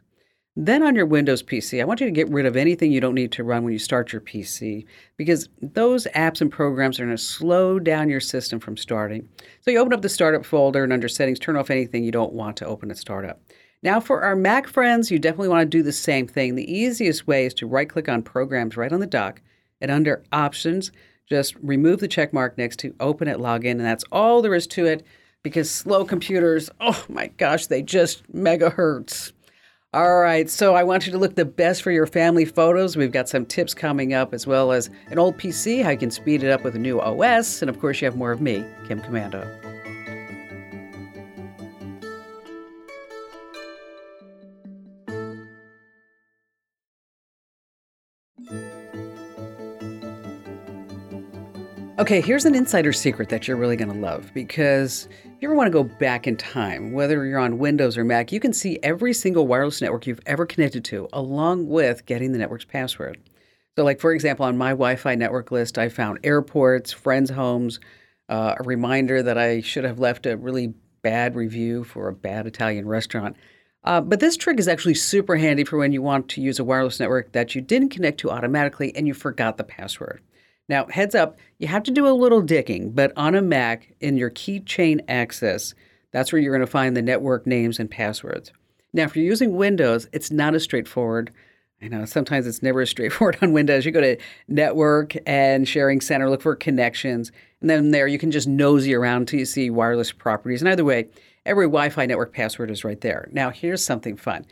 Then 0.55 0.81
on 0.81 0.95
your 0.95 1.05
Windows 1.05 1.43
PC, 1.43 1.79
I 1.79 1.85
want 1.85 2.01
you 2.01 2.07
to 2.07 2.11
get 2.11 2.29
rid 2.29 2.45
of 2.45 2.57
anything 2.57 2.91
you 2.91 2.99
don't 2.99 3.15
need 3.15 3.31
to 3.33 3.43
run 3.43 3.63
when 3.63 3.73
you 3.73 3.79
start 3.79 4.11
your 4.11 4.21
PC 4.21 4.85
because 5.17 5.47
those 5.61 6.07
apps 6.15 6.41
and 6.41 6.51
programs 6.51 6.99
are 6.99 7.05
going 7.05 7.15
to 7.15 7.23
slow 7.23 7.79
down 7.79 8.09
your 8.09 8.19
system 8.19 8.59
from 8.59 8.75
starting. 8.75 9.29
So 9.61 9.71
you 9.71 9.77
open 9.77 9.93
up 9.93 10.01
the 10.01 10.09
startup 10.09 10.45
folder 10.45 10.83
and 10.83 10.91
under 10.91 11.07
settings, 11.07 11.39
turn 11.39 11.55
off 11.55 11.69
anything 11.69 12.03
you 12.03 12.11
don't 12.11 12.33
want 12.33 12.57
to 12.57 12.65
open 12.65 12.91
at 12.91 12.97
startup. 12.97 13.39
Now, 13.83 13.99
for 13.99 14.23
our 14.23 14.35
Mac 14.35 14.67
friends, 14.67 15.09
you 15.09 15.19
definitely 15.19 15.49
want 15.49 15.61
to 15.61 15.77
do 15.77 15.83
the 15.83 15.93
same 15.93 16.27
thing. 16.27 16.55
The 16.55 16.71
easiest 16.71 17.27
way 17.27 17.45
is 17.45 17.53
to 17.55 17.67
right 17.67 17.87
click 17.87 18.09
on 18.09 18.21
programs 18.21 18.75
right 18.75 18.91
on 18.91 18.99
the 18.99 19.07
dock 19.07 19.41
and 19.79 19.89
under 19.89 20.23
options, 20.33 20.91
just 21.31 21.55
remove 21.61 22.01
the 22.01 22.09
check 22.09 22.33
mark 22.33 22.57
next 22.57 22.77
to 22.79 22.93
open 22.99 23.29
it, 23.29 23.37
login, 23.37 23.71
and 23.71 23.85
that's 23.85 24.03
all 24.11 24.41
there 24.41 24.53
is 24.53 24.67
to 24.67 24.85
it 24.85 25.05
because 25.43 25.71
slow 25.71 26.03
computers, 26.03 26.69
oh 26.81 27.05
my 27.07 27.27
gosh, 27.37 27.67
they 27.67 27.81
just 27.81 28.29
megahertz. 28.33 29.31
All 29.93 30.19
right, 30.19 30.49
so 30.49 30.75
I 30.75 30.83
want 30.83 31.05
you 31.05 31.13
to 31.13 31.17
look 31.17 31.35
the 31.35 31.45
best 31.45 31.83
for 31.83 31.91
your 31.91 32.05
family 32.05 32.43
photos. 32.43 32.97
We've 32.97 33.11
got 33.13 33.29
some 33.29 33.45
tips 33.45 33.73
coming 33.73 34.13
up, 34.13 34.33
as 34.33 34.45
well 34.45 34.73
as 34.73 34.89
an 35.07 35.19
old 35.19 35.37
PC, 35.37 35.83
how 35.83 35.91
you 35.91 35.97
can 35.97 36.11
speed 36.11 36.43
it 36.43 36.51
up 36.51 36.65
with 36.65 36.75
a 36.75 36.79
new 36.79 36.99
OS, 36.99 37.61
and 37.61 37.69
of 37.69 37.79
course, 37.79 38.01
you 38.01 38.05
have 38.05 38.17
more 38.17 38.33
of 38.33 38.41
me, 38.41 38.65
Kim 38.87 39.01
Komando. 39.01 39.70
Okay, 52.01 52.19
here's 52.19 52.45
an 52.45 52.55
insider 52.55 52.91
secret 52.91 53.29
that 53.29 53.47
you're 53.47 53.57
really 53.57 53.75
going 53.75 53.93
to 53.93 53.99
love 53.99 54.31
because 54.33 55.07
if 55.23 55.33
you 55.39 55.47
ever 55.47 55.53
want 55.53 55.67
to 55.67 55.71
go 55.71 55.83
back 55.83 56.25
in 56.25 56.35
time, 56.35 56.93
whether 56.93 57.23
you're 57.27 57.37
on 57.37 57.59
Windows 57.59 57.95
or 57.95 58.03
Mac, 58.03 58.31
you 58.31 58.39
can 58.39 58.53
see 58.53 58.79
every 58.81 59.13
single 59.13 59.45
wireless 59.45 59.83
network 59.83 60.07
you've 60.07 60.19
ever 60.25 60.47
connected 60.47 60.83
to, 60.85 61.07
along 61.13 61.67
with 61.67 62.07
getting 62.07 62.31
the 62.31 62.39
network's 62.39 62.65
password. 62.65 63.19
So, 63.77 63.83
like 63.83 63.99
for 63.99 64.13
example, 64.13 64.47
on 64.47 64.57
my 64.57 64.71
Wi 64.71 64.95
Fi 64.95 65.13
network 65.13 65.51
list, 65.51 65.77
I 65.77 65.89
found 65.89 66.17
airports, 66.23 66.91
friends' 66.91 67.29
homes, 67.29 67.79
uh, 68.29 68.55
a 68.59 68.63
reminder 68.63 69.21
that 69.21 69.37
I 69.37 69.61
should 69.61 69.83
have 69.83 69.99
left 69.99 70.25
a 70.25 70.35
really 70.35 70.73
bad 71.03 71.35
review 71.35 71.83
for 71.83 72.07
a 72.07 72.13
bad 72.13 72.47
Italian 72.47 72.87
restaurant. 72.87 73.37
Uh, 73.83 74.01
but 74.01 74.19
this 74.19 74.37
trick 74.37 74.57
is 74.57 74.67
actually 74.67 74.95
super 74.95 75.35
handy 75.35 75.63
for 75.63 75.77
when 75.77 75.91
you 75.91 76.01
want 76.01 76.29
to 76.29 76.41
use 76.41 76.57
a 76.57 76.63
wireless 76.63 76.99
network 76.99 77.31
that 77.33 77.53
you 77.53 77.61
didn't 77.61 77.89
connect 77.89 78.19
to 78.21 78.31
automatically 78.31 78.91
and 78.95 79.07
you 79.07 79.13
forgot 79.13 79.57
the 79.57 79.63
password. 79.63 80.23
Now, 80.71 80.85
heads 80.85 81.15
up, 81.15 81.37
you 81.59 81.67
have 81.67 81.83
to 81.83 81.91
do 81.91 82.07
a 82.07 82.15
little 82.15 82.39
digging, 82.39 82.91
but 82.91 83.11
on 83.17 83.35
a 83.35 83.41
Mac, 83.41 83.93
in 83.99 84.15
your 84.15 84.29
keychain 84.29 85.01
access, 85.09 85.75
that's 86.11 86.31
where 86.31 86.41
you're 86.41 86.55
going 86.55 86.65
to 86.65 86.71
find 86.71 86.95
the 86.95 87.01
network 87.01 87.45
names 87.45 87.77
and 87.77 87.91
passwords. 87.91 88.53
Now, 88.93 89.03
if 89.03 89.13
you're 89.13 89.25
using 89.25 89.57
Windows, 89.57 90.07
it's 90.13 90.31
not 90.31 90.55
as 90.55 90.63
straightforward. 90.63 91.33
I 91.81 91.89
know 91.89 92.05
sometimes 92.05 92.47
it's 92.47 92.63
never 92.63 92.79
as 92.79 92.89
straightforward 92.89 93.37
on 93.41 93.51
Windows. 93.51 93.85
You 93.85 93.91
go 93.91 93.99
to 93.99 94.15
Network 94.47 95.13
and 95.25 95.67
Sharing 95.67 95.99
Center, 95.99 96.29
look 96.29 96.41
for 96.41 96.55
connections, 96.55 97.33
and 97.59 97.69
then 97.69 97.91
there 97.91 98.07
you 98.07 98.17
can 98.17 98.31
just 98.31 98.47
nosy 98.47 98.95
around 98.95 99.23
until 99.23 99.39
you 99.39 99.45
see 99.45 99.69
wireless 99.69 100.13
properties. 100.13 100.61
And 100.61 100.69
either 100.69 100.85
way, 100.85 101.09
every 101.45 101.65
Wi 101.65 101.89
Fi 101.89 102.05
network 102.05 102.31
password 102.31 102.71
is 102.71 102.85
right 102.85 103.01
there. 103.01 103.27
Now, 103.33 103.49
here's 103.49 103.83
something 103.83 104.15
fun. 104.15 104.45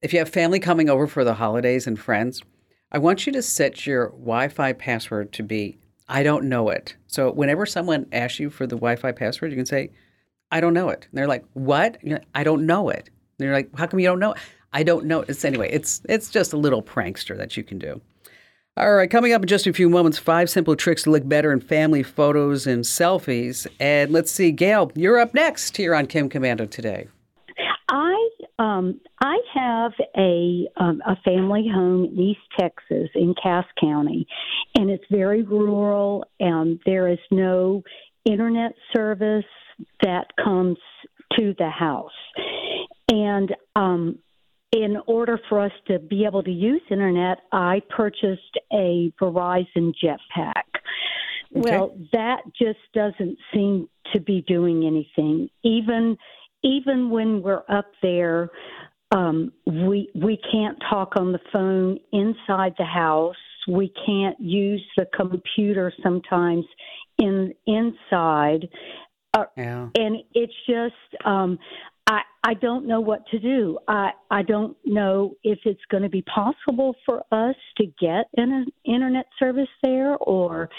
If 0.00 0.14
you 0.14 0.18
have 0.20 0.30
family 0.30 0.60
coming 0.60 0.88
over 0.88 1.06
for 1.06 1.24
the 1.24 1.34
holidays 1.34 1.86
and 1.86 2.00
friends, 2.00 2.42
I 2.90 2.98
want 2.98 3.26
you 3.26 3.32
to 3.32 3.42
set 3.42 3.86
your 3.86 4.08
Wi 4.10 4.48
Fi 4.48 4.72
password 4.72 5.32
to 5.32 5.42
be 5.42 5.78
I 6.08 6.22
don't 6.22 6.44
know 6.44 6.70
it. 6.70 6.96
So 7.06 7.30
whenever 7.30 7.66
someone 7.66 8.06
asks 8.12 8.40
you 8.40 8.50
for 8.50 8.66
the 8.66 8.76
Wi 8.76 8.96
Fi 8.96 9.12
password, 9.12 9.50
you 9.50 9.56
can 9.56 9.66
say, 9.66 9.90
I 10.50 10.60
don't 10.60 10.72
know 10.72 10.88
it. 10.88 11.06
And 11.10 11.18
they're 11.18 11.26
like, 11.26 11.44
What? 11.52 11.98
Like, 12.02 12.24
I 12.34 12.44
don't 12.44 12.66
know 12.66 12.88
it. 12.88 13.08
And 13.08 13.12
they're 13.38 13.52
like, 13.52 13.70
How 13.76 13.86
come 13.86 14.00
you 14.00 14.06
don't 14.06 14.18
know 14.18 14.32
it? 14.32 14.38
I 14.72 14.82
don't 14.82 15.06
know. 15.06 15.20
It's 15.28 15.44
anyway, 15.44 15.70
it's 15.70 16.02
it's 16.08 16.30
just 16.30 16.52
a 16.52 16.58
little 16.58 16.82
prankster 16.82 17.36
that 17.36 17.56
you 17.56 17.62
can 17.62 17.78
do. 17.78 18.00
All 18.76 18.94
right, 18.94 19.10
coming 19.10 19.32
up 19.32 19.42
in 19.42 19.48
just 19.48 19.66
a 19.66 19.72
few 19.72 19.88
moments, 19.88 20.18
five 20.18 20.48
simple 20.48 20.76
tricks 20.76 21.02
to 21.02 21.10
look 21.10 21.28
better 21.28 21.52
in 21.52 21.60
family 21.60 22.04
photos 22.04 22.64
and 22.64 22.84
selfies. 22.84 23.66
And 23.80 24.12
let's 24.12 24.30
see, 24.30 24.52
Gail, 24.52 24.92
you're 24.94 25.18
up 25.18 25.34
next 25.34 25.76
here 25.76 25.96
on 25.96 26.06
Kim 26.06 26.28
Komando 26.28 26.70
today. 26.70 27.08
I 28.58 28.62
um, 28.62 29.00
I 29.20 29.38
have 29.54 29.92
a 30.16 30.66
um, 30.76 31.02
a 31.06 31.16
family 31.24 31.68
home 31.72 32.04
in 32.04 32.18
East 32.18 32.40
Texas 32.58 33.08
in 33.14 33.34
Cass 33.40 33.66
County, 33.80 34.26
and 34.76 34.90
it's 34.90 35.04
very 35.10 35.42
rural. 35.42 36.24
And 36.40 36.80
there 36.84 37.08
is 37.08 37.18
no 37.30 37.82
internet 38.24 38.72
service 38.94 39.44
that 40.02 40.26
comes 40.42 40.78
to 41.38 41.54
the 41.58 41.70
house, 41.70 42.10
and 43.08 43.54
um, 43.76 44.18
in 44.72 44.96
order 45.06 45.40
for 45.48 45.60
us 45.60 45.72
to 45.86 45.98
be 45.98 46.24
able 46.24 46.42
to 46.42 46.50
use 46.50 46.82
internet, 46.90 47.38
I 47.52 47.80
purchased 47.88 48.58
a 48.72 49.12
Verizon 49.20 49.94
Jetpack. 50.02 50.52
Okay. 51.56 51.70
Well, 51.70 51.96
that 52.12 52.42
just 52.60 52.78
doesn't 52.92 53.38
seem 53.54 53.88
to 54.12 54.20
be 54.20 54.44
doing 54.46 54.84
anything. 54.86 55.48
Even 55.64 56.18
even 56.62 57.10
when 57.10 57.42
we're 57.42 57.62
up 57.68 57.90
there, 58.02 58.50
um, 59.10 59.52
we 59.66 60.10
we 60.14 60.38
can't 60.50 60.78
talk 60.90 61.14
on 61.16 61.32
the 61.32 61.40
phone 61.52 61.98
inside 62.12 62.74
the 62.78 62.84
house. 62.84 63.36
We 63.66 63.92
can't 64.06 64.38
use 64.40 64.84
the 64.96 65.06
computer 65.14 65.92
sometimes 66.02 66.64
in 67.18 67.54
inside. 67.66 68.68
Uh, 69.34 69.44
Yeah. 69.56 69.88
and 69.94 70.16
it's 70.34 70.54
just 70.66 71.26
um 71.26 71.58
I 72.06 72.22
I 72.42 72.54
don't 72.54 72.86
know 72.86 73.00
what 73.00 73.26
to 73.28 73.38
do. 73.38 73.78
I 73.86 74.12
I 74.30 74.42
don't 74.42 74.76
know 74.84 75.34
if 75.42 75.58
it's 75.64 75.84
going 75.90 76.02
to 76.02 76.08
be 76.08 76.22
possible 76.22 76.94
for 77.04 77.22
us 77.30 77.56
to 77.76 77.86
get 78.00 78.26
an 78.36 78.66
internet 78.84 79.26
service 79.38 79.68
there 79.82 80.16
or 80.16 80.70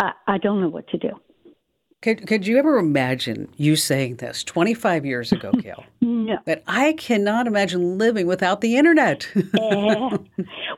I 0.00 0.12
I 0.26 0.38
don't 0.38 0.60
know 0.60 0.68
what 0.68 0.88
to 0.88 0.98
do. 0.98 1.10
Could, 2.02 2.26
could 2.26 2.46
you 2.48 2.58
ever 2.58 2.78
imagine 2.78 3.48
you 3.56 3.76
saying 3.76 4.16
this 4.16 4.42
25 4.42 5.06
years 5.06 5.30
ago, 5.30 5.52
Gail? 5.62 5.84
No. 6.00 6.36
that 6.46 6.62
I 6.66 6.94
cannot 6.94 7.46
imagine 7.46 7.96
living 7.96 8.26
without 8.26 8.60
the 8.60 8.76
internet. 8.76 9.26
Eh, 9.62 10.16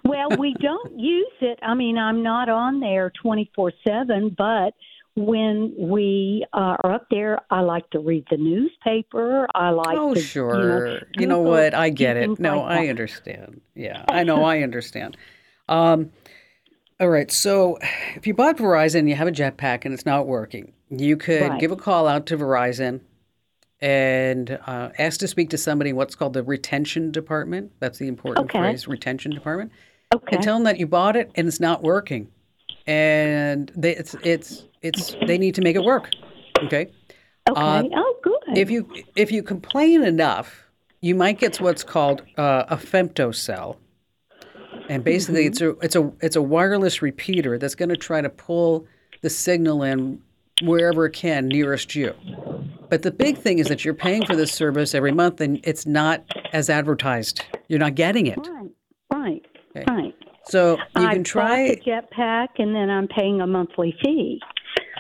well, 0.05 0.29
we 0.39 0.55
don't 0.61 0.99
use 0.99 1.33
it. 1.41 1.59
I 1.63 1.75
mean, 1.75 1.97
I'm 1.97 2.23
not 2.23 2.49
on 2.49 2.81
there 2.81 3.11
24/7, 3.25 4.37
but 4.37 4.75
when 5.17 5.73
we 5.79 6.45
uh, 6.53 6.77
are 6.83 6.93
up 6.93 7.07
there, 7.11 7.41
I 7.51 7.61
like 7.61 7.89
to 7.91 8.01
read 8.01 8.27
the 8.31 8.37
newspaper. 8.37 9.47
I 9.55 9.71
like 9.71 9.97
oh, 9.97 10.15
to, 10.15 10.21
sure. 10.21 10.55
You 10.61 10.67
know, 10.67 11.01
You 11.19 11.27
know 11.27 11.41
what? 11.41 11.73
I 11.73 11.89
get 11.89 12.17
it. 12.17 12.39
No, 12.39 12.61
like 12.61 12.71
I 12.71 12.85
that. 12.85 12.91
understand. 12.91 13.61
Yeah, 13.75 14.05
I 14.09 14.25
know. 14.25 14.45
I 14.45 14.63
understand. 14.63 15.17
Um, 15.69 16.11
all 17.01 17.09
right. 17.09 17.31
So 17.31 17.79
if 18.15 18.27
you 18.27 18.35
bought 18.35 18.57
Verizon 18.57 19.01
and 19.01 19.09
you 19.09 19.15
have 19.17 19.29
a 19.29 19.33
jetpack 19.33 19.85
and 19.85 19.93
it's 19.93 20.07
not 20.07 20.27
working, 20.27 20.73
you 20.91 21.17
could 21.17 21.49
Right. 21.49 21.61
give 21.61 21.73
a 21.73 21.77
call 21.77 22.07
out 22.07 22.27
to 22.27 22.37
Verizon 22.37 23.01
and 23.81 24.59
uh, 24.67 24.91
ask 24.99 25.21
to 25.21 25.29
speak 25.29 25.51
to 25.51 25.59
somebody 25.59 25.91
in 25.91 25.97
what's 25.97 26.15
called 26.15 26.33
the 26.33 26.43
retention 26.43 27.11
department. 27.11 27.73
That's 27.81 27.99
the 27.99 28.09
important 28.09 28.47
Okay. 28.51 28.59
phrase, 28.59 28.87
retention 28.89 29.33
department. 29.33 29.73
Okay. 30.15 30.37
and 30.37 30.45
tell 30.45 30.55
them 30.57 30.65
that 30.65 30.79
you 30.79 30.87
bought 30.87 31.17
it 31.17 31.31
and 31.35 31.49
it's 31.49 31.59
not 31.59 31.83
working, 31.83 32.29
and 32.87 33.73
they, 33.75 33.97
it's 33.97 34.15
it's 34.23 34.65
it's 34.81 35.17
they 35.27 35.39
need 35.39 35.57
to 35.57 35.63
make 35.63 35.75
it 35.75 35.83
work. 35.83 36.11
Okay. 36.63 36.89
okay. 37.51 37.61
uh, 37.61 37.83
oh, 37.93 38.17
good. 38.23 38.57
If 38.57 38.71
you 38.71 38.89
if 39.17 39.33
you 39.33 39.43
complain 39.43 40.05
enough, 40.05 40.63
you 41.01 41.17
might 41.17 41.41
get 41.41 41.61
what's 41.61 41.83
called 41.83 42.23
uh, 42.39 42.65
a 42.69 42.77
femtocell, 42.77 43.77
and 44.89 45.05
basically 45.05 45.47
it's 45.47 45.61
mm-hmm. 45.61 45.81
a 45.81 45.85
it's 45.85 45.97
a 45.97 46.13
it's 46.21 46.37
a 46.37 46.43
wireless 46.43 47.03
repeater 47.03 47.59
that's 47.59 47.75
going 47.75 47.89
to 47.89 47.97
try 47.97 48.21
to 48.21 48.29
pull 48.29 48.87
the 49.23 49.31
signal 49.31 49.83
in 49.83 50.21
wherever 50.63 51.07
it 51.07 51.13
can 51.13 51.49
nearest 51.49 51.95
you. 51.95 52.15
But 52.89 53.03
the 53.03 53.11
big 53.11 53.39
thing 53.39 53.59
is 53.59 53.69
that 53.69 53.85
you're 53.85 53.95
paying 53.95 54.25
for 54.25 54.37
this 54.37 54.53
service 54.53 54.95
every 54.95 55.13
month, 55.13 55.41
and 55.41 55.61
it's 55.65 55.87
not 55.87 56.23
as 56.53 56.71
advertised. 56.71 57.43
You're 57.69 57.81
not 57.81 57.95
getting 57.95 58.27
it. 58.27 58.39
right. 58.47 58.71
Right. 59.13 59.47
Okay. 59.77 59.85
Right. 59.89 60.15
So 60.47 60.77
you 60.97 61.07
I 61.07 61.15
can 61.15 61.25
try 61.25 61.69
the 61.71 61.77
jetpack, 61.81 62.49
and 62.59 62.75
then 62.75 62.91
I'm 62.91 63.09
paying 63.09 63.41
a 63.41 63.47
monthly 63.47 63.97
fee. 64.03 64.41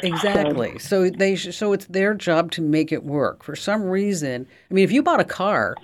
Exactly. 0.02 0.78
So 0.78 1.10
they 1.10 1.36
sh- 1.36 1.54
so 1.54 1.72
it's 1.72 1.86
their 1.86 2.14
job 2.14 2.50
to 2.52 2.62
make 2.62 2.92
it 2.92 3.04
work. 3.04 3.44
For 3.44 3.54
some 3.54 3.84
reason, 3.84 4.46
I 4.70 4.74
mean, 4.74 4.84
if 4.84 4.92
you 4.92 5.02
bought 5.02 5.20
a 5.20 5.24
car 5.24 5.76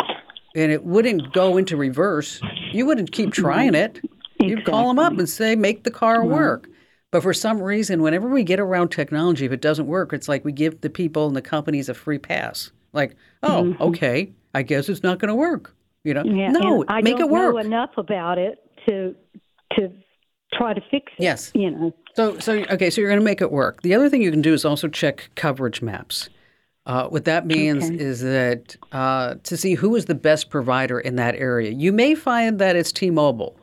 and 0.55 0.73
it 0.73 0.85
wouldn't 0.85 1.33
go 1.33 1.57
into 1.57 1.77
reverse, 1.77 2.41
you 2.73 2.87
wouldn't 2.87 3.13
keep 3.13 3.31
mm-hmm. 3.31 3.43
trying 3.43 3.75
it. 3.75 4.01
You'd 4.39 4.65
call 4.65 4.89
them 4.89 4.99
up 4.99 5.19
and 5.19 5.29
say, 5.29 5.55
"Make 5.55 5.85
the 5.85 5.91
car 5.91 6.21
mm-hmm. 6.21 6.33
work." 6.33 6.69
But 7.11 7.23
for 7.23 7.35
some 7.35 7.61
reason, 7.61 8.03
whenever 8.03 8.29
we 8.29 8.45
get 8.45 8.61
around 8.61 8.91
technology, 8.91 9.45
if 9.45 9.53
it 9.53 9.61
doesn't 9.61 9.87
work, 9.87 10.13
it's 10.13 10.29
like 10.29 10.45
we 10.45 10.53
give 10.53 10.81
the 10.81 10.91
people 10.91 11.27
and 11.27 11.35
the 11.35 11.43
companies 11.43 11.89
a 11.89 11.95
free 11.95 12.19
pass. 12.19 12.71
Like, 12.93 13.17
oh, 13.43 13.65
mm-hmm. 13.65 13.83
okay, 13.83 14.33
I 14.55 14.63
guess 14.63 14.89
it's 14.89 15.03
not 15.03 15.19
going 15.19 15.29
to 15.29 15.35
work. 15.35 15.75
You 16.05 16.15
know, 16.15 16.25
Yeah, 16.25 16.53
no, 16.53 16.85
I 16.89 17.03
make 17.03 17.21
it 17.21 17.29
work. 17.29 17.55
know 17.55 17.61
enough 17.61 17.91
about 17.97 18.39
it 18.39 18.59
to 18.89 19.15
to 19.77 19.93
try 20.55 20.73
to 20.73 20.81
fix 20.91 21.13
it. 21.19 21.23
Yes. 21.23 21.51
You 21.55 21.71
know. 21.71 21.95
So, 22.15 22.39
so 22.39 22.65
okay, 22.71 22.91
so 22.91 23.01
you're 23.01 23.11
going 23.11 23.21
to 23.21 23.25
make 23.25 23.41
it 23.41 23.53
work. 23.53 23.83
The 23.83 23.95
other 23.95 24.09
thing 24.09 24.23
you 24.23 24.31
can 24.31 24.43
do 24.43 24.55
is 24.55 24.65
also 24.65 24.89
check 24.89 25.31
coverage 25.35 25.83
maps. 25.83 26.29
Uh, 26.87 27.07
what 27.09 27.25
that 27.27 27.47
means 27.47 27.85
Okay. 27.85 27.97
is 27.97 28.21
that 28.23 28.77
uh, 28.90 29.35
to 29.45 29.57
see 29.57 29.75
who 29.75 29.95
is 29.97 30.07
the 30.07 30.14
best 30.14 30.51
provider 30.51 30.99
in 30.99 31.16
that 31.16 31.35
area. 31.37 31.71
You 31.71 31.93
may 31.93 32.14
find 32.14 32.59
that 32.59 32.75
it's 32.75 32.90
T-Mobile. 32.90 33.57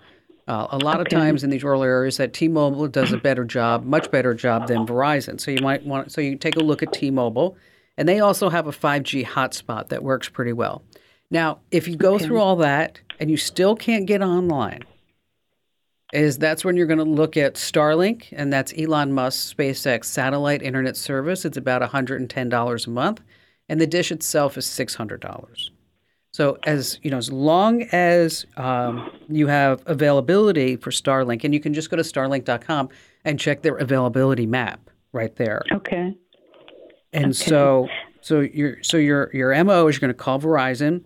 Uh, 0.47 0.67
a 0.69 0.77
lot 0.77 1.01
of 1.01 1.09
times 1.09 1.43
in 1.43 1.49
these 1.49 1.63
rural 1.63 1.83
areas, 1.83 2.17
that 2.17 2.31
T-Mobile 2.31 2.87
does 2.87 3.11
a 3.11 3.17
better 3.17 3.43
job, 3.43 3.83
much 3.83 4.09
better 4.11 4.33
job 4.33 4.67
than 4.67 4.85
Verizon. 4.85 5.41
So 5.41 5.51
you 5.51 5.59
might 5.59 5.83
want, 5.85 6.11
so 6.11 6.21
you 6.21 6.37
take 6.37 6.55
a 6.55 6.61
look 6.61 6.81
at 6.81 6.93
T-Mobile, 6.93 7.57
and 7.97 8.07
they 8.07 8.19
also 8.21 8.47
have 8.49 8.65
a 8.67 8.71
5G 8.71 9.25
hotspot 9.25 9.89
that 9.89 10.03
works 10.03 10.29
pretty 10.29 10.53
well. 10.53 10.83
Now, 11.29 11.59
if 11.71 11.87
you 11.87 11.97
go 11.97 12.17
through 12.17 12.39
all 12.39 12.55
that 12.57 13.01
and 13.19 13.29
you 13.29 13.35
still 13.35 13.75
can't 13.75 14.05
get 14.05 14.21
online, 14.21 14.85
is 16.13 16.37
that's 16.37 16.63
when 16.63 16.77
you're 16.77 16.87
going 16.87 16.97
to 16.99 17.03
look 17.03 17.35
at 17.35 17.55
Starlink, 17.55 18.27
and 18.31 18.51
that's 18.51 18.73
Elon 18.77 19.13
Musk's 19.13 19.53
SpaceX 19.53 20.05
satellite 20.05 20.61
internet 20.61 20.95
service. 20.95 21.45
It's 21.45 21.57
about 21.57 21.81
$110 21.81 22.87
a 22.87 22.89
month, 22.89 23.21
and 23.67 23.81
the 23.81 23.87
dish 23.87 24.11
itself 24.11 24.57
is 24.57 24.65
$600. 24.65 25.69
So 26.31 26.57
as 26.65 26.99
you 27.01 27.09
know, 27.09 27.17
as 27.17 27.31
long 27.31 27.83
as 27.91 28.45
um, 28.57 29.09
you 29.27 29.47
have 29.47 29.81
availability 29.87 30.75
for 30.75 30.91
Starlink, 30.91 31.43
and 31.43 31.53
you 31.53 31.59
can 31.59 31.73
just 31.73 31.89
go 31.89 31.97
to 31.97 32.03
Starlink.com 32.03 32.89
and 33.25 33.39
check 33.39 33.63
their 33.63 33.75
availability 33.77 34.45
map 34.45 34.89
right 35.13 35.35
there. 35.35 35.63
Okay. 35.71 36.15
And 37.11 37.35
so, 37.35 37.87
so 38.21 38.41
your 38.41 38.83
so 38.83 38.97
your 38.97 39.31
your 39.33 39.63
mo 39.63 39.87
is 39.87 39.95
you're 39.95 40.01
going 40.01 40.09
to 40.09 40.13
call 40.13 40.39
Verizon 40.39 41.03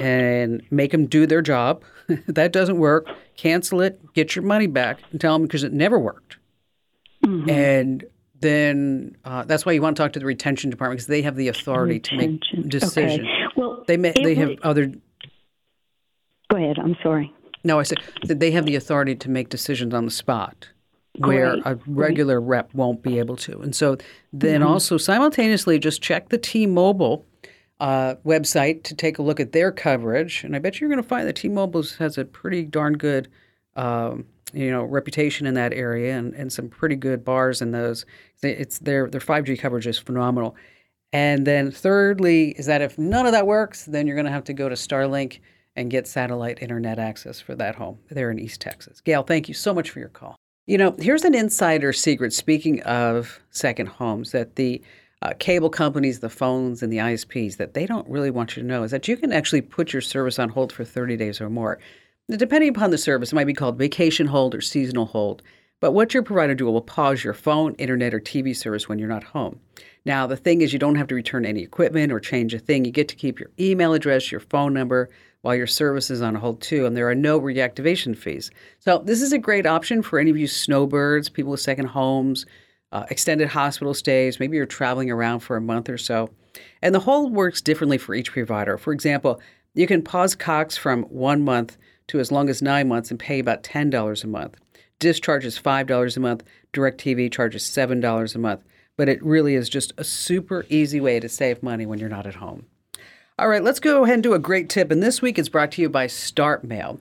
and 0.00 0.62
make 0.70 0.90
them 0.90 1.06
do 1.06 1.26
their 1.26 1.42
job. 1.42 1.84
that 2.28 2.52
doesn't 2.52 2.78
work, 2.78 3.06
cancel 3.36 3.80
it, 3.80 4.00
get 4.14 4.34
your 4.36 4.44
money 4.44 4.66
back, 4.66 4.98
and 5.10 5.20
tell 5.20 5.34
them 5.34 5.42
because 5.42 5.62
it 5.64 5.72
never 5.72 5.98
worked. 5.98 6.36
Mm-hmm. 7.24 7.48
And 7.50 8.04
then 8.40 9.16
uh, 9.24 9.44
that's 9.44 9.64
why 9.64 9.72
you 9.72 9.80
want 9.82 9.96
to 9.96 10.02
talk 10.02 10.12
to 10.14 10.18
the 10.18 10.26
retention 10.26 10.70
department 10.70 10.98
because 10.98 11.06
they 11.06 11.22
have 11.22 11.36
the 11.36 11.48
authority 11.48 12.00
to 12.00 12.16
make 12.16 12.40
decisions. 12.68 13.20
Okay. 13.20 13.28
Well, 13.56 13.84
They 13.86 13.96
may, 13.96 14.12
they 14.12 14.34
have 14.34 14.48
would- 14.48 14.60
other. 14.62 14.92
Go 16.50 16.56
ahead. 16.56 16.78
I'm 16.78 16.96
sorry. 17.02 17.32
No, 17.64 17.78
I 17.78 17.84
said 17.84 17.98
that 18.24 18.40
they 18.40 18.50
have 18.50 18.66
the 18.66 18.74
authority 18.74 19.14
to 19.14 19.30
make 19.30 19.48
decisions 19.48 19.94
on 19.94 20.04
the 20.04 20.10
spot 20.10 20.68
where 21.18 21.52
Great, 21.52 21.62
a 21.66 21.78
regular 21.86 22.40
rep 22.40 22.74
won't 22.74 23.02
be 23.02 23.18
able 23.20 23.36
to. 23.36 23.60
And 23.60 23.74
so 23.76 23.96
then 24.32 24.60
Mm-hmm. 24.62 24.68
also 24.70 24.96
simultaneously 24.96 25.78
just 25.78 26.02
check 26.02 26.30
the 26.30 26.38
T-Mobile 26.38 27.24
uh, 27.82 28.14
website 28.24 28.84
to 28.84 28.94
take 28.94 29.18
a 29.18 29.22
look 29.22 29.40
at 29.40 29.50
their 29.50 29.72
coverage. 29.72 30.44
And 30.44 30.54
I 30.54 30.60
bet 30.60 30.80
you're 30.80 30.88
going 30.88 31.02
to 31.02 31.08
find 31.08 31.26
that 31.26 31.34
T-Mobile 31.34 31.82
has 31.98 32.16
a 32.16 32.24
pretty 32.24 32.62
darn 32.62 32.96
good, 32.96 33.26
um, 33.74 34.24
you 34.52 34.70
know, 34.70 34.84
reputation 34.84 35.48
in 35.48 35.54
that 35.54 35.72
area 35.72 36.16
and, 36.16 36.32
and 36.34 36.52
some 36.52 36.68
pretty 36.68 36.94
good 36.94 37.24
bars 37.24 37.60
in 37.60 37.72
those. 37.72 38.06
It's 38.40 38.78
their 38.78 39.10
their 39.10 39.20
5G 39.20 39.58
coverage 39.58 39.88
is 39.88 39.98
phenomenal. 39.98 40.54
And 41.12 41.44
then 41.44 41.72
thirdly 41.72 42.50
is 42.50 42.66
that 42.66 42.82
if 42.82 42.98
none 42.98 43.26
of 43.26 43.32
that 43.32 43.48
works, 43.48 43.84
then 43.84 44.06
you're 44.06 44.16
going 44.16 44.26
to 44.26 44.32
have 44.32 44.44
to 44.44 44.54
go 44.54 44.68
to 44.68 44.76
Starlink 44.76 45.40
and 45.74 45.90
get 45.90 46.06
satellite 46.06 46.62
internet 46.62 47.00
access 47.00 47.40
for 47.40 47.56
that 47.56 47.74
home 47.74 47.98
there 48.10 48.30
in 48.30 48.38
East 48.38 48.60
Texas. 48.60 49.00
Gail, 49.00 49.24
thank 49.24 49.48
you 49.48 49.54
so 49.54 49.74
much 49.74 49.90
for 49.90 49.98
your 49.98 50.08
call. 50.08 50.36
You 50.66 50.78
know, 50.78 50.94
here's 51.00 51.24
an 51.24 51.34
insider 51.34 51.92
secret, 51.92 52.32
speaking 52.32 52.80
of 52.84 53.40
second 53.50 53.88
homes, 53.88 54.30
that 54.30 54.54
the 54.54 54.80
uh, 55.22 55.32
cable 55.38 55.70
companies, 55.70 56.18
the 56.18 56.28
phones, 56.28 56.82
and 56.82 56.92
the 56.92 56.98
ISPs, 56.98 57.56
that 57.56 57.74
they 57.74 57.86
don't 57.86 58.08
really 58.08 58.30
want 58.30 58.56
you 58.56 58.62
to 58.62 58.68
know 58.68 58.82
is 58.82 58.90
that 58.90 59.06
you 59.06 59.16
can 59.16 59.32
actually 59.32 59.60
put 59.60 59.92
your 59.92 60.02
service 60.02 60.38
on 60.38 60.48
hold 60.48 60.72
for 60.72 60.84
30 60.84 61.16
days 61.16 61.40
or 61.40 61.48
more. 61.48 61.78
Now, 62.28 62.36
depending 62.36 62.70
upon 62.70 62.90
the 62.90 62.98
service, 62.98 63.32
it 63.32 63.36
might 63.36 63.46
be 63.46 63.54
called 63.54 63.78
vacation 63.78 64.26
hold 64.26 64.54
or 64.54 64.60
seasonal 64.60 65.06
hold. 65.06 65.42
But 65.78 65.92
what 65.92 66.14
your 66.14 66.22
provider 66.22 66.54
do 66.54 66.66
will 66.66 66.80
pause 66.80 67.22
your 67.22 67.34
phone, 67.34 67.74
internet, 67.74 68.14
or 68.14 68.20
TV 68.20 68.54
service 68.54 68.88
when 68.88 68.98
you're 68.98 69.08
not 69.08 69.24
home. 69.24 69.60
Now, 70.04 70.26
the 70.26 70.36
thing 70.36 70.60
is, 70.60 70.72
you 70.72 70.78
don't 70.78 70.96
have 70.96 71.08
to 71.08 71.14
return 71.14 71.44
any 71.44 71.62
equipment 71.62 72.12
or 72.12 72.18
change 72.18 72.52
a 72.54 72.58
thing. 72.58 72.84
You 72.84 72.90
get 72.90 73.08
to 73.08 73.16
keep 73.16 73.38
your 73.38 73.50
email 73.60 73.92
address, 73.92 74.30
your 74.30 74.40
phone 74.40 74.74
number, 74.74 75.10
while 75.42 75.54
your 75.54 75.66
service 75.66 76.10
is 76.10 76.22
on 76.22 76.36
hold 76.36 76.60
too, 76.60 76.86
and 76.86 76.96
there 76.96 77.08
are 77.08 77.14
no 77.14 77.40
reactivation 77.40 78.16
fees. 78.16 78.50
So, 78.80 78.98
this 78.98 79.22
is 79.22 79.32
a 79.32 79.38
great 79.38 79.66
option 79.66 80.02
for 80.02 80.18
any 80.18 80.30
of 80.30 80.36
you 80.36 80.46
snowbirds, 80.46 81.28
people 81.28 81.52
with 81.52 81.60
second 81.60 81.86
homes, 81.86 82.46
uh, 82.92 83.06
extended 83.10 83.48
hospital 83.48 83.94
stays. 83.94 84.38
Maybe 84.38 84.56
you're 84.56 84.66
traveling 84.66 85.10
around 85.10 85.40
for 85.40 85.56
a 85.56 85.60
month 85.60 85.88
or 85.88 85.98
so. 85.98 86.30
And 86.82 86.94
the 86.94 87.00
whole 87.00 87.30
works 87.30 87.60
differently 87.60 87.98
for 87.98 88.14
each 88.14 88.32
provider. 88.32 88.76
For 88.76 88.92
example, 88.92 89.40
you 89.74 89.86
can 89.86 90.02
pause 90.02 90.34
Cox 90.34 90.76
from 90.76 91.04
one 91.04 91.42
month 91.42 91.78
to 92.08 92.20
as 92.20 92.30
long 92.30 92.48
as 92.48 92.60
nine 92.60 92.88
months 92.88 93.10
and 93.10 93.18
pay 93.18 93.38
about 93.38 93.62
$10 93.62 94.24
a 94.24 94.26
month. 94.26 94.56
Dish 94.98 95.20
charges 95.20 95.58
$5 95.58 96.16
a 96.16 96.20
month, 96.20 96.44
DirecTV 96.72 97.32
charges 97.32 97.64
$7 97.64 98.34
a 98.34 98.38
month. 98.38 98.62
But 98.98 99.08
it 99.08 99.24
really 99.24 99.54
is 99.54 99.70
just 99.70 99.92
a 99.96 100.04
super 100.04 100.66
easy 100.68 101.00
way 101.00 101.18
to 101.18 101.28
save 101.28 101.62
money 101.62 101.86
when 101.86 101.98
you're 101.98 102.10
not 102.10 102.26
at 102.26 102.34
home. 102.34 102.66
All 103.38 103.48
right, 103.48 103.64
let's 103.64 103.80
go 103.80 104.04
ahead 104.04 104.14
and 104.14 104.22
do 104.22 104.34
a 104.34 104.38
great 104.38 104.68
tip. 104.68 104.90
And 104.90 105.02
this 105.02 105.22
week 105.22 105.38
it's 105.38 105.48
brought 105.48 105.72
to 105.72 105.82
you 105.82 105.88
by 105.88 106.06
Start 106.06 106.62
Mail. 106.62 107.00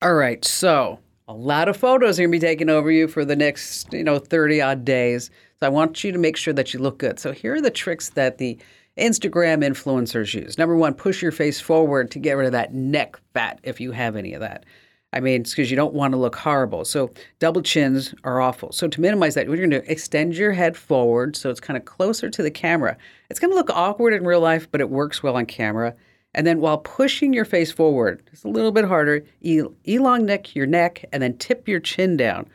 All 0.00 0.14
right, 0.14 0.42
so 0.44 1.00
a 1.28 1.34
lot 1.34 1.68
of 1.68 1.76
photos 1.76 2.18
are 2.18 2.22
going 2.22 2.32
to 2.32 2.38
be 2.38 2.46
taken 2.46 2.70
over 2.70 2.90
you 2.90 3.08
for 3.08 3.24
the 3.24 3.36
next, 3.36 3.92
you 3.92 4.04
know, 4.04 4.18
30 4.18 4.60
odd 4.60 4.84
days. 4.84 5.30
So 5.58 5.66
I 5.66 5.70
want 5.70 6.04
you 6.04 6.12
to 6.12 6.18
make 6.18 6.36
sure 6.36 6.54
that 6.54 6.72
you 6.72 6.80
look 6.80 6.98
good. 6.98 7.18
So 7.18 7.32
here 7.32 7.54
are 7.54 7.60
the 7.60 7.70
tricks 7.70 8.10
that 8.10 8.38
the 8.38 8.58
Instagram 8.96 9.64
influencers 9.64 10.34
use. 10.34 10.56
Number 10.56 10.76
one, 10.76 10.94
push 10.94 11.20
your 11.20 11.32
face 11.32 11.60
forward 11.60 12.10
to 12.12 12.18
get 12.18 12.34
rid 12.34 12.46
of 12.46 12.52
that 12.52 12.72
neck 12.72 13.18
fat 13.34 13.60
if 13.62 13.80
you 13.80 13.92
have 13.92 14.16
any 14.16 14.34
of 14.34 14.40
that. 14.40 14.64
I 15.12 15.20
mean, 15.20 15.40
it's 15.40 15.50
because 15.50 15.70
you 15.70 15.76
don't 15.76 15.94
want 15.94 16.12
to 16.12 16.18
look 16.18 16.36
horrible. 16.36 16.84
So 16.84 17.10
double 17.38 17.62
chins 17.62 18.14
are 18.24 18.40
awful. 18.40 18.70
So 18.72 18.86
to 18.86 19.00
minimize 19.00 19.34
that, 19.34 19.46
you're 19.46 19.56
going 19.56 19.70
to 19.70 19.90
extend 19.90 20.36
your 20.36 20.52
head 20.52 20.76
forward 20.76 21.36
so 21.36 21.50
it's 21.50 21.60
kind 21.60 21.76
of 21.76 21.84
closer 21.84 22.28
to 22.28 22.42
the 22.42 22.50
camera. 22.50 22.96
It's 23.30 23.40
going 23.40 23.50
to 23.50 23.56
look 23.56 23.70
awkward 23.70 24.12
in 24.12 24.24
real 24.24 24.40
life, 24.40 24.70
but 24.70 24.80
it 24.80 24.90
works 24.90 25.22
well 25.22 25.36
on 25.36 25.46
camera. 25.46 25.94
And 26.36 26.46
then 26.46 26.60
while 26.60 26.78
pushing 26.78 27.32
your 27.32 27.46
face 27.46 27.72
forward, 27.72 28.22
it's 28.30 28.44
a 28.44 28.48
little 28.48 28.70
bit 28.70 28.84
harder, 28.84 29.24
elongate 29.42 30.54
your 30.54 30.66
neck 30.66 31.04
and 31.10 31.22
then 31.22 31.38
tip 31.38 31.66
your 31.66 31.80
chin 31.80 32.16
down. 32.16 32.48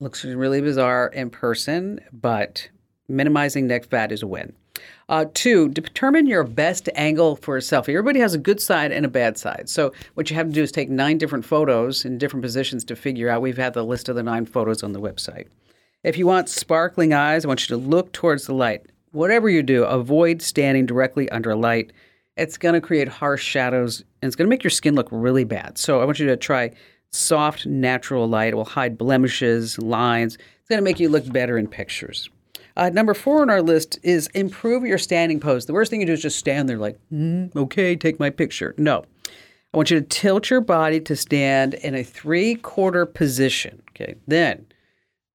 Looks 0.00 0.24
really 0.24 0.60
bizarre 0.60 1.06
in 1.06 1.30
person, 1.30 2.00
but 2.12 2.68
minimizing 3.08 3.68
neck 3.68 3.86
fat 3.86 4.10
is 4.10 4.22
a 4.22 4.26
win. 4.26 4.52
Uh, 5.08 5.24
two, 5.34 5.68
determine 5.68 6.26
your 6.26 6.42
best 6.42 6.88
angle 6.96 7.36
for 7.36 7.56
a 7.56 7.60
selfie. 7.60 7.90
Everybody 7.90 8.18
has 8.18 8.34
a 8.34 8.38
good 8.38 8.60
side 8.60 8.90
and 8.90 9.06
a 9.06 9.08
bad 9.08 9.38
side. 9.38 9.68
So 9.68 9.92
what 10.14 10.28
you 10.28 10.36
have 10.36 10.48
to 10.48 10.52
do 10.52 10.62
is 10.62 10.72
take 10.72 10.90
nine 10.90 11.16
different 11.16 11.44
photos 11.44 12.04
in 12.04 12.18
different 12.18 12.42
positions 12.42 12.84
to 12.86 12.96
figure 12.96 13.30
out. 13.30 13.40
We've 13.40 13.56
had 13.56 13.72
the 13.72 13.84
list 13.84 14.08
of 14.08 14.16
the 14.16 14.22
nine 14.24 14.46
photos 14.46 14.82
on 14.82 14.92
the 14.92 15.00
website. 15.00 15.46
If 16.02 16.18
you 16.18 16.26
want 16.26 16.48
sparkling 16.48 17.14
eyes, 17.14 17.44
I 17.44 17.48
want 17.48 17.68
you 17.68 17.76
to 17.76 17.82
look 17.82 18.12
towards 18.12 18.46
the 18.46 18.54
light. 18.54 18.86
Whatever 19.12 19.48
you 19.48 19.62
do, 19.62 19.84
avoid 19.84 20.42
standing 20.42 20.86
directly 20.86 21.30
under 21.30 21.52
a 21.52 21.56
light. 21.56 21.92
It's 22.36 22.58
going 22.58 22.74
to 22.74 22.80
create 22.80 23.08
harsh 23.08 23.42
shadows 23.42 24.00
and 24.20 24.28
it's 24.28 24.36
going 24.36 24.46
to 24.46 24.50
make 24.50 24.62
your 24.62 24.70
skin 24.70 24.94
look 24.94 25.08
really 25.10 25.44
bad. 25.44 25.78
So 25.78 26.00
I 26.00 26.04
want 26.04 26.18
you 26.18 26.26
to 26.26 26.36
try 26.36 26.72
soft, 27.10 27.66
natural 27.66 28.28
light. 28.28 28.52
It 28.52 28.56
will 28.56 28.64
hide 28.64 28.98
blemishes, 28.98 29.78
lines. 29.78 30.34
It's 30.34 30.68
going 30.68 30.78
to 30.78 30.84
make 30.84 31.00
you 31.00 31.08
look 31.08 31.30
better 31.32 31.56
in 31.56 31.66
pictures. 31.66 32.28
Uh, 32.76 32.90
number 32.90 33.14
four 33.14 33.40
on 33.40 33.48
our 33.48 33.62
list 33.62 33.98
is 34.02 34.26
improve 34.28 34.84
your 34.84 34.98
standing 34.98 35.40
pose. 35.40 35.64
The 35.64 35.72
worst 35.72 35.90
thing 35.90 36.00
you 36.00 36.06
do 36.06 36.12
is 36.12 36.20
just 36.20 36.38
stand 36.38 36.68
there 36.68 36.76
like, 36.76 36.98
mm, 37.10 37.54
okay, 37.56 37.96
take 37.96 38.20
my 38.20 38.28
picture. 38.28 38.74
No. 38.76 39.04
I 39.72 39.76
want 39.76 39.90
you 39.90 40.00
to 40.00 40.06
tilt 40.06 40.50
your 40.50 40.60
body 40.60 41.00
to 41.00 41.16
stand 41.16 41.74
in 41.74 41.94
a 41.94 42.02
three 42.02 42.54
quarter 42.54 43.06
position. 43.06 43.82
Okay. 43.90 44.16
Then 44.26 44.66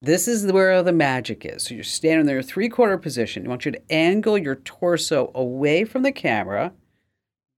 this 0.02 0.28
is 0.28 0.52
where 0.52 0.82
the 0.84 0.92
magic 0.92 1.46
is. 1.46 1.64
So 1.64 1.76
you're 1.76 1.84
standing 1.84 2.26
there, 2.26 2.42
three 2.42 2.70
quarter 2.70 2.98
position. 2.98 3.46
I 3.46 3.50
want 3.50 3.66
you 3.66 3.72
to 3.72 3.92
angle 3.92 4.38
your 4.38 4.56
torso 4.56 5.32
away 5.34 5.84
from 5.84 6.04
the 6.04 6.12
camera. 6.12 6.74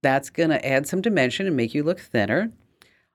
That's 0.03 0.29
going 0.29 0.51
to 0.51 0.63
add 0.63 0.85
some 0.85 1.01
dimension 1.01 1.47
and 1.47 1.57
make 1.57 1.73
you 1.73 1.81
look 1.81 1.99
thinner. 1.99 2.51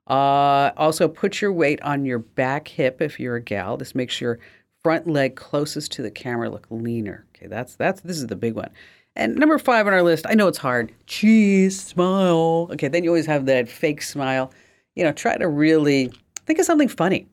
Uh, 0.08 0.72
also, 0.76 1.06
put 1.06 1.40
your 1.40 1.52
weight 1.52 1.80
on 1.82 2.04
your 2.04 2.18
back 2.18 2.66
hip 2.66 3.00
if 3.00 3.20
you're 3.20 3.36
a 3.36 3.42
gal. 3.42 3.76
This 3.76 3.94
makes 3.94 4.20
your 4.20 4.40
front 4.82 5.06
leg 5.06 5.36
closest 5.36 5.92
to 5.92 6.02
the 6.02 6.10
camera 6.10 6.50
look 6.50 6.66
leaner. 6.70 7.26
Okay, 7.36 7.46
that's 7.46 7.76
that's 7.76 8.00
this 8.00 8.16
is 8.16 8.26
the 8.26 8.36
big 8.36 8.54
one. 8.54 8.70
And 9.14 9.36
number 9.36 9.58
five 9.58 9.86
on 9.86 9.92
our 9.92 10.02
list, 10.02 10.26
I 10.28 10.34
know 10.34 10.48
it's 10.48 10.58
hard. 10.58 10.92
Cheese, 11.06 11.78
smile. 11.78 12.68
Okay, 12.72 12.88
then 12.88 13.04
you 13.04 13.10
always 13.10 13.26
have 13.26 13.46
that 13.46 13.68
fake 13.68 14.00
smile. 14.00 14.52
You 14.94 15.04
know, 15.04 15.12
try 15.12 15.36
to 15.36 15.46
really 15.46 16.10
think 16.46 16.58
of 16.58 16.64
something 16.64 16.88
funny. 16.88 17.26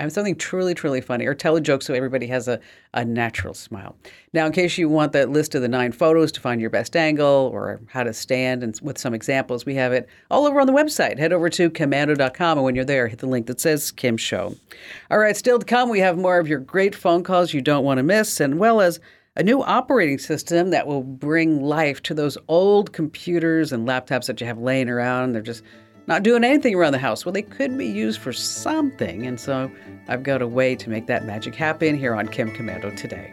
Have 0.00 0.12
something 0.12 0.36
truly, 0.36 0.74
truly 0.74 1.00
funny, 1.00 1.26
or 1.26 1.34
tell 1.34 1.56
a 1.56 1.60
joke 1.60 1.82
so 1.82 1.92
everybody 1.92 2.26
has 2.28 2.48
a, 2.48 2.58
a 2.94 3.04
natural 3.04 3.52
smile. 3.52 3.96
Now, 4.32 4.46
in 4.46 4.52
case 4.52 4.78
you 4.78 4.88
want 4.88 5.12
that 5.12 5.28
list 5.28 5.54
of 5.54 5.62
the 5.62 5.68
nine 5.68 5.92
photos 5.92 6.32
to 6.32 6.40
find 6.40 6.60
your 6.60 6.70
best 6.70 6.96
angle 6.96 7.50
or 7.52 7.80
how 7.88 8.04
to 8.04 8.14
stand, 8.14 8.62
and 8.62 8.78
with 8.82 8.96
some 8.96 9.12
examples, 9.12 9.66
we 9.66 9.74
have 9.74 9.92
it 9.92 10.08
all 10.30 10.46
over 10.46 10.60
on 10.60 10.66
the 10.66 10.72
website. 10.72 11.18
Head 11.18 11.32
over 11.32 11.50
to 11.50 11.68
komando.com, 11.68 12.58
and 12.58 12.64
when 12.64 12.74
you're 12.74 12.84
there, 12.84 13.08
hit 13.08 13.18
the 13.18 13.26
link 13.26 13.46
that 13.46 13.60
says 13.60 13.90
Kim 13.90 14.16
Show. 14.16 14.56
All 15.10 15.18
right, 15.18 15.36
still 15.36 15.58
to 15.58 15.66
come, 15.66 15.90
we 15.90 16.00
have 16.00 16.16
more 16.16 16.38
of 16.38 16.48
your 16.48 16.60
great 16.60 16.94
phone 16.94 17.22
calls 17.22 17.52
you 17.52 17.60
don't 17.60 17.84
want 17.84 17.98
to 17.98 18.02
miss, 18.02 18.40
and 18.40 18.58
well 18.58 18.80
as 18.80 19.00
a 19.36 19.42
new 19.42 19.62
operating 19.62 20.18
system 20.18 20.70
that 20.70 20.86
will 20.86 21.02
bring 21.02 21.62
life 21.62 22.02
to 22.02 22.14
those 22.14 22.36
old 22.48 22.92
computers 22.92 23.72
and 23.72 23.86
laptops 23.86 24.26
that 24.26 24.40
you 24.40 24.46
have 24.46 24.58
laying 24.58 24.88
around. 24.88 25.32
They're 25.32 25.42
just 25.42 25.62
not 26.10 26.24
doing 26.24 26.42
anything 26.42 26.74
around 26.74 26.90
the 26.90 26.98
house. 26.98 27.24
Well, 27.24 27.32
they 27.32 27.42
could 27.42 27.78
be 27.78 27.86
used 27.86 28.18
for 28.18 28.32
something, 28.32 29.28
and 29.28 29.38
so 29.38 29.70
I've 30.08 30.24
got 30.24 30.42
a 30.42 30.46
way 30.46 30.74
to 30.74 30.90
make 30.90 31.06
that 31.06 31.24
magic 31.24 31.54
happen 31.54 31.96
here 31.96 32.16
on 32.16 32.26
Kim 32.26 32.50
Komando 32.50 32.94
today. 32.96 33.32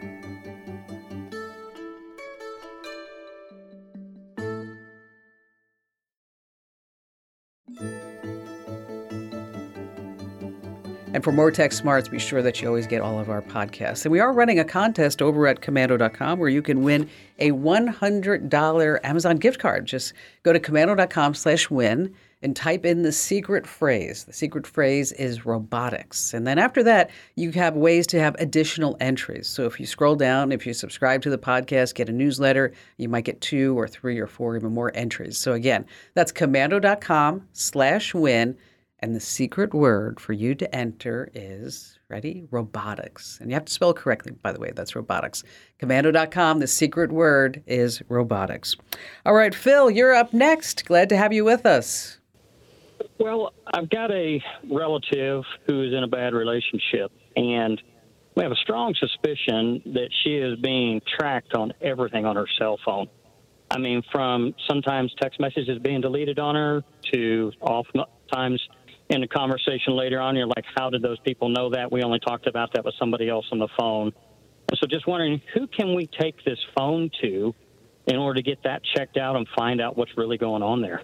And 11.12 11.24
for 11.24 11.32
more 11.32 11.50
tech 11.50 11.72
smarts, 11.72 12.06
be 12.06 12.20
sure 12.20 12.42
that 12.42 12.62
you 12.62 12.68
always 12.68 12.86
get 12.86 13.00
all 13.00 13.18
of 13.18 13.28
our 13.28 13.42
podcasts. 13.42 14.04
And 14.04 14.12
we 14.12 14.20
are 14.20 14.32
running 14.32 14.60
a 14.60 14.64
contest 14.64 15.20
over 15.20 15.48
at 15.48 15.62
komando.com 15.62 16.38
where 16.38 16.48
you 16.48 16.62
can 16.62 16.84
win 16.84 17.10
a 17.40 17.50
$100 17.50 19.00
Amazon 19.02 19.36
gift 19.38 19.58
card. 19.58 19.84
Just 19.84 20.12
go 20.44 20.52
to 20.52 20.60
komando.com 20.60 21.34
slash 21.34 21.68
win 21.70 22.14
and 22.42 22.54
type 22.54 22.84
in 22.84 23.02
the 23.02 23.12
secret 23.12 23.66
phrase. 23.66 24.24
The 24.24 24.32
secret 24.32 24.66
phrase 24.66 25.12
is 25.12 25.44
robotics. 25.44 26.32
And 26.32 26.46
then 26.46 26.58
after 26.58 26.82
that, 26.84 27.10
you 27.34 27.50
have 27.52 27.74
ways 27.74 28.06
to 28.08 28.20
have 28.20 28.36
additional 28.38 28.96
entries. 29.00 29.48
So 29.48 29.64
if 29.64 29.80
you 29.80 29.86
scroll 29.86 30.14
down, 30.14 30.52
if 30.52 30.66
you 30.66 30.72
subscribe 30.72 31.22
to 31.22 31.30
the 31.30 31.38
podcast, 31.38 31.94
get 31.94 32.08
a 32.08 32.12
newsletter, 32.12 32.72
you 32.96 33.08
might 33.08 33.24
get 33.24 33.40
two 33.40 33.78
or 33.78 33.88
three 33.88 34.18
or 34.18 34.26
four, 34.26 34.56
even 34.56 34.72
more 34.72 34.92
entries. 34.94 35.36
So 35.36 35.54
again, 35.54 35.84
that's 36.14 36.32
komando.com 36.32 37.48
slash 37.52 38.14
win. 38.14 38.56
And 39.00 39.14
the 39.14 39.20
secret 39.20 39.72
word 39.72 40.18
for 40.18 40.32
you 40.32 40.56
to 40.56 40.74
enter 40.74 41.30
is 41.32 41.98
ready? 42.08 42.44
Robotics. 42.50 43.38
And 43.40 43.50
you 43.50 43.54
have 43.54 43.66
to 43.66 43.72
spell 43.72 43.94
correctly, 43.94 44.32
by 44.42 44.50
the 44.50 44.58
way. 44.58 44.72
That's 44.74 44.96
robotics. 44.96 45.44
Komando.com. 45.78 46.58
The 46.58 46.66
secret 46.66 47.12
word 47.12 47.62
is 47.66 48.02
robotics. 48.08 48.74
All 49.24 49.34
right, 49.34 49.54
Phil, 49.54 49.90
you're 49.90 50.14
up 50.14 50.32
next. 50.32 50.84
Glad 50.84 51.08
to 51.10 51.16
have 51.16 51.32
you 51.32 51.44
with 51.44 51.64
us. 51.64 52.18
Well, 53.18 53.52
I've 53.66 53.90
got 53.90 54.10
a 54.10 54.42
relative 54.70 55.44
who 55.66 55.82
is 55.82 55.94
in 55.94 56.02
a 56.04 56.08
bad 56.08 56.34
relationship, 56.34 57.10
and 57.36 57.80
we 58.34 58.42
have 58.42 58.52
a 58.52 58.56
strong 58.56 58.94
suspicion 58.98 59.82
that 59.94 60.08
she 60.22 60.36
is 60.36 60.58
being 60.60 61.00
tracked 61.18 61.54
on 61.54 61.72
everything 61.80 62.24
on 62.24 62.36
her 62.36 62.46
cell 62.58 62.78
phone. 62.84 63.08
I 63.70 63.78
mean, 63.78 64.02
from 64.12 64.54
sometimes 64.68 65.12
text 65.20 65.40
messages 65.40 65.78
being 65.80 66.00
deleted 66.00 66.38
on 66.38 66.54
her 66.54 66.84
to 67.12 67.52
oftentimes 67.60 68.62
in 69.10 69.22
a 69.22 69.28
conversation 69.28 69.96
later 69.96 70.20
on, 70.20 70.36
you're 70.36 70.46
like, 70.46 70.64
how 70.76 70.90
did 70.90 71.02
those 71.02 71.18
people 71.20 71.48
know 71.48 71.70
that? 71.70 71.90
We 71.90 72.02
only 72.02 72.20
talked 72.20 72.46
about 72.46 72.72
that 72.74 72.84
with 72.84 72.94
somebody 72.98 73.28
else 73.28 73.46
on 73.52 73.58
the 73.58 73.68
phone. 73.78 74.12
So 74.74 74.86
just 74.86 75.06
wondering, 75.06 75.40
who 75.54 75.66
can 75.66 75.94
we 75.94 76.06
take 76.06 76.44
this 76.44 76.58
phone 76.76 77.10
to 77.22 77.54
in 78.06 78.16
order 78.16 78.40
to 78.40 78.42
get 78.42 78.62
that 78.64 78.82
checked 78.96 79.16
out 79.16 79.36
and 79.36 79.46
find 79.56 79.80
out 79.80 79.96
what's 79.96 80.16
really 80.16 80.38
going 80.38 80.62
on 80.62 80.80
there? 80.80 81.02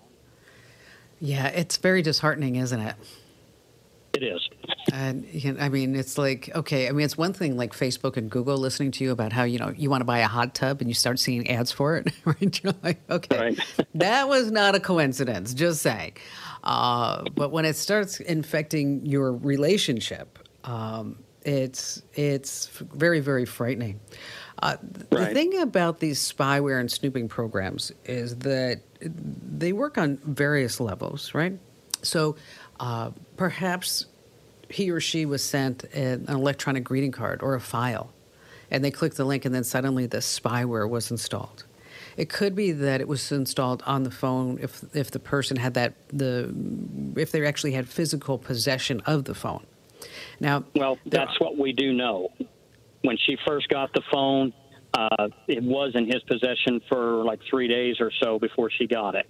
Yeah, 1.20 1.48
it's 1.48 1.77
very 1.77 2.03
disheartening, 2.03 2.57
isn't 2.57 2.81
it? 2.81 2.96
It 4.14 4.22
is. 4.22 4.48
and 4.92 5.27
you 5.33 5.53
know, 5.53 5.61
I 5.61 5.68
mean, 5.68 5.96
it's 5.96 6.16
like 6.16 6.48
okay. 6.55 6.88
I 6.88 6.92
mean, 6.92 7.05
it's 7.05 7.18
one 7.18 7.33
thing 7.33 7.57
like 7.57 7.72
Facebook 7.72 8.16
and 8.16 8.31
Google 8.31 8.57
listening 8.57 8.92
to 8.92 9.05
you 9.05 9.11
about 9.11 9.33
how 9.33 9.42
you 9.42 9.59
know 9.59 9.72
you 9.77 9.90
want 9.90 10.03
to 10.03 10.05
buy 10.05 10.18
a 10.20 10.29
hot 10.29 10.55
tub 10.55 10.81
and 10.81 10.88
you 10.88 10.94
start 10.94 11.18
seeing 11.18 11.50
ads 11.50 11.72
for 11.72 11.96
it, 11.96 12.12
right? 12.24 12.62
You're 12.62 12.74
like, 12.83 13.00
okay, 13.11 13.38
right. 13.38 13.87
that 13.96 14.29
was 14.29 14.53
not 14.53 14.77
a 14.77 14.81
coincidence. 14.81 15.53
Just 15.53 15.83
saying. 15.83 16.16
Uh, 16.62 17.24
but 17.35 17.50
when 17.50 17.64
it 17.64 17.74
starts 17.74 18.20
infecting 18.20 19.05
your 19.05 19.33
relationship, 19.33 20.38
um, 20.62 21.18
it's 21.42 22.00
it's 22.14 22.68
very 22.68 23.18
very 23.18 23.44
frightening. 23.44 23.98
Uh, 24.59 24.77
right. 25.11 25.29
The 25.29 25.35
thing 25.35 25.61
about 25.61 26.01
these 26.01 26.21
spyware 26.21 26.81
and 26.81 26.90
snooping 26.90 27.29
programs 27.29 27.93
is 28.05 28.37
that 28.38 28.81
they 29.01 29.73
work 29.73 29.99
on 29.99 30.19
various 30.25 30.81
levels, 30.81 31.35
right? 31.35 31.59
So 32.03 32.37
uh, 32.81 33.11
perhaps 33.37 34.07
he 34.69 34.90
or 34.90 35.01
she 35.01 35.27
was 35.27 35.43
sent 35.43 35.85
an 35.85 36.27
electronic 36.29 36.85
greeting 36.85 37.12
card 37.12 37.43
or 37.43 37.55
a 37.55 37.61
file, 37.61 38.12
and 38.71 38.85
they 38.85 38.90
clicked 38.90 39.17
the 39.17 39.25
link, 39.25 39.45
and 39.45 39.55
then 39.55 39.64
suddenly 39.64 40.07
the 40.07 40.19
spyware 40.19 40.88
was 40.88 41.11
installed. 41.11 41.64
It 42.17 42.29
could 42.29 42.55
be 42.55 42.71
that 42.71 43.01
it 43.01 43.09
was 43.09 43.33
installed 43.33 43.83
on 43.87 44.05
the 44.05 44.11
phone 44.11 44.59
if 44.62 44.85
if 44.95 45.11
the 45.11 45.19
person 45.19 45.57
had 45.57 45.75
that 45.75 45.95
the 46.09 46.55
if 47.17 47.33
they 47.33 47.45
actually 47.45 47.73
had 47.73 47.88
physical 47.88 48.38
possession 48.38 49.01
of 49.01 49.25
the 49.25 49.35
phone. 49.35 49.67
Now, 50.38 50.64
well, 50.75 50.99
that's 51.07 51.40
what 51.40 51.57
we 51.59 51.73
do 51.73 51.93
know 51.93 52.31
when 53.05 53.19
she 53.19 53.37
first 53.47 53.69
got 53.69 53.93
the 53.93 54.03
phone, 54.11 54.53
uh, 54.95 55.29
it 55.47 55.62
was 55.62 55.93
in 55.95 56.07
his 56.07 56.23
possession 56.23 56.81
for 56.88 57.23
like 57.23 57.38
three 57.49 57.69
days 57.69 57.97
or 58.01 58.11
so 58.23 58.38
before 58.38 58.71
she 58.71 58.87
got 58.87 59.14
it. 59.14 59.27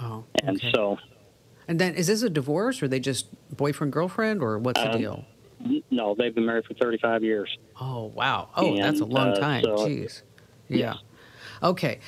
Oh, 0.00 0.24
okay. 0.38 0.48
and 0.48 0.62
so. 0.74 0.98
And 1.68 1.78
then, 1.78 1.94
is 1.94 2.06
this 2.06 2.22
a 2.22 2.30
divorce, 2.30 2.82
or 2.82 2.88
they 2.88 3.00
just 3.00 3.26
boyfriend 3.56 3.92
girlfriend, 3.92 4.42
or 4.42 4.58
what's 4.58 4.80
the 4.80 4.92
um, 4.92 4.98
deal? 4.98 5.24
No, 5.90 6.14
they've 6.14 6.34
been 6.34 6.46
married 6.46 6.64
for 6.64 6.74
thirty-five 6.74 7.22
years. 7.22 7.56
Oh 7.80 8.04
wow! 8.06 8.48
Oh, 8.56 8.74
and, 8.74 8.82
that's 8.82 9.00
a 9.00 9.04
long 9.04 9.28
uh, 9.28 9.36
time. 9.36 9.64
So, 9.64 9.76
Jeez. 9.76 10.22
Yeah. 10.68 10.76
Yes. 10.78 10.96
Okay. 11.62 11.98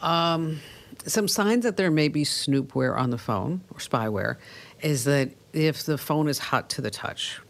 Um, 0.00 0.60
some 1.06 1.28
signs 1.28 1.64
that 1.64 1.76
there 1.76 1.90
may 1.90 2.08
be 2.08 2.24
snoopware 2.24 2.96
on 2.96 3.10
the 3.10 3.18
phone 3.18 3.62
or 3.70 3.78
spyware 3.78 4.36
is 4.80 5.04
that 5.04 5.30
if 5.52 5.84
the 5.84 5.98
phone 5.98 6.28
is 6.28 6.38
hot 6.38 6.70
to 6.70 6.80
the 6.80 6.90
touch, 6.90 7.40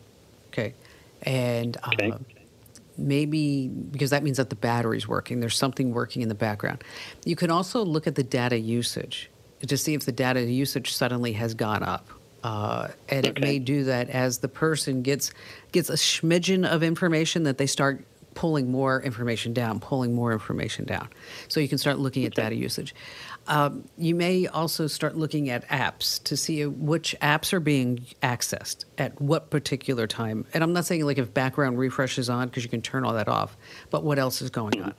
okay, 0.49 0.75
and 1.23 1.77
okay. 1.89 2.13
Maybe 2.99 3.69
because 3.69 4.11
that 4.11 4.23
means 4.23 4.37
that 4.37 4.51
the 4.51 4.57
battery's 4.57 5.09
working, 5.09 5.41
there's 5.41 5.57
something 5.57 5.93
working 5.93 6.23
in 6.23 6.29
the 6.29 6.35
background. 6.35 6.85
You 7.25 7.37
can 7.37 7.51
also 7.51 7.85
look 7.85 8.07
at 8.07 8.15
the 8.15 8.23
data 8.23 8.59
usage 8.59 9.31
to 9.67 9.77
see 9.77 9.95
if 9.95 10.05
the 10.05 10.13
data 10.13 10.43
usage 10.43 10.93
suddenly 10.93 11.33
has 11.33 11.55
gone 11.55 11.83
up. 11.83 12.09
Uh, 12.45 12.89
and 13.09 13.27
okay. 13.27 13.29
it 13.29 13.41
may 13.41 13.59
do 13.59 13.85
that 13.85 14.11
as 14.11 14.39
the 14.39 14.49
person 14.49 15.03
gets 15.03 15.33
gets 15.71 15.89
a 15.89 15.95
smidgen 15.95 16.69
of 16.69 16.83
information 16.83 17.45
that 17.45 17.57
they 17.57 17.67
start 17.67 18.05
pulling 18.35 18.71
more 18.71 19.03
information 19.03 19.53
down, 19.53 19.81
pulling 19.81 20.15
more 20.15 20.33
information 20.33 20.85
down. 20.85 21.09
So 21.49 21.61
you 21.61 21.69
can 21.69 21.79
start 21.79 21.99
looking 21.99 22.25
at 22.25 22.35
data 22.35 22.55
usage. 22.55 22.95
Um, 23.47 23.89
you 23.99 24.15
may 24.15 24.47
also 24.47 24.87
start 24.87 25.17
looking 25.17 25.51
at 25.51 25.67
apps 25.69 26.23
to 26.25 26.37
see 26.37 26.65
which 26.65 27.17
apps 27.21 27.53
are 27.53 27.61
being 27.61 28.07
accessed 28.23 28.85
at 28.99 29.21
what 29.21 29.51
particular 29.51 30.07
time. 30.07 30.47
And 30.55 30.63
I'm 30.63 30.73
not 30.73 30.87
saying 30.87 31.05
like 31.05 31.19
if 31.19 31.35
background 31.35 31.79
refresh 31.79 32.19
is 32.19 32.31
on 32.31 32.49
because 32.49 32.63
you 32.63 32.71
can 32.71 32.83
turn 32.83 33.05
all 33.05 33.15
that 33.15 33.29
off, 33.29 33.57
but 33.91 34.05
what 34.05 34.19
else 34.19 34.43
is 34.43 34.51
going 34.51 34.81
on. 34.83 34.95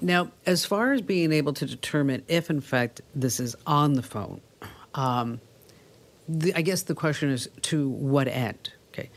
Now, 0.00 0.30
as 0.46 0.64
far 0.64 0.92
as 0.92 1.02
being 1.02 1.32
able 1.32 1.52
to 1.54 1.66
determine 1.66 2.24
if 2.28 2.50
in 2.50 2.60
fact 2.60 3.00
this 3.14 3.40
is 3.40 3.56
on 3.66 3.94
the 3.94 4.02
phone, 4.02 4.40
um, 4.94 5.40
the, 6.28 6.54
I 6.54 6.62
guess 6.62 6.82
the 6.82 6.94
question 6.94 7.30
is 7.30 7.48
to 7.62 7.88
what 7.88 8.28
end? 8.28 8.72
Okay, 8.92 9.10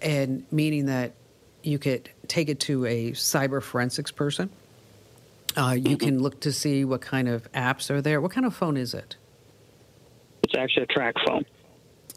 and 0.00 0.46
meaning 0.50 0.86
that 0.86 1.14
you 1.66 1.78
could 1.78 2.08
take 2.28 2.48
it 2.48 2.60
to 2.60 2.86
a 2.86 3.10
cyber 3.12 3.62
forensics 3.62 4.10
person 4.10 4.50
uh, 5.56 5.72
you 5.78 5.96
can 5.96 6.22
look 6.22 6.40
to 6.40 6.52
see 6.52 6.84
what 6.84 7.00
kind 7.00 7.28
of 7.28 7.50
apps 7.52 7.90
are 7.90 8.02
there. 8.02 8.20
What 8.20 8.30
kind 8.30 8.44
of 8.44 8.54
phone 8.54 8.76
is 8.76 8.92
it? 8.92 9.16
It's 10.42 10.54
actually 10.54 10.84
a 10.84 10.86
track 10.86 11.14
phone. 11.26 11.46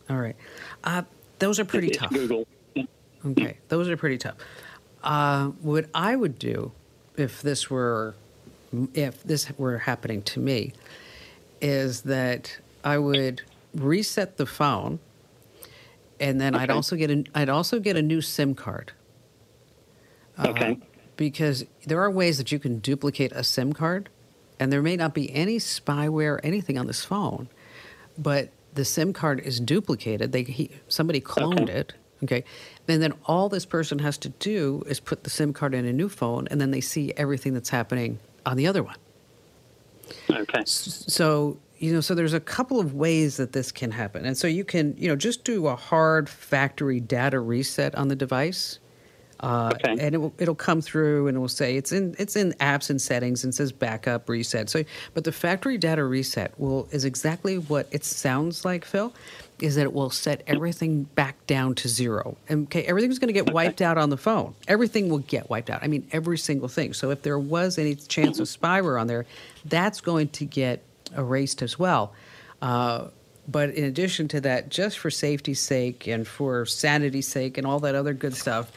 All 0.10 0.18
right. 0.18 0.36
Uh, 0.84 1.04
those 1.40 1.60
are 1.60 1.66
pretty 1.66 1.88
it's 1.88 1.98
tough. 1.98 2.12
Google. 2.12 2.46
Okay, 3.26 3.58
those 3.68 3.90
are 3.90 3.98
pretty 3.98 4.18
tough. 4.18 4.36
Uh, 5.04 5.48
what 5.62 5.88
I 5.94 6.16
would 6.16 6.40
do 6.40 6.72
if 7.18 7.42
this 7.42 7.70
were 7.70 8.16
if 8.94 9.24
this 9.24 9.52
were 9.58 9.80
happening 9.80 10.22
to 10.22 10.40
me 10.40 10.74
is 11.60 12.04
that 12.04 12.58
I 12.84 12.98
would 12.98 13.42
reset 13.74 14.38
the 14.38 14.46
phone, 14.46 15.00
and 16.20 16.40
then 16.40 16.56
okay. 16.56 16.64
I'd 16.64 16.70
also 16.70 16.96
get 16.96 17.10
a 17.10 17.24
I'd 17.36 17.50
also 17.50 17.80
get 17.80 17.98
a 17.98 18.02
new 18.02 18.22
SIM 18.22 18.56
card. 18.56 18.94
Okay. 20.40 20.72
Uh, 20.72 20.86
because 21.18 21.66
there 21.86 22.02
are 22.02 22.10
ways 22.10 22.38
that 22.38 22.52
you 22.52 22.60
can 22.60 22.80
duplicate 22.80 23.34
a 23.34 23.44
SIM 23.44 23.74
card, 23.74 24.10
and 24.60 24.72
there 24.72 24.82
may 24.82 24.96
not 24.96 25.14
be 25.14 25.34
any 25.36 25.58
spyware, 25.58 26.40
anything 26.44 26.78
on 26.78 26.88
this 26.88 27.04
phone, 27.04 27.50
but 28.18 28.50
the 28.74 28.86
SIM 28.86 29.12
card 29.12 29.42
is 29.42 29.60
duplicated. 29.60 30.32
They 30.32 30.44
he, 30.44 30.72
somebody 30.88 31.20
cloned 31.20 31.64
okay. 31.64 31.74
it. 31.74 31.94
Okay, 32.22 32.44
and 32.88 33.02
then 33.02 33.14
all 33.26 33.48
this 33.48 33.66
person 33.66 34.00
has 34.00 34.18
to 34.20 34.30
do 34.30 34.84
is 34.88 35.00
put 35.00 35.24
the 35.24 35.30
SIM 35.30 35.54
card 35.54 35.74
in 35.74 35.86
a 35.86 35.94
new 35.94 36.10
phone, 36.10 36.48
and 36.50 36.60
then 36.60 36.72
they 36.72 36.82
see 36.82 37.14
everything 37.16 37.54
that's 37.54 37.70
happening 37.70 38.20
on 38.46 38.58
the 38.58 38.68
other 38.68 38.84
one. 38.84 38.98
Okay. 40.30 40.64
So 40.66 41.58
you 41.78 41.94
know, 41.94 42.02
so 42.02 42.16
there's 42.16 42.34
a 42.34 42.40
couple 42.40 42.80
of 42.80 42.94
ways 42.94 43.38
that 43.38 43.54
this 43.54 43.72
can 43.72 43.92
happen, 43.92 44.26
and 44.26 44.38
so 44.38 44.48
you 44.48 44.64
can 44.64 44.96
you 44.98 45.08
know 45.08 45.16
just 45.16 45.44
do 45.44 45.68
a 45.68 45.76
hard 45.76 46.30
factory 46.30 47.00
data 47.00 47.40
reset 47.40 47.96
on 47.96 48.08
the 48.08 48.16
device 48.16 48.80
uh, 49.42 49.72
okay. 49.76 49.96
And 50.00 50.14
it 50.14 50.18
will, 50.18 50.34
it'll 50.38 50.56
come 50.56 50.82
through 50.82 51.28
and 51.28 51.38
it 51.38 51.40
will 51.40 51.48
say 51.48 51.78
it's 51.78 51.92
in 51.92 52.16
it's 52.20 52.36
in 52.36 52.52
apps 52.54 52.90
and 52.90 53.02
settings 53.02 53.44
and 53.44 53.56
says 53.56 53.72
backup 53.72 54.28
reset. 54.28 54.70
So, 54.70 54.84
but 55.14 55.24
the 55.24 55.32
factory 55.32 55.78
data 55.78 56.04
reset 56.04 56.60
will 56.60 56.88
is 56.92 57.06
exactly 57.06 57.58
what 57.58 57.88
it 57.92 58.04
sounds 58.04 58.66
like, 58.66 58.84
Phil. 58.84 59.14
Is 59.62 59.76
that 59.76 59.84
it 59.84 59.94
will 59.94 60.10
set 60.10 60.42
everything 60.48 61.04
back 61.04 61.46
down 61.46 61.76
to 61.76 61.90
zero. 61.90 62.38
And 62.48 62.68
okay, 62.68 62.84
everything's 62.84 63.20
going 63.20 63.28
to 63.28 63.34
get 63.34 63.54
wiped 63.54 63.82
out 63.82 63.98
on 63.98 64.10
the 64.10 64.18
phone. 64.18 64.56
Everything 64.70 65.10
will 65.10 65.20
get 65.20 65.50
wiped 65.50 65.70
out. 65.70 65.84
I 65.84 65.88
mean, 65.88 66.08
every 66.14 66.38
single 66.38 66.70
thing. 66.70 66.94
So 66.94 67.10
if 67.10 67.24
there 67.24 67.38
was 67.38 67.78
any 67.78 67.96
chance 67.96 68.40
of 68.40 68.48
spyware 68.62 69.00
on 69.00 69.08
there, 69.08 69.26
that's 69.66 70.00
going 70.00 70.30
to 70.30 70.46
get 70.46 70.82
erased 71.18 71.62
as 71.62 71.78
well. 71.78 72.14
Uh, 72.62 73.08
but 73.50 73.72
in 73.72 73.84
addition 73.84 74.28
to 74.30 74.42
that, 74.42 74.70
just 74.70 75.00
for 75.00 75.10
safety's 75.10 75.60
sake 75.60 76.08
and 76.08 76.28
for 76.28 76.66
sanity's 76.66 77.28
sake 77.28 77.58
and 77.58 77.66
all 77.66 77.80
that 77.80 77.96
other 77.96 78.14
good 78.14 78.36
stuff, 78.36 78.72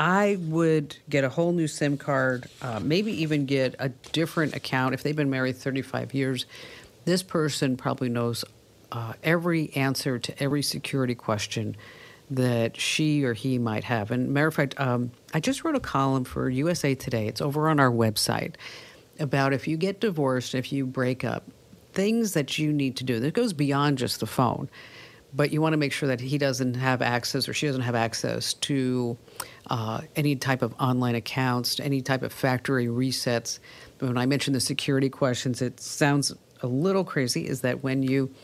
I 0.00 0.38
would 0.40 0.96
get 1.10 1.24
a 1.24 1.28
whole 1.28 1.52
new 1.52 1.68
SIM 1.68 1.98
card, 1.98 2.48
uh, 2.62 2.80
maybe 2.80 3.12
even 3.20 3.44
get 3.44 3.74
a 3.78 3.90
different 3.90 4.56
account. 4.56 4.94
If 4.94 5.02
they've 5.02 5.14
been 5.14 5.28
married 5.28 5.58
35 5.58 6.14
years, 6.14 6.46
this 7.04 7.22
person 7.22 7.76
probably 7.76 8.08
knows 8.08 8.42
uh, 8.90 9.12
every 9.22 9.70
answer 9.74 10.18
to 10.18 10.42
every 10.42 10.62
security 10.62 11.14
question 11.14 11.76
that 12.30 12.80
she 12.80 13.24
or 13.24 13.34
he 13.34 13.58
might 13.58 13.84
have. 13.84 14.10
And 14.10 14.30
matter 14.30 14.46
of 14.46 14.54
fact, 14.54 14.80
um, 14.80 15.10
I 15.34 15.40
just 15.40 15.64
wrote 15.64 15.76
a 15.76 15.80
column 15.80 16.24
for 16.24 16.48
USA 16.48 16.94
Today. 16.94 17.26
It's 17.26 17.42
over 17.42 17.68
on 17.68 17.78
our 17.78 17.90
website 17.90 18.54
about 19.18 19.52
if 19.52 19.68
you 19.68 19.76
get 19.76 20.00
divorced, 20.00 20.54
if 20.54 20.72
you 20.72 20.86
break 20.86 21.24
up, 21.24 21.44
things 21.92 22.32
that 22.32 22.58
you 22.58 22.72
need 22.72 22.96
to 22.96 23.04
do. 23.04 23.20
That 23.20 23.34
goes 23.34 23.52
beyond 23.52 23.98
just 23.98 24.20
the 24.20 24.26
phone, 24.26 24.70
but 25.34 25.52
you 25.52 25.60
want 25.60 25.72
to 25.72 25.76
make 25.76 25.92
sure 25.92 26.08
that 26.08 26.20
he 26.20 26.38
doesn't 26.38 26.74
have 26.74 27.02
access 27.02 27.48
or 27.48 27.54
she 27.54 27.66
doesn't 27.66 27.82
have 27.82 27.94
access 27.94 28.54
to 28.54 29.16
uh, 29.68 30.00
any 30.16 30.36
type 30.36 30.62
of 30.62 30.74
online 30.80 31.14
accounts, 31.14 31.78
any 31.80 32.02
type 32.02 32.22
of 32.22 32.32
factory 32.32 32.86
resets. 32.86 33.58
When 33.98 34.18
I 34.18 34.26
mention 34.26 34.52
the 34.52 34.60
security 34.60 35.08
questions, 35.08 35.62
it 35.62 35.80
sounds 35.80 36.34
a 36.62 36.66
little 36.66 37.04
crazy. 37.04 37.46
Is 37.46 37.60
that 37.60 37.82
when 37.82 38.02
you 38.02 38.34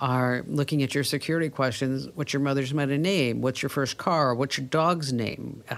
are 0.00 0.42
looking 0.46 0.82
at 0.82 0.94
your 0.94 1.04
security 1.04 1.50
questions, 1.50 2.08
what's 2.14 2.32
your 2.32 2.40
mother's 2.40 2.72
maiden 2.72 3.02
name? 3.02 3.42
What's 3.42 3.62
your 3.62 3.68
first 3.68 3.98
car? 3.98 4.34
What's 4.34 4.56
your 4.56 4.66
dog's 4.66 5.12
name? 5.12 5.62
Uh, 5.68 5.76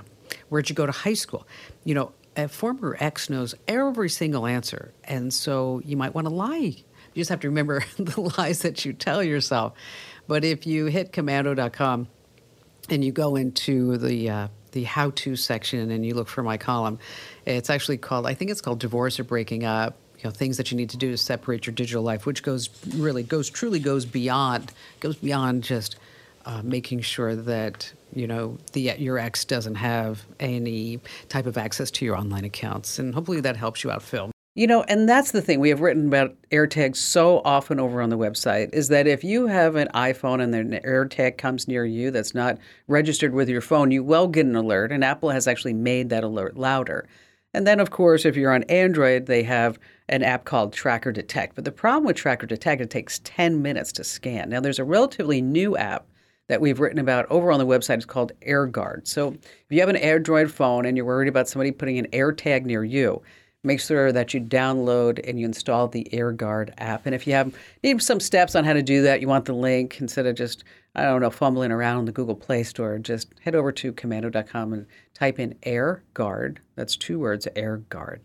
where'd 0.49 0.69
you 0.69 0.75
go 0.75 0.87
to 0.87 0.93
high 0.93 1.15
school? 1.15 1.47
You 1.85 1.95
know, 1.95 2.13
a 2.37 2.49
former 2.49 2.97
ex 3.01 3.29
knows 3.29 3.55
every 3.69 4.09
single 4.09 4.47
answer. 4.47 4.93
And 5.05 5.35
so 5.35 5.83
you 5.85 5.97
might 5.97 6.15
want 6.15 6.27
to 6.29 6.33
lie. 6.33 6.77
You 7.15 7.21
just 7.21 7.31
have 7.31 7.41
to 7.41 7.49
remember 7.49 7.85
the 7.99 8.21
lies 8.39 8.61
that 8.61 8.85
you 8.85 8.93
tell 8.93 9.23
yourself. 9.23 9.75
But 10.27 10.45
if 10.45 10.67
you 10.67 10.87
hit 10.87 11.13
komando.com 11.13 12.09
and 12.89 13.05
you 13.05 13.13
go 13.13 13.37
into 13.37 13.97
the 13.99 14.31
uh, 14.31 14.49
the 14.73 14.85
how 14.85 15.11
to 15.11 15.37
section 15.37 15.91
and 15.91 16.05
you 16.05 16.15
look 16.15 16.29
for 16.29 16.43
my 16.43 16.57
column, 16.57 16.99
it's 17.47 17.71
actually 17.71 17.99
called, 17.99 18.27
I 18.27 18.35
think 18.35 18.51
it's 18.51 18.61
called 18.61 18.81
Divorce 18.81 19.21
or 19.21 19.25
Breaking 19.25 19.65
Up. 19.65 19.97
You 20.19 20.25
know, 20.25 20.31
things 20.31 20.57
that 20.57 20.71
you 20.71 20.77
need 20.77 20.91
to 20.91 20.97
do 20.97 21.11
to 21.11 21.17
separate 21.17 21.67
your 21.67 21.75
digital 21.75 22.03
life, 22.03 22.27
which 22.27 22.43
goes 22.43 22.71
really 22.95 23.23
goes 23.23 23.51
truly 23.51 23.81
goes 23.81 24.05
beyond 24.05 24.73
goes 25.01 25.17
beyond 25.17 25.65
just 25.65 25.97
uh, 26.47 26.63
making 26.63 27.01
sure 27.01 27.35
that 27.35 27.93
you 28.15 28.27
know 28.27 28.57
the 28.73 28.95
your 28.99 29.19
ex 29.19 29.45
doesn't 29.45 29.75
have 29.75 30.25
any 30.39 31.01
type 31.29 31.47
of 31.47 31.59
access 31.59 31.91
to 31.91 32.05
your 32.05 32.17
online 32.17 32.45
accounts, 32.45 32.99
and 33.01 33.15
hopefully 33.15 33.41
that 33.41 33.57
helps 33.57 33.83
you 33.83 33.91
out, 33.91 34.03
Phil. 34.03 34.32
You 34.55 34.67
know, 34.67 34.83
and 34.83 35.09
that's 35.09 35.31
the 35.31 35.41
thing 35.41 35.61
we 35.61 35.71
have 35.71 35.81
written 35.81 36.09
about 36.09 36.37
AirTags 36.51 36.97
so 36.97 37.41
often 37.43 37.81
over 37.81 38.03
on 38.03 38.11
the 38.11 38.19
website 38.19 38.69
is 38.75 38.89
that 38.89 39.07
if 39.07 39.25
you 39.25 39.47
have 39.47 39.77
an 39.77 39.89
iPhone 39.95 40.43
and 40.43 40.55
an 40.55 40.79
AirTag 40.85 41.39
comes 41.39 41.67
near 41.67 41.87
you 41.87 42.11
that's 42.11 42.35
not 42.35 42.59
registered 42.87 43.33
with 43.33 43.49
your 43.49 43.63
phone, 43.63 43.91
you 43.91 44.05
will 44.05 44.29
get 44.29 44.45
an 44.45 44.55
alert, 44.55 44.93
and 44.93 45.03
Apple 45.03 45.31
has 45.31 45.49
actually 45.49 45.73
made 45.73 46.11
that 46.11 46.23
alert 46.23 46.55
louder. 46.55 47.09
And 47.55 47.67
then, 47.67 47.81
of 47.81 47.91
course, 47.91 48.27
if 48.27 48.37
you're 48.37 48.53
on 48.53 48.65
Android, 48.65 49.25
they 49.25 49.43
have 49.43 49.79
an 50.11 50.23
app 50.23 50.45
called 50.45 50.75
Tracker 50.75 51.13
Detect. 51.13 51.55
But 51.55 51.65
the 51.65 51.73
problem 51.73 52.05
with 52.05 52.17
Tracker 52.17 52.47
Detect, 52.47 52.83
it 52.83 52.91
takes 52.91 53.21
10 53.25 53.63
minutes 53.63 53.91
to 53.93 54.05
scan. 54.05 54.51
Now, 54.51 54.61
there's 54.61 54.79
a 54.79 54.85
relatively 54.85 55.41
new 55.41 55.79
app 55.79 56.07
that 56.49 56.61
we've 56.61 56.81
written 56.81 56.99
about 56.99 57.25
over 57.31 57.53
on 57.53 57.59
the 57.59 57.67
website. 57.67 57.97
It's 57.97 58.05
called 58.05 58.33
AirGuard. 58.47 59.09
So 59.09 59.29
if 59.29 59.67
you 59.71 59.81
have 59.81 59.89
an 59.89 59.97
Android 59.97 60.51
phone 60.51 60.85
and 60.85 60.95
you're 60.95 61.07
worried 61.07 61.29
about 61.29 61.49
somebody 61.49 61.71
putting 61.71 61.99
an 61.99 62.09
AirTag 62.09 62.67
near 62.67 62.85
you, 62.85 63.23
make 63.65 63.81
sure 63.81 64.13
that 64.13 64.35
you 64.35 64.41
download 64.41 65.21
and 65.29 65.39
you 65.39 65.47
install 65.47 65.89
the 65.89 66.09
AirGuard 66.13 66.75
app. 66.79 67.07
And 67.07 67.15
if 67.15 67.27
you 67.27 67.33
have 67.35 67.55
need 67.83 68.03
some 68.03 68.21
steps 68.21 68.55
on 68.55 68.65
how 68.65 68.73
to 68.73 68.83
do 68.83 69.03
that, 69.03 69.21
you 69.21 69.29
want 69.29 69.45
the 69.45 69.53
link 69.53 70.01
instead 70.01 70.27
of 70.27 70.35
just 70.35 70.65
I 70.95 71.05
don't 71.05 71.23
know 71.23 71.31
fumbling 71.31 71.73
around 71.73 72.01
in 72.01 72.05
the 72.07 72.13
Google 72.13 72.35
Play 72.35 72.65
Store, 72.65 72.99
just 72.99 73.33
head 73.41 73.55
over 73.55 73.73
to 73.73 73.93
komando.com 73.93 74.73
and 74.73 74.87
type 75.15 75.39
in 75.39 75.55
AirGuard. 75.63 76.59
That's 76.77 76.97
two 76.97 77.19
words, 77.19 77.49
AirGuard. 77.57 78.21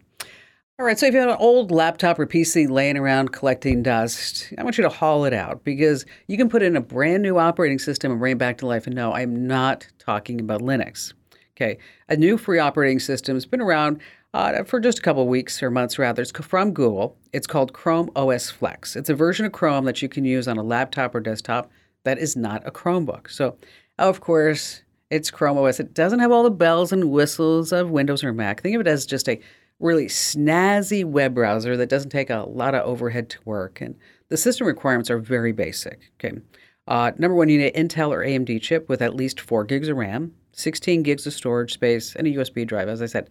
All 0.80 0.86
right, 0.86 1.00
so 1.00 1.08
if 1.08 1.14
you 1.16 1.20
have 1.20 1.30
an 1.30 1.38
old 1.40 1.72
laptop 1.72 2.20
or 2.20 2.28
PC 2.28 2.70
laying 2.70 2.98
around 2.98 3.32
collecting 3.32 3.82
dust, 3.82 4.54
I 4.60 4.64
want 4.64 4.78
you 4.78 4.84
to 4.84 4.90
haul 4.90 5.26
it 5.26 5.34
out 5.34 5.64
because 5.64 6.06
you 6.28 6.38
can 6.38 6.50
put 6.50 6.62
in 6.62 6.76
a 6.76 6.82
brand 6.82 7.24
new 7.24 7.40
operating 7.40 7.80
system 7.80 8.12
and 8.12 8.20
bring 8.20 8.34
it 8.34 8.38
back 8.38 8.60
to 8.60 8.68
life. 8.68 8.86
And 8.86 8.96
no, 8.96 9.12
I'm 9.12 9.48
not 9.48 9.88
talking 9.98 10.40
about 10.40 10.62
Linux. 10.62 11.14
Okay, 11.56 11.80
a 12.10 12.16
new 12.16 12.38
free 12.38 12.60
operating 12.60 13.00
system 13.00 13.36
has 13.36 13.48
been 13.48 13.62
around 13.62 14.00
uh, 14.38 14.64
for 14.64 14.80
just 14.80 15.00
a 15.00 15.02
couple 15.02 15.28
weeks 15.28 15.64
or 15.64 15.72
months 15.72 15.98
rather. 15.98 16.22
It's 16.22 16.30
from 16.32 16.72
Google. 16.72 17.18
It's 17.34 17.48
called 17.48 17.74
Chrome 17.74 18.12
OS 18.16 18.52
Flex. 18.52 18.96
It's 18.96 19.10
a 19.10 19.16
version 19.16 19.48
of 19.48 19.52
Chrome 19.52 19.86
that 19.86 20.04
you 20.04 20.08
can 20.08 20.26
use 20.26 20.48
on 20.48 20.58
a 20.58 20.64
laptop 20.64 21.16
or 21.16 21.20
desktop 21.20 21.72
that 22.04 22.20
is 22.20 22.36
not 22.36 22.62
a 22.66 22.70
Chromebook. 22.70 23.32
So, 23.32 23.58
of 23.98 24.22
course, 24.22 24.84
it's 25.10 25.32
Chrome 25.32 25.58
OS. 25.58 25.80
It 25.80 25.96
doesn't 25.96 26.20
have 26.20 26.32
all 26.32 26.44
the 26.44 26.52
bells 26.52 26.92
and 26.92 27.10
whistles 27.10 27.72
of 27.72 27.90
Windows 27.90 28.24
or 28.24 28.32
Mac. 28.32 28.62
Think 28.62 28.76
of 28.76 28.82
it 28.82 28.88
as 28.88 29.08
just 29.08 29.28
a 29.28 29.42
really 29.80 30.06
snazzy 30.06 31.04
web 31.04 31.34
browser 31.34 31.76
that 31.76 31.90
doesn't 31.90 32.12
take 32.12 32.30
a 32.30 32.46
lot 32.48 32.76
of 32.76 32.86
overhead 32.86 33.32
to 33.32 33.40
work. 33.44 33.82
And 33.82 33.96
the 34.30 34.38
system 34.38 34.68
requirements 34.68 35.10
are 35.10 35.18
very 35.18 35.52
basic. 35.52 36.12
Okay. 36.20 36.38
Uh, 36.86 37.12
number 37.18 37.36
one, 37.36 37.50
you 37.50 37.58
need 37.58 37.74
an 37.74 37.88
Intel 37.88 38.12
or 38.12 38.24
AMD 38.24 38.62
chip 38.62 38.88
with 38.88 39.02
at 39.02 39.16
least 39.16 39.40
four 39.40 39.64
gigs 39.64 39.88
of 39.88 39.98
RAM. 39.98 40.36
16 40.58 41.04
gigs 41.04 41.28
of 41.28 41.34
storage 41.34 41.72
space, 41.72 42.16
and 42.16 42.26
a 42.26 42.32
USB 42.32 42.66
drive. 42.66 42.90
As 42.90 43.02
I 43.02 43.06
said, 43.06 43.30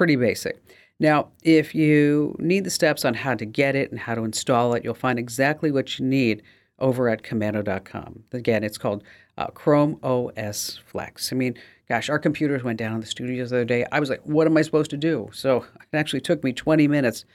pretty 0.00 0.16
basic. 0.16 0.56
Now, 0.98 1.28
if 1.42 1.74
you 1.74 2.34
need 2.38 2.64
the 2.64 2.70
steps 2.70 3.04
on 3.04 3.12
how 3.12 3.34
to 3.34 3.44
get 3.44 3.76
it 3.76 3.90
and 3.90 4.00
how 4.00 4.14
to 4.14 4.24
install 4.24 4.72
it, 4.72 4.82
you'll 4.82 4.94
find 4.94 5.18
exactly 5.18 5.70
what 5.70 5.98
you 5.98 6.06
need 6.06 6.42
over 6.78 7.10
at 7.10 7.22
komando.com. 7.22 8.24
Again, 8.32 8.64
it's 8.64 8.78
called 8.78 9.04
uh, 9.36 9.48
Chrome 9.48 10.00
OS 10.02 10.80
Flex. 10.86 11.34
I 11.34 11.36
mean, 11.36 11.54
gosh, 11.86 12.08
our 12.08 12.18
computers 12.18 12.64
went 12.64 12.78
down 12.78 12.94
in 12.94 13.00
the 13.00 13.06
studios 13.06 13.50
the 13.50 13.56
other 13.56 13.66
day. 13.66 13.84
I 13.92 14.00
was 14.00 14.08
like, 14.08 14.22
what 14.24 14.46
am 14.46 14.56
I 14.56 14.62
supposed 14.62 14.90
to 14.92 14.96
do? 14.96 15.28
So 15.34 15.66
it 15.92 15.94
actually 15.94 16.22
took 16.22 16.42
me 16.42 16.54
20 16.54 16.88
minutes 16.88 17.26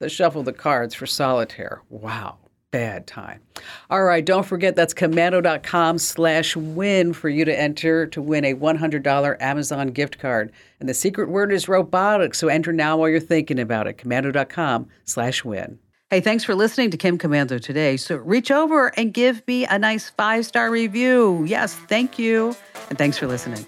to 0.00 0.08
shuffle 0.08 0.42
the 0.42 0.54
cards 0.54 0.94
for 0.94 1.04
solitaire. 1.04 1.82
Wow 1.90 2.38
bad 2.74 3.06
time. 3.06 3.40
All 3.88 4.02
right, 4.02 4.24
don't 4.24 4.44
forget 4.44 4.74
that's 4.74 4.92
komando.com 4.92 5.96
slash 5.98 6.56
win 6.56 7.12
for 7.12 7.28
you 7.28 7.44
to 7.44 7.56
enter 7.56 8.04
to 8.08 8.20
win 8.20 8.44
a 8.44 8.54
$100 8.54 9.36
Amazon 9.40 9.88
gift 9.92 10.18
card. 10.18 10.50
And 10.80 10.88
the 10.88 10.94
secret 10.94 11.28
word 11.28 11.52
is 11.52 11.68
robotics, 11.68 12.38
so 12.38 12.48
enter 12.48 12.72
now 12.72 12.96
while 12.96 13.08
you're 13.08 13.20
thinking 13.20 13.60
about 13.60 13.86
it. 13.86 13.96
Komando.com 13.98 14.88
slash 15.04 15.44
win. 15.44 15.78
Hey, 16.10 16.20
thanks 16.20 16.42
for 16.42 16.56
listening 16.56 16.90
to 16.90 16.96
Kim 16.96 17.16
Komando 17.16 17.60
today. 17.60 17.96
So 17.96 18.16
reach 18.16 18.50
over 18.50 18.88
and 18.98 19.14
give 19.14 19.46
me 19.46 19.66
a 19.66 19.78
nice 19.78 20.10
five 20.10 20.44
star 20.44 20.68
review. 20.68 21.44
Yes, 21.46 21.74
thank 21.74 22.18
you. 22.18 22.56
And 22.88 22.98
thanks 22.98 23.16
for 23.16 23.28
listening. 23.28 23.64